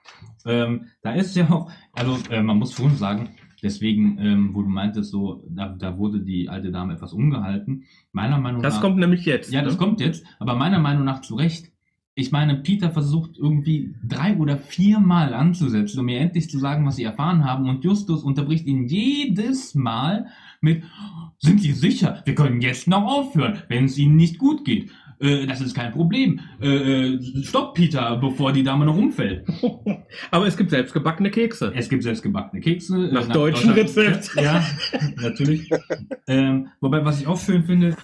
Ähm, 0.45 0.87
da 1.01 1.13
ist 1.13 1.35
ja 1.35 1.49
auch, 1.49 1.71
also 1.93 2.17
äh, 2.29 2.41
man 2.41 2.57
muss 2.57 2.73
schon 2.73 2.95
sagen, 2.97 3.29
Deswegen, 3.63 4.17
ähm, 4.19 4.55
wo 4.55 4.63
du 4.63 4.69
meintest, 4.69 5.11
so, 5.11 5.43
da, 5.47 5.69
da 5.69 5.97
wurde 5.97 6.19
die 6.21 6.49
alte 6.49 6.71
Dame 6.71 6.93
etwas 6.93 7.13
umgehalten. 7.13 7.83
Meiner 8.11 8.39
Meinung 8.39 8.63
Das 8.63 8.75
nach. 8.75 8.81
kommt 8.81 8.97
nämlich 8.97 9.25
jetzt. 9.25 9.53
Ja, 9.53 9.61
das 9.61 9.73
ne? 9.73 9.77
kommt 9.79 9.99
jetzt, 9.99 10.25
aber 10.39 10.55
meiner 10.55 10.79
Meinung 10.79 11.03
nach 11.05 11.21
zu 11.21 11.35
Recht. 11.35 11.70
Ich 12.21 12.31
meine, 12.31 12.55
Peter 12.55 12.91
versucht 12.91 13.37
irgendwie 13.37 13.93
drei 14.07 14.37
oder 14.37 14.57
viermal 14.57 15.33
anzusetzen, 15.33 15.99
um 15.99 16.05
mir 16.05 16.19
endlich 16.19 16.49
zu 16.49 16.59
sagen, 16.59 16.85
was 16.85 16.95
sie 16.95 17.03
erfahren 17.03 17.43
haben. 17.43 17.67
Und 17.67 17.83
Justus 17.83 18.23
unterbricht 18.23 18.67
ihn 18.67 18.87
jedes 18.87 19.75
Mal 19.75 20.27
mit, 20.61 20.83
sind 21.39 21.59
Sie 21.59 21.71
sicher? 21.71 22.21
Wir 22.25 22.35
können 22.35 22.61
jetzt 22.61 22.87
noch 22.87 23.03
aufhören, 23.03 23.63
wenn 23.67 23.85
es 23.85 23.97
Ihnen 23.97 24.15
nicht 24.15 24.37
gut 24.37 24.63
geht. 24.63 24.91
Äh, 25.21 25.45
das 25.45 25.61
ist 25.61 25.75
kein 25.75 25.91
Problem. 25.91 26.39
Äh, 26.61 27.15
äh, 27.15 27.43
stopp, 27.43 27.75
Peter, 27.75 28.17
bevor 28.17 28.51
die 28.51 28.63
Dame 28.63 28.85
noch 28.85 28.97
umfällt. 28.97 29.45
Aber 30.31 30.47
es 30.47 30.57
gibt 30.57 30.71
selbstgebackene 30.71 31.29
Kekse. 31.29 31.71
Es 31.75 31.89
gibt 31.89 32.03
selbstgebackene 32.03 32.61
Kekse. 32.61 33.09
äh, 33.09 33.11
Nach 33.11 33.27
deutschem 33.27 33.71
Rezept. 33.71 34.31
Ja, 34.35 34.63
natürlich. 35.21 35.69
ähm, 36.27 36.69
wobei, 36.79 37.05
was 37.05 37.21
ich 37.21 37.27
auch 37.27 37.39
schön 37.39 37.63
finde, 37.63 37.95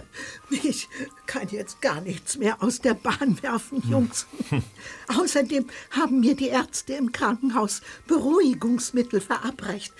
Ich 0.50 0.88
kann 1.26 1.48
jetzt 1.48 1.80
gar 1.82 2.00
nichts 2.00 2.38
mehr 2.38 2.62
aus 2.62 2.80
der 2.80 2.94
Bahn 2.94 3.42
werfen, 3.42 3.82
Jungs. 3.90 4.26
Außerdem 5.08 5.66
haben 5.90 6.20
mir 6.20 6.36
die 6.36 6.48
Ärzte 6.48 6.94
im 6.94 7.10
Krankenhaus 7.12 7.82
Beruhigungsmittel 8.06 9.20
verabreicht, 9.20 9.92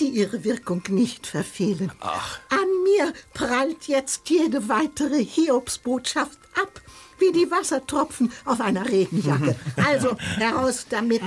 die 0.00 0.08
ihre 0.08 0.42
Wirkung 0.44 0.82
nicht 0.88 1.26
verfehlen. 1.26 1.92
An 2.00 2.82
mir 2.82 3.12
prallt 3.32 3.86
jetzt 3.86 4.28
jede 4.28 4.68
weitere 4.68 5.24
Hiobsbotschaft 5.24 6.38
ab, 6.60 6.80
wie 7.18 7.32
die 7.32 7.50
Wassertropfen 7.50 8.32
auf 8.44 8.60
einer 8.60 8.88
Regenjacke. 8.88 9.56
Also 9.76 10.16
heraus 10.36 10.86
damit. 10.88 11.22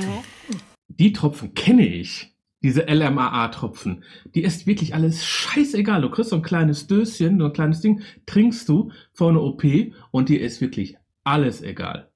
Die 0.88 1.14
Tropfen 1.14 1.54
kenne 1.54 1.88
ich. 1.88 2.35
Diese 2.66 2.82
LMAA-Tropfen. 2.82 4.04
Die 4.34 4.42
ist 4.42 4.66
wirklich 4.66 4.96
alles 4.96 5.24
scheißegal. 5.24 6.02
Du 6.02 6.10
kriegst 6.10 6.32
so 6.32 6.38
ein 6.38 6.42
kleines 6.42 6.88
Döschen, 6.88 7.38
so 7.38 7.46
ein 7.46 7.54
kleines 7.54 7.82
Ding, 7.82 8.02
trinkst 8.26 8.68
du 8.68 8.90
vor 9.14 9.30
einer 9.30 9.44
OP 9.44 9.64
und 10.10 10.30
dir 10.30 10.42
ist 10.42 10.62
wirklich 10.62 10.98
alles 11.24 11.62
egal. 11.62 12.10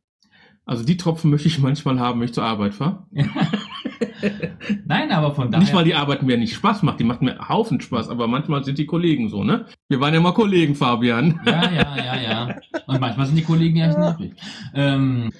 Also 0.65 0.83
die 0.83 0.97
Tropfen 0.97 1.29
möchte 1.29 1.47
ich 1.47 1.59
manchmal 1.59 1.99
haben, 1.99 2.19
wenn 2.19 2.29
ich 2.29 2.33
zur 2.33 2.45
Arbeit 2.45 2.73
fahre. 2.73 3.05
nein, 4.85 5.11
aber 5.11 5.35
von 5.35 5.51
daher. 5.51 5.63
Nicht, 5.63 5.75
weil 5.75 5.85
die 5.85 5.93
Arbeit 5.93 6.23
mir 6.23 6.35
nicht 6.35 6.55
Spaß 6.55 6.81
macht, 6.81 6.99
die 6.99 7.03
macht 7.03 7.21
mir 7.21 7.47
Haufen 7.47 7.79
Spaß, 7.79 8.09
aber 8.09 8.25
manchmal 8.27 8.63
sind 8.63 8.79
die 8.79 8.87
Kollegen 8.87 9.29
so, 9.29 9.43
ne? 9.43 9.67
Wir 9.87 9.99
waren 9.99 10.15
ja 10.15 10.19
mal 10.19 10.33
Kollegen, 10.33 10.73
Fabian. 10.73 11.39
Ja, 11.45 11.71
ja, 11.71 11.95
ja, 11.95 12.21
ja. 12.21 12.55
Und 12.87 12.99
manchmal 12.99 13.27
sind 13.27 13.35
die 13.35 13.43
Kollegen 13.43 13.77
ja 13.77 13.89
echt 13.89 13.99
nervig. 13.99 14.33
Ähm, 14.73 15.31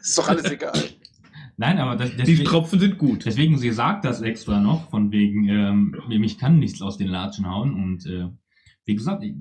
ist 0.00 0.16
doch 0.16 0.28
alles 0.28 0.48
egal. 0.48 0.80
Nein, 1.56 1.78
aber 1.78 1.96
das, 1.96 2.10
Die 2.10 2.16
deswegen, 2.16 2.44
Tropfen 2.44 2.78
sind 2.78 2.98
gut. 2.98 3.24
deswegen, 3.24 3.58
sie 3.58 3.70
sagt 3.72 4.04
das 4.04 4.22
extra 4.22 4.60
noch, 4.60 4.90
von 4.90 5.10
wegen, 5.10 5.48
ähm, 5.48 5.96
mich 6.08 6.38
kann 6.38 6.58
nichts 6.58 6.82
aus 6.82 6.96
den 6.96 7.08
Latschen 7.08 7.48
hauen. 7.48 7.74
Und 7.74 8.06
äh, 8.06 8.28
wie 8.84 8.94
gesagt, 8.94 9.22
ich, 9.22 9.34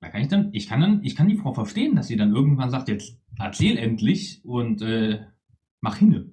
da 0.00 0.08
kann 0.08 0.22
ich 0.22 0.28
dann, 0.28 0.50
ich 0.52 0.68
kann 0.68 0.80
dann, 0.80 1.02
ich 1.02 1.16
kann 1.16 1.28
die 1.28 1.36
Frau 1.36 1.52
verstehen, 1.52 1.96
dass 1.96 2.08
sie 2.08 2.16
dann 2.16 2.34
irgendwann 2.34 2.70
sagt, 2.70 2.88
jetzt 2.88 3.18
erzähl 3.38 3.78
endlich 3.78 4.40
und 4.44 4.82
äh, 4.82 5.20
mach 5.80 5.96
hinne. 5.96 6.30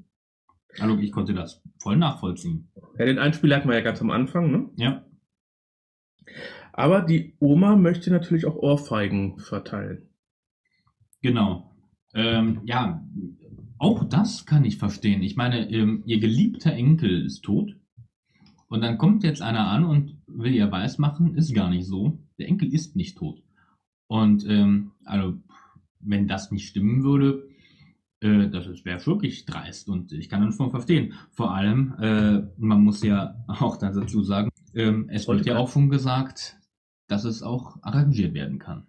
Also 0.79 0.97
ich 0.97 1.11
konnte 1.11 1.33
das 1.33 1.61
voll 1.79 1.97
nachvollziehen. 1.97 2.71
Ja, 2.97 3.05
den 3.05 3.19
Einspieler 3.19 3.57
hatten 3.57 3.67
wir 3.67 3.75
ja 3.75 3.81
ganz 3.81 4.01
am 4.01 4.11
Anfang, 4.11 4.51
ne? 4.51 4.69
Ja. 4.77 5.05
Aber 6.73 7.01
die 7.01 7.35
Oma 7.39 7.75
möchte 7.75 8.11
natürlich 8.11 8.45
auch 8.45 8.55
Ohrfeigen 8.55 9.37
verteilen. 9.39 10.09
Genau. 11.21 11.75
Ähm, 12.13 12.61
ja, 12.65 13.03
auch 13.81 14.03
das 14.03 14.45
kann 14.45 14.63
ich 14.63 14.77
verstehen. 14.77 15.23
Ich 15.23 15.35
meine, 15.35 15.67
ähm, 15.71 16.03
ihr 16.05 16.19
geliebter 16.19 16.71
Enkel 16.71 17.25
ist 17.25 17.41
tot. 17.41 17.75
Und 18.67 18.81
dann 18.81 18.99
kommt 18.99 19.23
jetzt 19.23 19.41
einer 19.41 19.67
an 19.67 19.83
und 19.83 20.21
will 20.27 20.53
ihr 20.53 20.71
weismachen, 20.71 21.33
ist 21.35 21.55
gar 21.55 21.69
nicht 21.71 21.87
so. 21.87 22.19
Der 22.37 22.47
Enkel 22.47 22.71
ist 22.71 22.95
nicht 22.95 23.17
tot. 23.17 23.41
Und 24.07 24.45
ähm, 24.47 24.91
also, 25.03 25.41
wenn 25.99 26.27
das 26.27 26.51
nicht 26.51 26.67
stimmen 26.67 27.03
würde, 27.03 27.49
äh, 28.19 28.49
das 28.49 28.67
wäre 28.85 29.03
wirklich 29.07 29.45
dreist. 29.45 29.89
Und 29.89 30.11
ich 30.11 30.29
kann 30.29 30.45
das 30.45 30.55
schon 30.55 30.69
verstehen. 30.69 31.13
Vor 31.31 31.55
allem, 31.55 31.95
äh, 31.99 32.43
man 32.57 32.83
muss 32.83 33.01
ja 33.01 33.43
auch 33.47 33.77
dazu 33.77 34.21
sagen, 34.21 34.51
ähm, 34.75 35.09
es 35.09 35.27
wird 35.27 35.47
ja 35.47 35.57
auch 35.57 35.69
schon 35.69 35.89
gesagt, 35.89 36.55
dass 37.07 37.25
es 37.25 37.41
auch 37.41 37.77
arrangiert 37.81 38.35
werden 38.35 38.59
kann. 38.59 38.85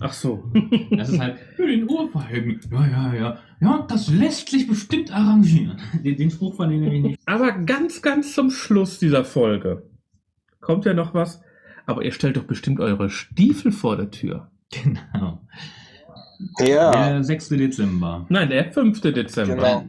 Ach 0.00 0.12
so. 0.12 0.44
Das 0.90 1.08
ist 1.10 1.20
halt 1.20 1.38
für 1.56 1.66
den 1.66 1.88
Ohrfeigen. 1.88 2.60
Ja, 2.70 2.86
ja, 2.86 3.14
ja. 3.14 3.38
Ja, 3.60 3.86
das 3.88 4.08
lässt 4.08 4.50
sich 4.50 4.66
bestimmt 4.66 5.12
arrangieren. 5.12 5.78
Den, 6.04 6.16
den 6.16 6.30
Spruch 6.30 6.56
fand 6.56 6.72
ich 6.72 6.80
nämlich 6.80 7.02
nicht. 7.02 7.20
Aber 7.26 7.52
ganz, 7.52 8.02
ganz 8.02 8.34
zum 8.34 8.50
Schluss 8.50 8.98
dieser 8.98 9.24
Folge 9.24 9.88
kommt 10.60 10.84
ja 10.84 10.94
noch 10.94 11.14
was. 11.14 11.40
Aber 11.86 12.04
ihr 12.04 12.12
stellt 12.12 12.36
doch 12.36 12.44
bestimmt 12.44 12.80
eure 12.80 13.08
Stiefel 13.10 13.72
vor 13.72 13.96
der 13.96 14.10
Tür. 14.10 14.50
Genau. 14.72 15.40
Ja, 16.58 16.90
Der 16.90 17.24
6. 17.24 17.50
Dezember. 17.50 18.26
Nein, 18.28 18.50
der 18.50 18.72
5. 18.72 19.00
Dezember. 19.00 19.54
Genau. 19.54 19.84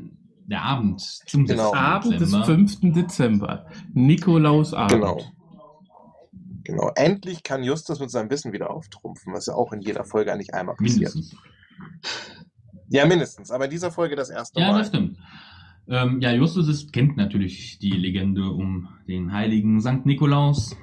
Der 0.46 0.62
Abend 0.62 1.02
zum 1.02 1.46
6. 1.46 1.58
Genau. 1.60 1.74
Abend 1.74 2.14
des 2.22 2.32
Dezember. 2.32 2.46
5. 2.46 2.80
Dezember. 2.94 3.66
Nikolausabend. 3.94 4.92
genau. 4.94 5.22
Genau. 6.68 6.92
Endlich 6.96 7.44
kann 7.44 7.64
Justus 7.64 8.02
mit 8.02 8.12
seinem 8.12 8.30
Wissen 8.30 8.52
wieder 8.52 8.70
auftrumpfen, 8.72 9.34
was 9.34 9.46
ja 9.46 9.54
auch 9.54 9.72
in 9.72 9.80
jeder 9.80 10.04
Folge 10.04 10.34
eigentlich 10.34 10.54
einmal 10.54 10.76
passiert. 10.76 11.16
Mindestens. 11.16 11.36
Ja, 12.90 13.06
mindestens. 13.06 13.52
Aber 13.52 13.66
in 13.66 13.72
dieser 13.72 13.90
Folge 13.90 14.18
das 14.18 14.30
erste 14.30 14.60
Ja, 14.60 14.74
Mal. 14.74 14.80
das 14.80 14.90
stimmt. 14.90 15.18
Ähm, 15.88 16.20
ja, 16.20 16.34
Justus 16.34 16.68
ist, 16.68 16.92
kennt 16.92 17.16
natürlich 17.16 17.80
die 17.80 17.92
Legende 17.92 18.50
um 18.50 18.90
den 19.08 19.32
heiligen 19.32 19.80
Sankt 19.80 20.06
Nikolaus 20.06 20.76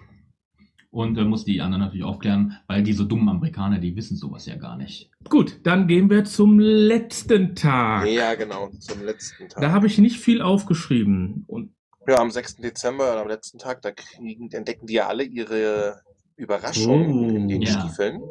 und 0.91 1.19
äh, 1.19 1.25
muss 1.25 1.45
die 1.45 1.61
anderen 1.61 1.83
natürlich 1.83 2.05
aufklären, 2.05 2.57
weil 2.67 2.83
diese 2.83 3.05
dummen 3.05 3.29
Amerikaner, 3.29 3.79
die 3.79 3.95
wissen 3.95 4.17
sowas 4.17 4.47
ja 4.47 4.57
gar 4.57 4.79
nicht. 4.79 5.11
Gut, 5.29 5.61
dann 5.65 5.87
gehen 5.87 6.09
wir 6.09 6.25
zum 6.25 6.59
letzten 6.59 7.55
Tag. 7.55 8.09
Ja, 8.09 8.35
genau. 8.37 8.71
Zum 8.79 9.05
letzten 9.05 9.51
Tag. 9.51 9.61
Da 9.61 9.73
habe 9.73 9.87
ich 9.87 9.99
nicht 9.99 10.19
viel 10.19 10.41
aufgeschrieben. 10.41 11.45
Und 11.47 11.75
Ja, 12.07 12.19
am 12.19 12.31
6. 12.31 12.57
Dezember, 12.57 13.17
am 13.17 13.29
letzten 13.29 13.59
Tag, 13.59 13.81
da 13.83 13.93
kriegen, 13.93 14.51
entdecken 14.53 14.87
die 14.87 14.95
ja 14.95 15.07
alle 15.09 15.23
ihre 15.25 16.03
Überraschung 16.37 17.25
Oh. 17.25 17.29
in 17.29 17.49
den 17.49 17.63
Ja. 17.63 17.81
Stiefeln. 17.81 18.23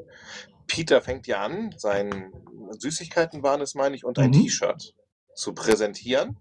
Peter 0.68 1.02
fängt 1.02 1.28
ja 1.28 1.42
an, 1.42 1.74
sein 1.78 2.32
Süßigkeiten 2.80 3.44
waren 3.44 3.62
es, 3.62 3.76
meine 3.76 3.96
ich, 3.96 4.06
und 4.06 4.20
ein 4.20 4.30
Mhm. 4.30 4.44
T-Shirt 4.44 4.94
zu 5.36 5.54
präsentieren. 5.54 6.38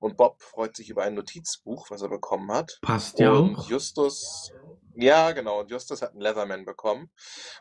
Und 0.00 0.16
Bob 0.16 0.42
freut 0.42 0.76
sich 0.76 0.90
über 0.90 1.02
ein 1.02 1.14
Notizbuch, 1.14 1.90
was 1.90 2.02
er 2.02 2.08
bekommen 2.08 2.50
hat. 2.52 2.78
passt 2.82 3.18
ja 3.18 3.32
und 3.32 3.56
auch. 3.56 3.68
Justus, 3.68 4.52
ja, 4.96 5.32
genau, 5.32 5.60
und 5.60 5.70
Justus 5.70 6.02
hat 6.02 6.12
einen 6.12 6.20
Leatherman 6.20 6.64
bekommen. 6.64 7.10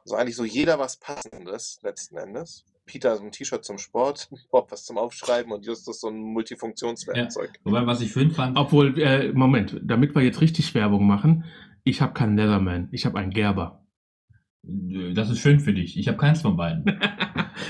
Also 0.04 0.16
eigentlich 0.16 0.36
so 0.36 0.44
jeder 0.44 0.78
was 0.80 0.98
Passendes, 0.98 1.80
letzten 1.82 2.18
Endes. 2.18 2.64
Peter 2.88 3.16
so 3.16 3.24
ein 3.24 3.32
T-Shirt 3.32 3.64
zum 3.64 3.78
Sport, 3.78 4.30
Bob 4.52 4.72
was 4.72 4.86
zum 4.86 4.98
Aufschreiben 4.98 5.52
und 5.52 5.66
Justus 5.66 6.02
so 6.02 6.08
ein 6.08 6.18
Multifunktionswerkzeug. 6.18 7.52
Wobei, 7.64 7.86
was 7.86 8.02
ich 8.02 8.12
schön 8.12 8.32
fand, 8.32 8.58
Obwohl, 8.58 9.00
äh, 9.00 9.32
Moment, 9.34 9.80
damit 9.84 10.16
wir 10.16 10.24
jetzt 10.24 10.42
richtig 10.42 10.74
Werbung 10.74 11.06
machen, 11.06 11.44
ich 11.84 12.02
habe 12.02 12.14
keinen 12.14 12.36
Leatherman, 12.36 12.90
ich 12.92 13.06
habe 13.06 13.20
einen 13.20 13.32
Gerber. 13.32 13.86
äh, 14.66 15.14
das 15.14 15.30
ist 15.30 15.40
schön 15.40 15.60
für 15.60 15.74
dich. 15.74 15.98
Ich 16.00 16.08
habe 16.08 16.18
keins 16.18 16.42
von 16.42 16.58
beiden. 16.58 16.86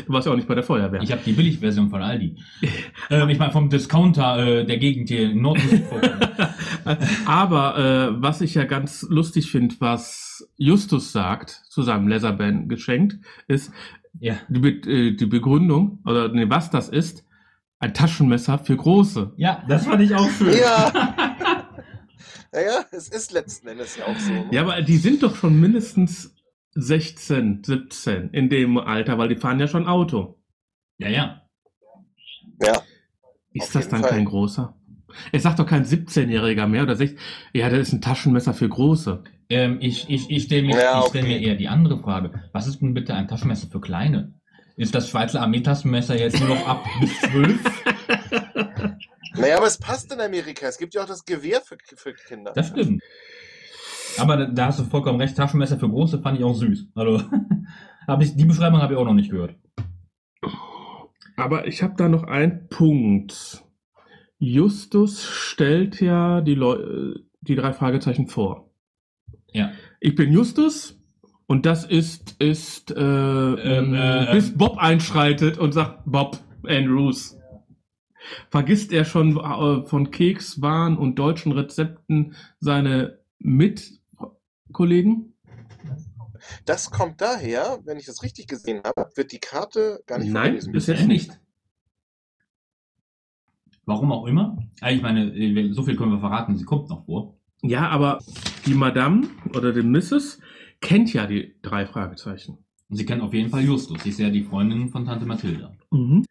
Du 0.05 0.13
warst 0.13 0.27
ja 0.27 0.33
auch 0.33 0.35
nicht 0.35 0.47
bei 0.47 0.55
der 0.55 0.63
Feuerwehr. 0.63 1.01
Ich 1.01 1.11
habe 1.11 1.21
die 1.25 1.31
Billigversion 1.31 1.89
von 1.89 2.01
Aldi. 2.01 2.35
ähm, 3.09 3.29
ich 3.29 3.39
meine 3.39 3.53
vom 3.53 3.69
Discounter 3.69 4.37
äh, 4.37 4.65
der 4.65 4.77
Gegend 4.77 5.09
hier 5.09 5.31
in 5.31 5.41
Nord 5.41 5.59
Aber 7.25 7.77
äh, 7.77 8.21
was 8.21 8.41
ich 8.41 8.53
ja 8.55 8.65
ganz 8.65 9.05
lustig 9.09 9.49
finde, 9.49 9.75
was 9.79 10.47
Justus 10.57 11.11
sagt 11.11 11.63
zu 11.69 11.83
seinem 11.83 12.07
Leatherband 12.07 12.69
geschenkt, 12.69 13.17
ist 13.47 13.71
Ja. 14.19 14.35
die, 14.49 14.59
Be 14.59 14.69
äh, 14.89 15.15
die 15.15 15.25
Begründung, 15.25 15.99
oder 16.05 16.29
nee, 16.29 16.49
was 16.49 16.69
das 16.69 16.89
ist, 16.89 17.25
ein 17.79 17.93
Taschenmesser 17.93 18.59
für 18.59 18.75
Große. 18.75 19.33
Ja, 19.37 19.63
das 19.67 19.85
fand 19.85 20.01
ich 20.01 20.15
auch 20.15 20.29
schön. 20.29 20.57
Ja. 20.57 21.13
Naja, 22.53 22.85
es 22.91 23.09
ist 23.09 23.33
letzten 23.33 23.67
Endes 23.67 23.97
ja 23.97 24.05
auch 24.05 24.17
so. 24.17 24.31
ne? 24.31 24.47
Ja, 24.51 24.61
aber 24.61 24.81
die 24.81 24.97
sind 24.97 25.21
doch 25.21 25.35
schon 25.35 25.59
mindestens 25.59 26.33
16, 26.75 27.61
17 27.63 28.29
in 28.29 28.49
dem 28.49 28.77
Alter, 28.77 29.17
weil 29.17 29.27
die 29.27 29.35
fahren 29.35 29.59
ja 29.59 29.67
schon 29.67 29.85
Auto. 29.85 30.39
Ja, 30.97 31.09
ja. 31.09 31.41
Ja. 32.63 32.81
Ist 33.51 33.63
Auf 33.67 33.71
das 33.73 33.89
dann 33.89 34.01
Fall. 34.01 34.11
kein 34.11 34.25
großer? 34.25 34.75
Es 35.31 35.43
sagt 35.43 35.59
doch 35.59 35.65
kein 35.67 35.83
17-Jähriger 35.85 36.67
mehr 36.67 36.83
oder 36.83 36.95
16. 36.95 37.19
Ja, 37.53 37.69
das 37.69 37.79
ist 37.89 37.93
ein 37.93 38.01
Taschenmesser 38.01 38.53
für 38.53 38.69
Große. 38.69 39.23
Ähm, 39.49 39.77
ich 39.79 40.09
ich, 40.09 40.29
ich 40.29 40.43
stelle 40.43 40.63
mir, 40.63 40.75
Ja, 40.77 40.99
ich 40.99 41.07
stell 41.07 41.23
okay. 41.23 41.39
mir 41.39 41.47
eher 41.47 41.55
die 41.55 41.67
andere 41.67 41.97
Frage. 41.99 42.31
Was 42.51 42.67
ist 42.67 42.81
denn 42.81 42.93
bitte 42.93 43.13
ein 43.13 43.27
Taschenmesser 43.27 43.67
für 43.67 43.79
Kleine? 43.79 44.33
Ist 44.75 44.93
das 44.93 45.09
Schweizer 45.09 45.41
Armeetaschenmesser 45.41 46.17
jetzt 46.19 46.39
nur 46.39 46.49
noch 46.49 46.67
ab 46.67 46.85
bis 46.99 47.19
12? 47.21 47.59
Naja, 49.35 49.57
aber 49.57 49.67
es 49.67 49.77
passt 49.77 50.11
in 50.13 50.19
Amerika. 50.19 50.67
Es 50.67 50.77
gibt 50.77 50.93
ja 50.93 51.03
auch 51.03 51.07
das 51.07 51.25
Gewehr 51.25 51.61
für, 51.61 51.77
für 51.95 52.13
Kinder. 52.13 52.51
Das 52.53 52.67
stimmt. 52.69 53.01
Aber 54.17 54.37
da, 54.37 54.45
da 54.45 54.65
hast 54.67 54.79
du 54.79 54.83
vollkommen 54.83 55.19
recht. 55.21 55.35
Taschenmesser 55.35 55.79
für 55.79 55.89
Große 55.89 56.19
fand 56.21 56.39
ich 56.39 56.43
auch 56.43 56.53
süß. 56.53 56.87
Also, 56.95 57.23
hab 58.07 58.21
ich, 58.21 58.35
die 58.35 58.45
Beschreibung 58.45 58.81
habe 58.81 58.93
ich 58.93 58.99
auch 58.99 59.05
noch 59.05 59.13
nicht 59.13 59.31
gehört. 59.31 59.55
Aber 61.35 61.67
ich 61.67 61.83
habe 61.83 61.93
da 61.97 62.09
noch 62.09 62.23
einen 62.23 62.67
Punkt. 62.67 63.63
Justus 64.39 65.23
stellt 65.23 66.01
ja 66.01 66.41
die, 66.41 66.55
Leu 66.55 66.75
äh, 66.75 67.19
die 67.41 67.55
drei 67.55 67.73
Fragezeichen 67.73 68.27
vor. 68.27 68.66
Ja. 69.53 69.71
Ich 69.99 70.15
bin 70.15 70.31
Justus 70.31 70.99
und 71.47 71.65
das 71.65 71.85
ist, 71.85 72.35
ist 72.39 72.91
äh, 72.91 72.95
Ähm, 72.99 73.93
äh, 73.93 74.33
bis 74.33 74.57
Bob 74.57 74.77
einschreitet 74.77 75.57
und 75.57 75.71
sagt, 75.73 76.03
Bob 76.05 76.39
Andrews. 76.65 77.37
Vergisst 78.49 78.91
er 78.91 79.05
schon 79.05 79.37
äh, 79.37 79.83
von 79.87 80.11
Kekswaren 80.11 80.97
und 80.97 81.15
deutschen 81.15 81.53
Rezepten 81.53 82.35
seine 82.59 83.19
Mitkollegen? 83.39 85.33
Das 86.65 86.91
kommt 86.91 87.21
daher, 87.21 87.79
wenn 87.85 87.97
ich 87.97 88.05
das 88.05 88.23
richtig 88.23 88.47
gesehen 88.47 88.81
habe, 88.83 89.09
wird 89.15 89.31
die 89.31 89.39
Karte 89.39 90.01
gar 90.05 90.19
nicht 90.19 90.31
Nein, 90.31 90.43
vorgelesen. 90.59 90.73
bisher 90.73 91.05
nicht. 91.05 91.39
Warum 93.85 94.11
auch 94.11 94.25
immer. 94.25 94.57
Ich 94.89 95.01
meine, 95.01 95.33
äh, 95.33 95.71
so 95.71 95.83
viel 95.83 95.95
können 95.95 96.11
wir 96.11 96.19
verraten, 96.19 96.57
sie 96.57 96.65
kommt 96.65 96.89
noch 96.89 97.05
vor. 97.05 97.36
Ja, 97.61 97.89
aber 97.89 98.19
die 98.65 98.73
Madame 98.73 99.27
oder 99.55 99.73
die 99.73 99.81
Mrs. 99.81 100.39
kennt 100.79 101.13
ja 101.13 101.25
die 101.25 101.55
drei 101.61 101.85
Fragezeichen. 101.85 102.59
Sie 102.89 103.05
kennt 103.05 103.21
auf 103.21 103.33
jeden 103.33 103.49
Fall 103.49 103.63
Justus. 103.63 104.03
Sie 104.03 104.09
ist 104.09 104.19
ja 104.19 104.29
die 104.29 104.43
Freundin 104.43 104.89
von 104.89 105.05
Tante 105.05 105.25
Mathilda. 105.25 105.73
Mhm. 105.91 106.23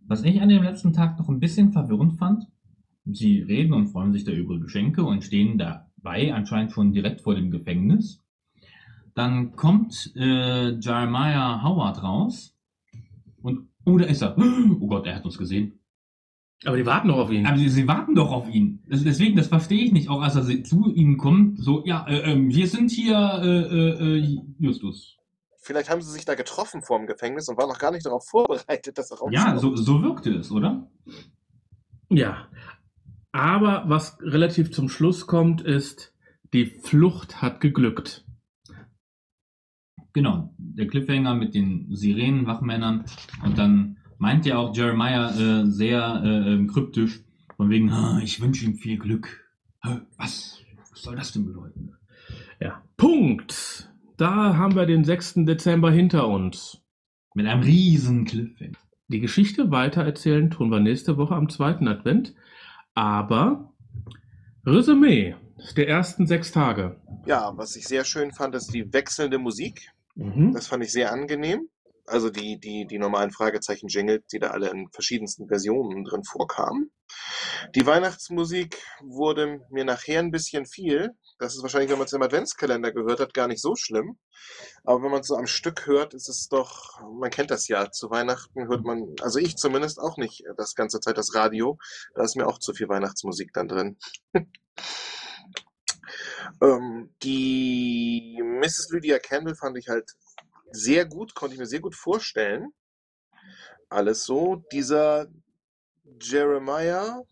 Was 0.00 0.24
ich 0.24 0.42
an 0.42 0.48
dem 0.48 0.62
letzten 0.62 0.92
Tag 0.92 1.18
noch 1.18 1.28
ein 1.28 1.40
bisschen 1.40 1.72
verwirrend 1.72 2.18
fand, 2.18 2.46
sie 3.06 3.40
reden 3.40 3.72
und 3.72 3.88
freuen 3.88 4.12
sich 4.12 4.24
da 4.24 4.32
über 4.32 4.58
Geschenke 4.58 5.04
und 5.04 5.24
stehen 5.24 5.56
dabei 5.56 6.34
anscheinend 6.34 6.72
schon 6.72 6.92
direkt 6.92 7.22
vor 7.22 7.34
dem 7.34 7.50
Gefängnis. 7.50 8.20
Dann 9.14 9.56
kommt 9.56 10.12
äh, 10.16 10.78
Jeremiah 10.78 11.62
Howard 11.62 12.02
raus 12.02 12.54
und, 13.40 13.68
oh, 13.84 13.98
da 13.98 14.06
ist 14.06 14.22
er. 14.22 14.36
Oh 14.80 14.86
Gott, 14.86 15.06
er 15.06 15.16
hat 15.16 15.24
uns 15.24 15.38
gesehen. 15.38 15.78
Aber 16.64 16.76
die 16.76 16.86
warten 16.86 17.08
noch 17.08 17.18
auf 17.18 17.30
ihn. 17.30 17.46
Aber 17.46 17.58
sie, 17.58 17.68
sie 17.68 17.88
warten 17.88 18.14
doch 18.14 18.30
auf 18.30 18.48
ihn. 18.48 18.82
Das, 18.88 19.02
deswegen, 19.02 19.36
das 19.36 19.48
verstehe 19.48 19.84
ich 19.84 19.92
nicht. 19.92 20.08
Auch 20.08 20.22
als 20.22 20.36
er 20.36 20.64
zu 20.64 20.92
ihnen 20.94 21.18
kommt, 21.18 21.58
so, 21.58 21.84
ja, 21.84 22.06
äh, 22.06 22.32
ähm, 22.32 22.50
wir 22.50 22.68
sind 22.68 22.90
hier 22.90 23.16
äh, 23.42 23.48
äh, 23.48 24.18
äh, 24.18 24.38
Justus. 24.58 25.16
Vielleicht 25.60 25.90
haben 25.90 26.02
sie 26.02 26.10
sich 26.10 26.24
da 26.24 26.34
getroffen 26.34 26.82
vor 26.82 26.98
dem 26.98 27.06
Gefängnis 27.06 27.48
und 27.48 27.56
waren 27.56 27.68
noch 27.68 27.78
gar 27.78 27.92
nicht 27.92 28.06
darauf 28.06 28.26
vorbereitet, 28.28 28.98
dass 28.98 29.10
er 29.10 29.18
rauskommt. 29.18 29.34
Ja, 29.34 29.58
so, 29.58 29.76
so 29.76 30.02
wirkte 30.02 30.30
es, 30.30 30.50
oder? 30.50 30.88
Ja. 32.08 32.48
Aber 33.32 33.84
was 33.86 34.18
relativ 34.20 34.72
zum 34.72 34.88
Schluss 34.88 35.26
kommt, 35.26 35.62
ist, 35.62 36.12
die 36.52 36.66
Flucht 36.66 37.40
hat 37.42 37.60
geglückt. 37.60 38.24
Genau, 40.12 40.52
der 40.58 40.86
Cliffhanger 40.86 41.34
mit 41.34 41.54
den 41.54 41.94
Sirenenwachmännern 41.94 43.04
und 43.42 43.56
dann 43.56 43.96
meint 44.22 44.46
ja 44.46 44.56
auch 44.56 44.74
Jeremiah 44.74 45.30
äh, 45.30 45.66
sehr 45.66 46.22
äh, 46.24 46.52
ähm, 46.52 46.68
kryptisch, 46.68 47.24
von 47.56 47.70
wegen, 47.70 47.92
ich 48.22 48.40
wünsche 48.40 48.64
ihm 48.64 48.76
viel 48.76 48.96
Glück. 48.96 49.44
Was? 50.16 50.60
Was 50.90 51.02
soll 51.02 51.16
das 51.16 51.32
denn 51.32 51.44
bedeuten? 51.44 51.94
Ja. 52.60 52.82
Punkt. 52.96 53.90
Da 54.16 54.56
haben 54.56 54.76
wir 54.76 54.86
den 54.86 55.04
6. 55.04 55.44
Dezember 55.44 55.90
hinter 55.90 56.28
uns. 56.28 56.80
Mit 57.34 57.48
einem 57.48 57.62
riesen 57.62 58.24
Cliffhanger. 58.24 58.78
Die 59.08 59.18
Geschichte 59.18 59.72
weitererzählen 59.72 60.50
tun 60.50 60.70
wir 60.70 60.78
nächste 60.78 61.16
Woche 61.16 61.34
am 61.34 61.48
zweiten 61.48 61.88
Advent. 61.88 62.32
Aber 62.94 63.72
Resümee 64.64 65.34
der 65.76 65.88
ersten 65.88 66.28
sechs 66.28 66.52
Tage. 66.52 66.96
Ja, 67.26 67.52
was 67.56 67.74
ich 67.74 67.88
sehr 67.88 68.04
schön 68.04 68.32
fand, 68.32 68.54
ist 68.54 68.72
die 68.72 68.92
wechselnde 68.92 69.38
Musik. 69.38 69.90
Mhm. 70.14 70.52
Das 70.52 70.68
fand 70.68 70.84
ich 70.84 70.92
sehr 70.92 71.12
angenehm. 71.12 71.68
Also 72.04 72.30
die, 72.30 72.58
die, 72.58 72.86
die 72.86 72.98
normalen 72.98 73.30
Fragezeichen-Jingles, 73.30 74.26
die 74.32 74.40
da 74.40 74.48
alle 74.48 74.70
in 74.70 74.88
verschiedensten 74.90 75.46
Versionen 75.46 76.04
drin 76.04 76.24
vorkamen. 76.24 76.90
Die 77.74 77.86
Weihnachtsmusik 77.86 78.76
wurde 79.02 79.60
mir 79.70 79.84
nachher 79.84 80.18
ein 80.18 80.32
bisschen 80.32 80.66
viel. 80.66 81.10
Das 81.38 81.54
ist 81.54 81.62
wahrscheinlich, 81.62 81.90
wenn 81.90 81.98
man 81.98 82.06
es 82.06 82.12
im 82.12 82.22
Adventskalender 82.22 82.92
gehört 82.92 83.20
hat, 83.20 83.34
gar 83.34 83.46
nicht 83.46 83.62
so 83.62 83.76
schlimm. 83.76 84.18
Aber 84.84 85.02
wenn 85.02 85.10
man 85.10 85.20
es 85.20 85.28
so 85.28 85.36
am 85.36 85.46
Stück 85.46 85.86
hört, 85.86 86.14
ist 86.14 86.28
es 86.28 86.48
doch, 86.48 87.00
man 87.18 87.30
kennt 87.30 87.50
das 87.50 87.68
ja, 87.68 87.90
zu 87.90 88.10
Weihnachten 88.10 88.66
hört 88.66 88.84
man, 88.84 89.14
also 89.20 89.38
ich 89.38 89.56
zumindest 89.56 90.00
auch 90.00 90.16
nicht 90.16 90.44
das 90.56 90.74
ganze 90.74 91.00
Zeit 91.00 91.18
das 91.18 91.34
Radio. 91.34 91.78
Da 92.14 92.24
ist 92.24 92.36
mir 92.36 92.46
auch 92.46 92.58
zu 92.58 92.74
viel 92.74 92.88
Weihnachtsmusik 92.88 93.52
dann 93.52 93.68
drin. 93.68 93.98
Ähm, 96.60 97.14
die 97.22 98.40
Mrs. 98.42 98.90
Lydia 98.90 99.18
Kendall 99.18 99.54
fand 99.54 99.78
ich 99.78 99.88
halt 99.88 100.10
sehr 100.72 101.06
gut, 101.06 101.34
konnte 101.34 101.54
ich 101.54 101.60
mir 101.60 101.66
sehr 101.66 101.80
gut 101.80 101.94
vorstellen. 101.94 102.72
Alles 103.88 104.24
so. 104.24 104.64
Dieser 104.72 105.26
Jeremiah, 106.20 107.22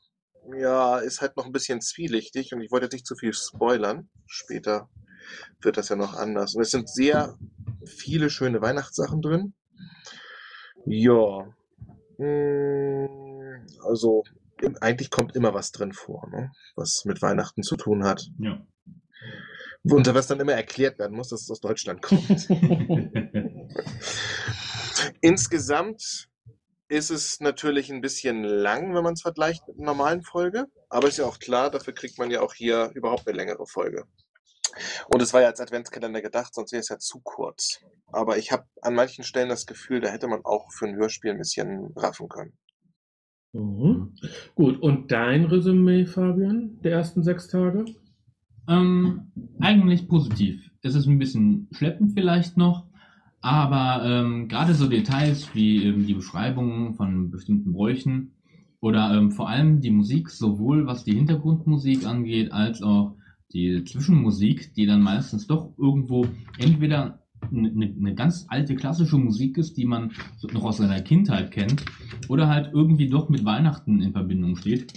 ja, 0.57 0.99
ist 0.99 1.21
halt 1.21 1.37
noch 1.37 1.47
ein 1.47 1.53
bisschen 1.53 1.81
zwielichtig 1.81 2.53
und 2.53 2.61
ich 2.61 2.71
wollte 2.71 2.87
jetzt 2.87 2.93
nicht 2.93 3.07
zu 3.07 3.17
viel 3.17 3.33
spoilern. 3.33 4.09
Später 4.27 4.89
wird 5.61 5.77
das 5.77 5.89
ja 5.89 5.97
noch 5.97 6.15
anders. 6.15 6.55
Und 6.55 6.63
es 6.63 6.71
sind 6.71 6.89
sehr 6.89 7.39
viele 7.87 8.31
schöne 8.31 8.61
Weihnachtssachen 8.61 9.23
drin. 9.23 9.55
Ja. 10.87 11.47
Mm, 12.19 13.67
Also, 13.87 14.25
eigentlich 14.81 15.11
kommt 15.11 15.35
immer 15.35 15.55
was 15.55 15.73
drin 15.73 15.93
vor, 15.93 16.29
ne? 16.31 16.53
was 16.77 17.05
mit 17.05 17.23
Weihnachten 17.23 17.63
zu 17.63 17.77
tun 17.77 18.05
hat. 18.05 18.29
Ja. 18.39 18.67
Und 19.83 20.15
was 20.15 20.27
dann 20.27 20.41
immer 20.41 20.53
erklärt 20.53 20.99
werden 20.99 21.17
muss, 21.17 21.29
dass 21.29 21.43
es 21.43 21.51
aus 21.51 21.61
Deutschland 21.61 22.03
kommt. 22.03 22.49
Insgesamt 25.21 26.29
ist 26.89 27.11
es 27.11 27.41
natürlich 27.41 27.91
ein 27.91 28.01
bisschen 28.01 28.43
lang, 28.43 28.95
wenn 28.95 29.05
man 29.05 29.15
es 29.15 29.23
vergleicht 29.23 29.67
mit 29.69 29.79
einer 29.79 29.87
normalen 29.87 30.23
Folge. 30.23 30.67
Aber 30.89 31.09
ist 31.09 31.19
ja 31.19 31.25
auch 31.25 31.39
klar, 31.39 31.71
dafür 31.71 31.95
kriegt 31.95 32.19
man 32.19 32.31
ja 32.31 32.43
auch 32.43 32.53
hier 32.53 32.91
überhaupt 32.95 33.27
eine 33.27 33.37
längere 33.37 33.67
Folge. 33.67 34.05
Und 35.09 35.23
es 35.23 35.33
war 35.33 35.41
ja 35.41 35.49
als 35.49 35.61
Adventskalender 35.61 36.21
gedacht, 36.21 36.55
sonst 36.55 36.73
wäre 36.73 36.81
es 36.81 36.89
ja 36.89 36.99
zu 36.99 37.21
kurz. 37.23 37.81
Aber 38.13 38.39
ich 38.39 38.53
habe 38.53 38.65
an 38.83 38.95
manchen 38.95 39.25
Stellen 39.25 39.49
das 39.49 39.67
Gefühl, 39.67 40.01
da 40.01 40.09
hätte 40.09 40.29
man 40.29 40.45
auch 40.45 40.73
für 40.73 40.87
ein 40.87 40.97
Hörspiel 40.97 41.31
ein 41.31 41.39
bisschen 41.39 41.93
raffen 41.97 42.29
können. 42.29 42.53
Mhm. 43.53 44.15
Gut, 44.55 44.81
und 44.81 45.11
dein 45.11 45.45
Resümee, 45.45 46.07
Fabian, 46.07 46.81
der 46.83 46.93
ersten 46.93 47.23
sechs 47.23 47.49
Tage? 47.49 47.85
Ähm, 48.71 49.33
eigentlich 49.59 50.07
positiv. 50.07 50.71
Es 50.83 50.95
ist 50.95 51.09
ein 51.09 51.19
bisschen 51.19 51.67
schleppend 51.73 52.13
vielleicht 52.15 52.57
noch, 52.57 52.87
aber 53.41 54.05
ähm, 54.05 54.47
gerade 54.47 54.75
so 54.75 54.89
Details 54.89 55.53
wie 55.55 55.85
ähm, 55.85 56.07
die 56.07 56.15
Beschreibungen 56.15 56.95
von 56.95 57.33
bestimmten 57.33 57.73
Bräuchen 57.73 58.31
oder 58.81 59.13
ähm, 59.13 59.33
vor 59.33 59.49
allem 59.49 59.81
die 59.81 59.91
Musik, 59.91 60.31
sowohl 60.31 60.87
was 60.87 61.03
die 61.03 61.15
Hintergrundmusik 61.15 62.07
angeht, 62.07 62.53
als 62.53 62.81
auch 62.81 63.17
die 63.53 63.83
Zwischenmusik, 63.83 64.73
die 64.75 64.87
dann 64.87 65.03
meistens 65.03 65.49
doch 65.49 65.73
irgendwo 65.77 66.29
entweder 66.59 67.25
eine 67.51 67.71
ne 67.73 68.15
ganz 68.15 68.47
alte 68.49 68.77
klassische 68.77 69.19
Musik 69.19 69.59
ist, 69.59 69.79
die 69.79 69.85
man 69.85 70.13
noch 70.53 70.63
aus 70.63 70.77
seiner 70.77 71.01
Kindheit 71.01 71.51
kennt, 71.51 71.85
oder 72.29 72.47
halt 72.47 72.71
irgendwie 72.73 73.09
doch 73.09 73.29
mit 73.29 73.45
Weihnachten 73.45 74.01
in 74.01 74.13
Verbindung 74.13 74.55
steht. 74.55 74.93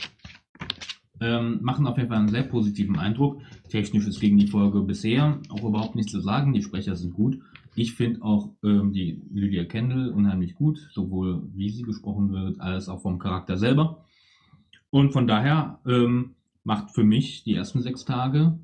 Ähm, 1.24 1.60
machen 1.62 1.88
auf 1.88 1.96
jeden 1.96 2.10
Fall 2.10 2.18
einen 2.18 2.28
sehr 2.28 2.44
positiven 2.44 3.00
Eindruck. 3.00 3.42
Technisch 3.70 4.06
ist 4.06 4.20
gegen 4.20 4.38
die 4.38 4.48
Folge 4.48 4.82
bisher 4.82 5.40
auch 5.48 5.64
überhaupt 5.64 5.96
nichts 5.96 6.12
zu 6.12 6.20
sagen. 6.20 6.52
Die 6.52 6.62
Sprecher 6.62 6.98
sind 6.98 7.14
gut. 7.14 7.40
Ich 7.76 7.94
finde 7.94 8.22
auch 8.24 8.50
ähm, 8.62 8.92
die 8.92 9.22
Lydia 9.32 9.64
Kendall 9.64 10.10
unheimlich 10.10 10.54
gut, 10.54 10.86
sowohl 10.92 11.44
wie 11.56 11.70
sie 11.70 11.84
gesprochen 11.84 12.34
wird, 12.34 12.60
als 12.60 12.90
auch 12.90 13.02
vom 13.02 13.20
Charakter 13.20 13.56
selber. 13.56 14.04
Und 14.90 15.14
von 15.14 15.26
daher 15.26 15.80
ähm, 15.88 16.36
macht 16.66 16.92
für 16.92 17.06
mich 17.06 17.46
die 17.46 17.56
ersten 17.56 17.82
sechs 17.82 18.04
Tage 18.04 18.60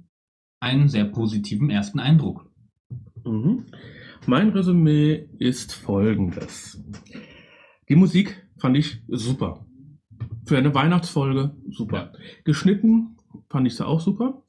einen 0.59 0.89
sehr 0.89 1.05
positiven 1.05 1.69
ersten 1.69 2.01
Eindruck. 2.01 2.51
Mhm. 3.23 3.67
Mein 4.25 4.49
Resümee 4.49 5.29
ist 5.37 5.71
folgendes. 5.71 6.83
Die 7.87 7.95
Musik 7.95 8.45
fand 8.57 8.75
ich 8.75 9.01
super. 9.07 9.65
Für 10.49 10.57
eine 10.57 10.73
Weihnachtsfolge 10.73 11.51
super. 11.69 12.11
Geschnitten 12.43 13.17
fand 13.51 13.67
ich 13.67 13.75
sie 13.75 13.85
auch 13.85 13.99
super. 13.99 14.41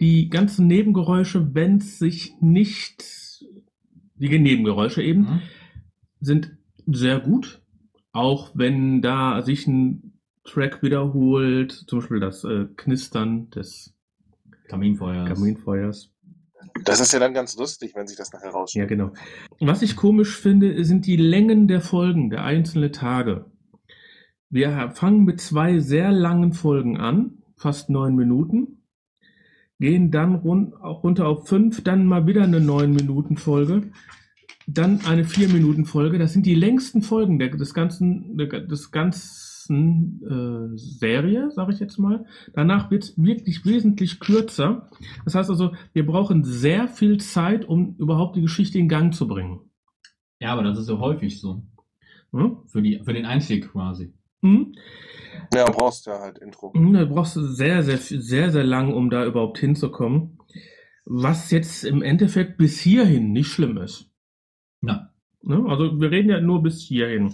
Die 0.00 0.28
ganzen 0.30 0.66
Nebengeräusche, 0.66 1.54
wenn 1.54 1.76
es 1.76 2.00
sich 2.00 2.32
nicht, 2.40 3.44
die 4.16 4.36
Nebengeräusche 4.36 5.04
eben, 5.04 5.20
Mhm. 5.20 5.42
sind 6.18 6.56
sehr 6.88 7.20
gut. 7.20 7.62
Auch 8.10 8.50
wenn 8.54 9.00
da 9.00 9.42
sich 9.42 9.68
ein 9.68 10.14
Track 10.42 10.82
wiederholt, 10.82 11.70
zum 11.86 12.00
Beispiel 12.00 12.18
das 12.18 12.42
äh, 12.42 12.64
Knistern 12.76 13.48
des 13.50 13.94
Kaminfeuer. 14.66 15.24
Kaminfeuers. 15.26 16.10
Das 16.82 16.98
ist 16.98 17.12
ja 17.12 17.20
dann 17.20 17.32
ganz 17.32 17.56
lustig, 17.56 17.92
wenn 17.94 18.08
sich 18.08 18.16
das 18.16 18.32
nachher 18.32 18.50
rausstellt. 18.50 18.90
Ja, 18.90 18.96
genau. 18.96 19.12
Was 19.60 19.82
ich 19.82 19.94
komisch 19.94 20.36
finde, 20.36 20.84
sind 20.84 21.06
die 21.06 21.16
Längen 21.16 21.68
der 21.68 21.80
Folgen, 21.80 22.28
der 22.28 22.42
einzelnen 22.42 22.90
Tage. 22.92 23.44
Wir 24.50 24.90
fangen 24.90 25.24
mit 25.24 25.40
zwei 25.40 25.78
sehr 25.80 26.12
langen 26.12 26.52
Folgen 26.52 26.96
an, 26.98 27.42
fast 27.56 27.90
neun 27.90 28.14
Minuten, 28.14 28.82
gehen 29.78 30.10
dann 30.10 30.36
run 30.36 30.72
runter 30.74 31.26
auf 31.28 31.48
fünf, 31.48 31.82
dann 31.82 32.06
mal 32.06 32.26
wieder 32.26 32.44
eine 32.44 32.60
neun 32.60 32.92
Minuten 32.92 33.36
Folge. 33.36 33.90
dann 34.66 35.00
eine 35.06 35.24
4-Minuten-Folge. 35.24 36.18
Das 36.18 36.32
sind 36.32 36.44
die 36.44 36.54
längsten 36.54 37.02
Folgen 37.02 37.38
der, 37.38 37.50
des 37.50 37.72
ganzen, 37.72 38.36
der, 38.36 38.48
des 38.60 38.90
ganzen 38.90 40.22
äh, 40.24 40.76
Serie, 40.76 41.50
sage 41.52 41.72
ich 41.72 41.80
jetzt 41.80 41.98
mal. 41.98 42.26
Danach 42.52 42.90
wird 42.90 43.04
es 43.04 43.22
wirklich 43.22 43.64
wesentlich 43.64 44.18
kürzer. 44.20 44.90
Das 45.24 45.34
heißt 45.34 45.50
also, 45.50 45.72
wir 45.92 46.04
brauchen 46.04 46.44
sehr 46.44 46.88
viel 46.88 47.18
Zeit, 47.18 47.64
um 47.64 47.94
überhaupt 47.98 48.36
die 48.36 48.42
Geschichte 48.42 48.78
in 48.78 48.88
Gang 48.88 49.14
zu 49.14 49.28
bringen. 49.28 49.60
Ja, 50.40 50.52
aber 50.52 50.62
das 50.62 50.78
ist 50.78 50.88
ja 50.88 50.98
häufig 50.98 51.40
so. 51.40 51.62
Hm? 52.32 52.58
Für, 52.66 52.82
die, 52.82 53.00
für 53.04 53.12
den 53.12 53.24
Einstieg 53.24 53.70
quasi. 53.70 54.12
Hm? 54.42 54.74
Ja, 55.54 55.70
brauchst 55.70 56.06
du 56.06 56.10
ja 56.10 56.20
halt 56.20 56.38
Intro. 56.38 56.72
Hm, 56.74 56.92
Da 56.92 57.04
brauchst 57.04 57.36
du 57.36 57.42
sehr, 57.42 57.82
sehr, 57.82 57.98
sehr, 57.98 58.50
sehr 58.50 58.64
lang, 58.64 58.92
um 58.92 59.10
da 59.10 59.24
überhaupt 59.24 59.58
hinzukommen. 59.58 60.38
Was 61.04 61.50
jetzt 61.50 61.84
im 61.84 62.02
Endeffekt 62.02 62.58
bis 62.58 62.80
hierhin 62.80 63.32
nicht 63.32 63.48
schlimm 63.48 63.76
ist. 63.78 64.10
Ja. 64.82 65.10
Ne? 65.42 65.64
Also 65.68 66.00
wir 66.00 66.10
reden 66.10 66.30
ja 66.30 66.40
nur 66.40 66.62
bis 66.62 66.80
hierhin. 66.82 67.32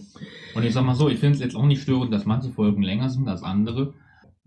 Und 0.55 0.63
ich 0.65 0.75
sag 0.75 0.85
mal 0.85 0.95
so, 0.95 1.09
ich 1.09 1.19
finde 1.19 1.37
es 1.37 1.43
jetzt 1.43 1.57
auch 1.57 1.65
nicht 1.65 1.83
störend, 1.83 2.13
dass 2.13 2.27
manche 2.27 2.51
Folgen 2.51 2.83
länger 2.83 3.09
sind 3.09 3.29
als 3.29 3.43
andere. 3.43 3.95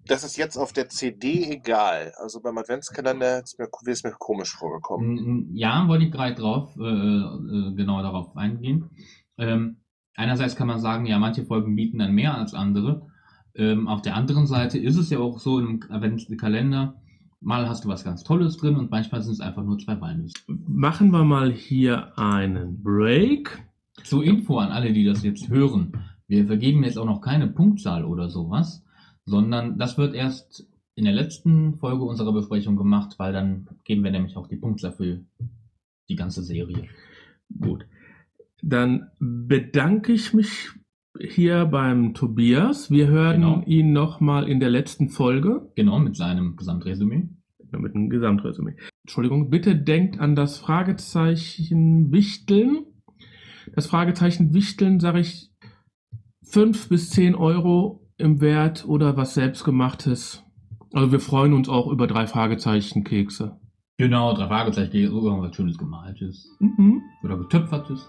Das 0.08 0.24
ist 0.24 0.38
jetzt 0.38 0.56
auf 0.58 0.72
der 0.72 0.88
CD 0.90 1.52
egal. 1.52 2.14
Also 2.18 2.40
beim 2.40 2.58
Adventskalender 2.60 3.42
ist 3.44 3.58
mir, 3.58 3.66
wäre 3.66 3.92
es 3.94 4.04
mir 4.04 4.12
komisch 4.12 4.56
vorgekommen. 4.56 5.16
Mm, 5.16 5.56
Ja, 5.56 5.88
wollte 5.88 6.06
ich 6.06 6.12
gerade 6.12 6.36
drauf, 6.36 6.76
äh, 6.78 6.84
äh, 6.84 7.74
genau 7.76 8.04
darauf 8.04 8.38
eingehen. 8.38 8.92
Ähm, 9.40 9.78
einerseits 10.16 10.56
kann 10.56 10.68
man 10.68 10.80
sagen, 10.80 11.06
ja, 11.06 11.20
manche 11.20 11.46
Folgen 11.46 11.76
bieten 11.76 12.00
dann 12.00 12.14
mehr 12.14 12.38
als 12.38 12.54
andere. 12.54 13.08
Ähm, 13.56 13.88
auf 13.88 14.02
der 14.02 14.16
anderen 14.16 14.48
Seite 14.48 14.78
ist 14.78 14.98
es 14.98 15.10
ja 15.10 15.20
auch 15.20 15.40
so 15.40 15.60
im 15.60 15.82
Adventskalender, 15.90 16.96
mal 17.42 17.70
hast 17.70 17.86
du 17.86 17.90
was 17.90 18.04
ganz 18.04 18.24
Tolles 18.24 18.58
drin 18.58 18.76
und 18.76 18.92
manchmal 18.92 19.22
sind 19.22 19.34
es 19.34 19.40
einfach 19.40 19.64
nur 19.64 19.78
zwei 19.78 20.00
Walnüsse. 20.02 20.36
Machen 20.48 21.12
wir 21.12 21.24
mal 21.24 21.52
hier 21.52 22.18
einen 22.18 22.82
Break. 22.82 23.64
Zur 24.04 24.24
Info 24.24 24.58
an 24.58 24.72
alle, 24.72 24.92
die 24.92 25.06
das 25.06 25.24
jetzt 25.24 25.48
hören. 25.50 25.94
Wir 26.28 26.48
vergeben 26.48 26.84
jetzt 26.84 26.98
auch 26.98 27.06
noch 27.06 27.22
keine 27.22 27.48
Punktzahl 27.48 28.04
oder 28.04 28.30
sowas, 28.30 28.84
sondern 29.26 29.78
das 29.78 29.98
wird 29.98 30.16
erst 30.16 30.68
in 30.96 31.06
der 31.06 31.14
letzten 31.14 31.76
Folge 31.76 32.04
unserer 32.04 32.34
Besprechung 32.34 32.76
gemacht, 32.76 33.16
weil 33.18 33.32
dann 33.32 33.68
geben 33.84 34.04
wir 34.04 34.12
nämlich 34.12 34.36
auch 34.38 34.48
die 34.48 34.56
Punktzahl 34.58 34.94
für 34.94 35.22
die 36.10 36.16
ganze 36.16 36.42
Serie. 36.44 36.88
Gut. 37.60 37.86
Dann 38.62 39.08
bedanke 39.20 40.14
ich 40.14 40.34
mich 40.34 40.70
hier 41.20 41.66
beim 41.66 42.14
Tobias. 42.14 42.90
Wir 42.92 43.08
hören 43.08 43.42
Genau. 43.42 43.64
ihn 43.66 43.94
nochmal 43.94 44.50
in 44.50 44.60
der 44.60 44.70
letzten 44.70 45.10
Folge. 45.10 45.72
Genau, 45.76 46.00
mit 46.00 46.16
seinem 46.16 46.56
Gesamtresümee. 46.56 47.30
Mit 47.78 47.94
einem 47.96 48.10
Gesamtresümee. 48.10 48.76
Entschuldigung, 49.04 49.50
bitte 49.50 49.76
denkt 49.76 50.20
an 50.20 50.36
das 50.36 50.58
Fragezeichen 50.58 52.12
Wichteln. 52.12 52.86
Das 53.74 53.88
Fragezeichen 53.88 54.54
Wichteln, 54.54 55.00
sage 55.00 55.20
ich, 55.20 55.52
5 56.44 56.88
bis 56.90 57.10
10 57.10 57.36
Euro 57.36 58.08
im 58.18 58.40
Wert 58.40 58.86
oder 58.88 59.18
was 59.18 59.34
selbstgemachtes. 59.34 60.44
Also 60.94 61.12
wir 61.12 61.20
freuen 61.20 61.54
uns 61.54 61.68
auch 61.68 61.92
über 61.92 62.08
drei 62.08 62.28
Fragezeichen 62.28 63.04
Kekse. 63.04 63.60
Genau, 63.98 64.34
drei 64.34 64.48
Fragezeichen, 64.48 65.10
so 65.10 65.28
irgendwas 65.28 65.56
Schönes 65.56 65.78
gemaltes 65.78 66.48
Mhm. 66.60 67.02
oder 67.24 67.38
getöpfertes. 67.38 68.08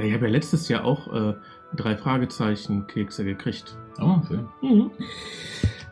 Ja, 0.00 0.06
ich 0.06 0.14
habe 0.14 0.26
ja 0.26 0.32
letztes 0.32 0.68
Jahr 0.68 0.84
auch 0.86 1.12
äh, 1.12 1.34
drei 1.76 1.94
Fragezeichen 1.94 2.86
Kekse 2.86 3.22
gekriegt. 3.22 3.76
Oh, 4.00 4.16
schön. 4.26 4.48
Mhm. 4.62 4.90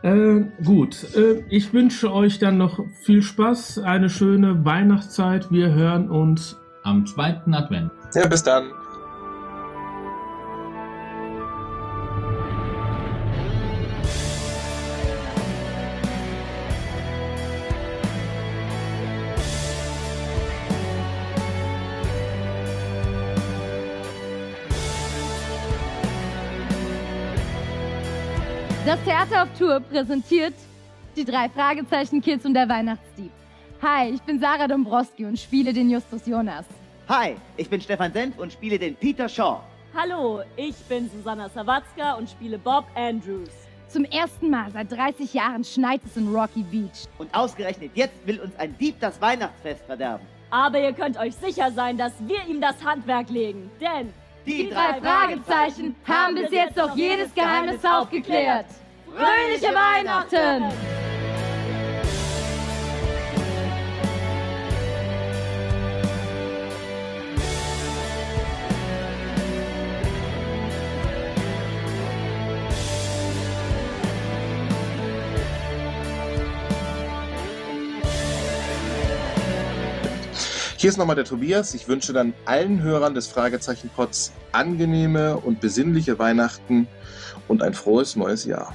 Äh, 0.01 0.63
gut, 0.63 1.15
äh, 1.15 1.43
ich 1.49 1.73
wünsche 1.73 2.11
euch 2.11 2.39
dann 2.39 2.57
noch 2.57 2.79
viel 3.03 3.21
Spaß, 3.21 3.79
eine 3.79 4.09
schöne 4.09 4.65
Weihnachtszeit. 4.65 5.51
Wir 5.51 5.73
hören 5.73 6.09
uns 6.09 6.57
Am 6.81 7.05
zweiten 7.05 7.53
Advent. 7.53 7.91
Ja, 8.15 8.25
bis 8.25 8.41
dann. 8.41 8.71
Das 28.89 29.03
Theater 29.03 29.43
auf 29.43 29.49
Tour 29.55 29.79
präsentiert 29.81 30.55
die 31.15 31.23
drei 31.23 31.47
Fragezeichen 31.47 32.23
Kids 32.23 32.43
und 32.43 32.55
der 32.55 32.67
Weihnachtsdieb. 32.67 33.29
Hi, 33.83 34.09
ich 34.09 34.21
bin 34.23 34.39
Sarah 34.39 34.67
Dombrowski 34.67 35.25
und 35.25 35.37
spiele 35.37 35.71
den 35.71 35.91
Justus 35.91 36.25
Jonas. 36.25 36.65
Hi, 37.07 37.35
ich 37.55 37.69
bin 37.69 37.79
Stefan 37.81 38.11
Senf 38.11 38.39
und 38.39 38.51
spiele 38.51 38.79
den 38.79 38.95
Peter 38.95 39.29
Shaw. 39.29 39.59
Hallo, 39.95 40.41
ich 40.55 40.75
bin 40.87 41.07
Susanna 41.07 41.49
Sawatzka 41.49 42.13
und 42.13 42.31
spiele 42.31 42.57
Bob 42.57 42.85
Andrews. 42.95 43.51
Zum 43.89 44.05
ersten 44.05 44.49
Mal 44.49 44.71
seit 44.71 44.91
30 44.91 45.35
Jahren 45.35 45.63
schneit 45.63 46.01
es 46.03 46.17
in 46.17 46.27
Rocky 46.33 46.63
Beach. 46.63 47.07
Und 47.19 47.31
ausgerechnet 47.31 47.91
jetzt 47.93 48.25
will 48.25 48.39
uns 48.39 48.55
ein 48.55 48.75
Dieb 48.79 48.99
das 48.99 49.21
Weihnachtsfest 49.21 49.85
verderben. 49.85 50.25
Aber 50.49 50.81
ihr 50.81 50.93
könnt 50.93 51.15
euch 51.19 51.35
sicher 51.35 51.71
sein, 51.73 51.95
dass 51.95 52.13
wir 52.21 52.43
ihm 52.47 52.59
das 52.59 52.83
Handwerk 52.83 53.29
legen. 53.29 53.69
Denn 53.79 54.11
Die, 54.45 54.69
Drei 54.69 54.99
Fragezeichen 54.99 55.95
haben 56.07 56.35
bis 56.35 56.51
jetzt 56.51 56.77
doch 56.77 56.95
jedes 56.95 57.33
Geheimnis 57.33 57.83
aufgeklärt. 57.83 58.65
Fröhliche 59.05 59.73
Weihnachten! 59.73 60.63
Hier 80.79 80.89
ist 80.89 80.95
nochmal 80.95 81.17
der 81.17 81.25
Tobias. 81.25 81.73
Ich 81.73 81.89
wünsche 81.89 82.13
dann 82.13 82.33
allen 82.45 82.81
Hörern 82.81 83.13
des 83.13 83.27
Fragezeichen 83.27 83.89
Pods 83.89 84.31
angenehme 84.53 85.35
und 85.35 85.59
besinnliche 85.59 86.17
Weihnachten 86.19 86.87
und 87.49 87.61
ein 87.61 87.73
frohes 87.73 88.15
neues 88.15 88.45
Jahr. 88.45 88.73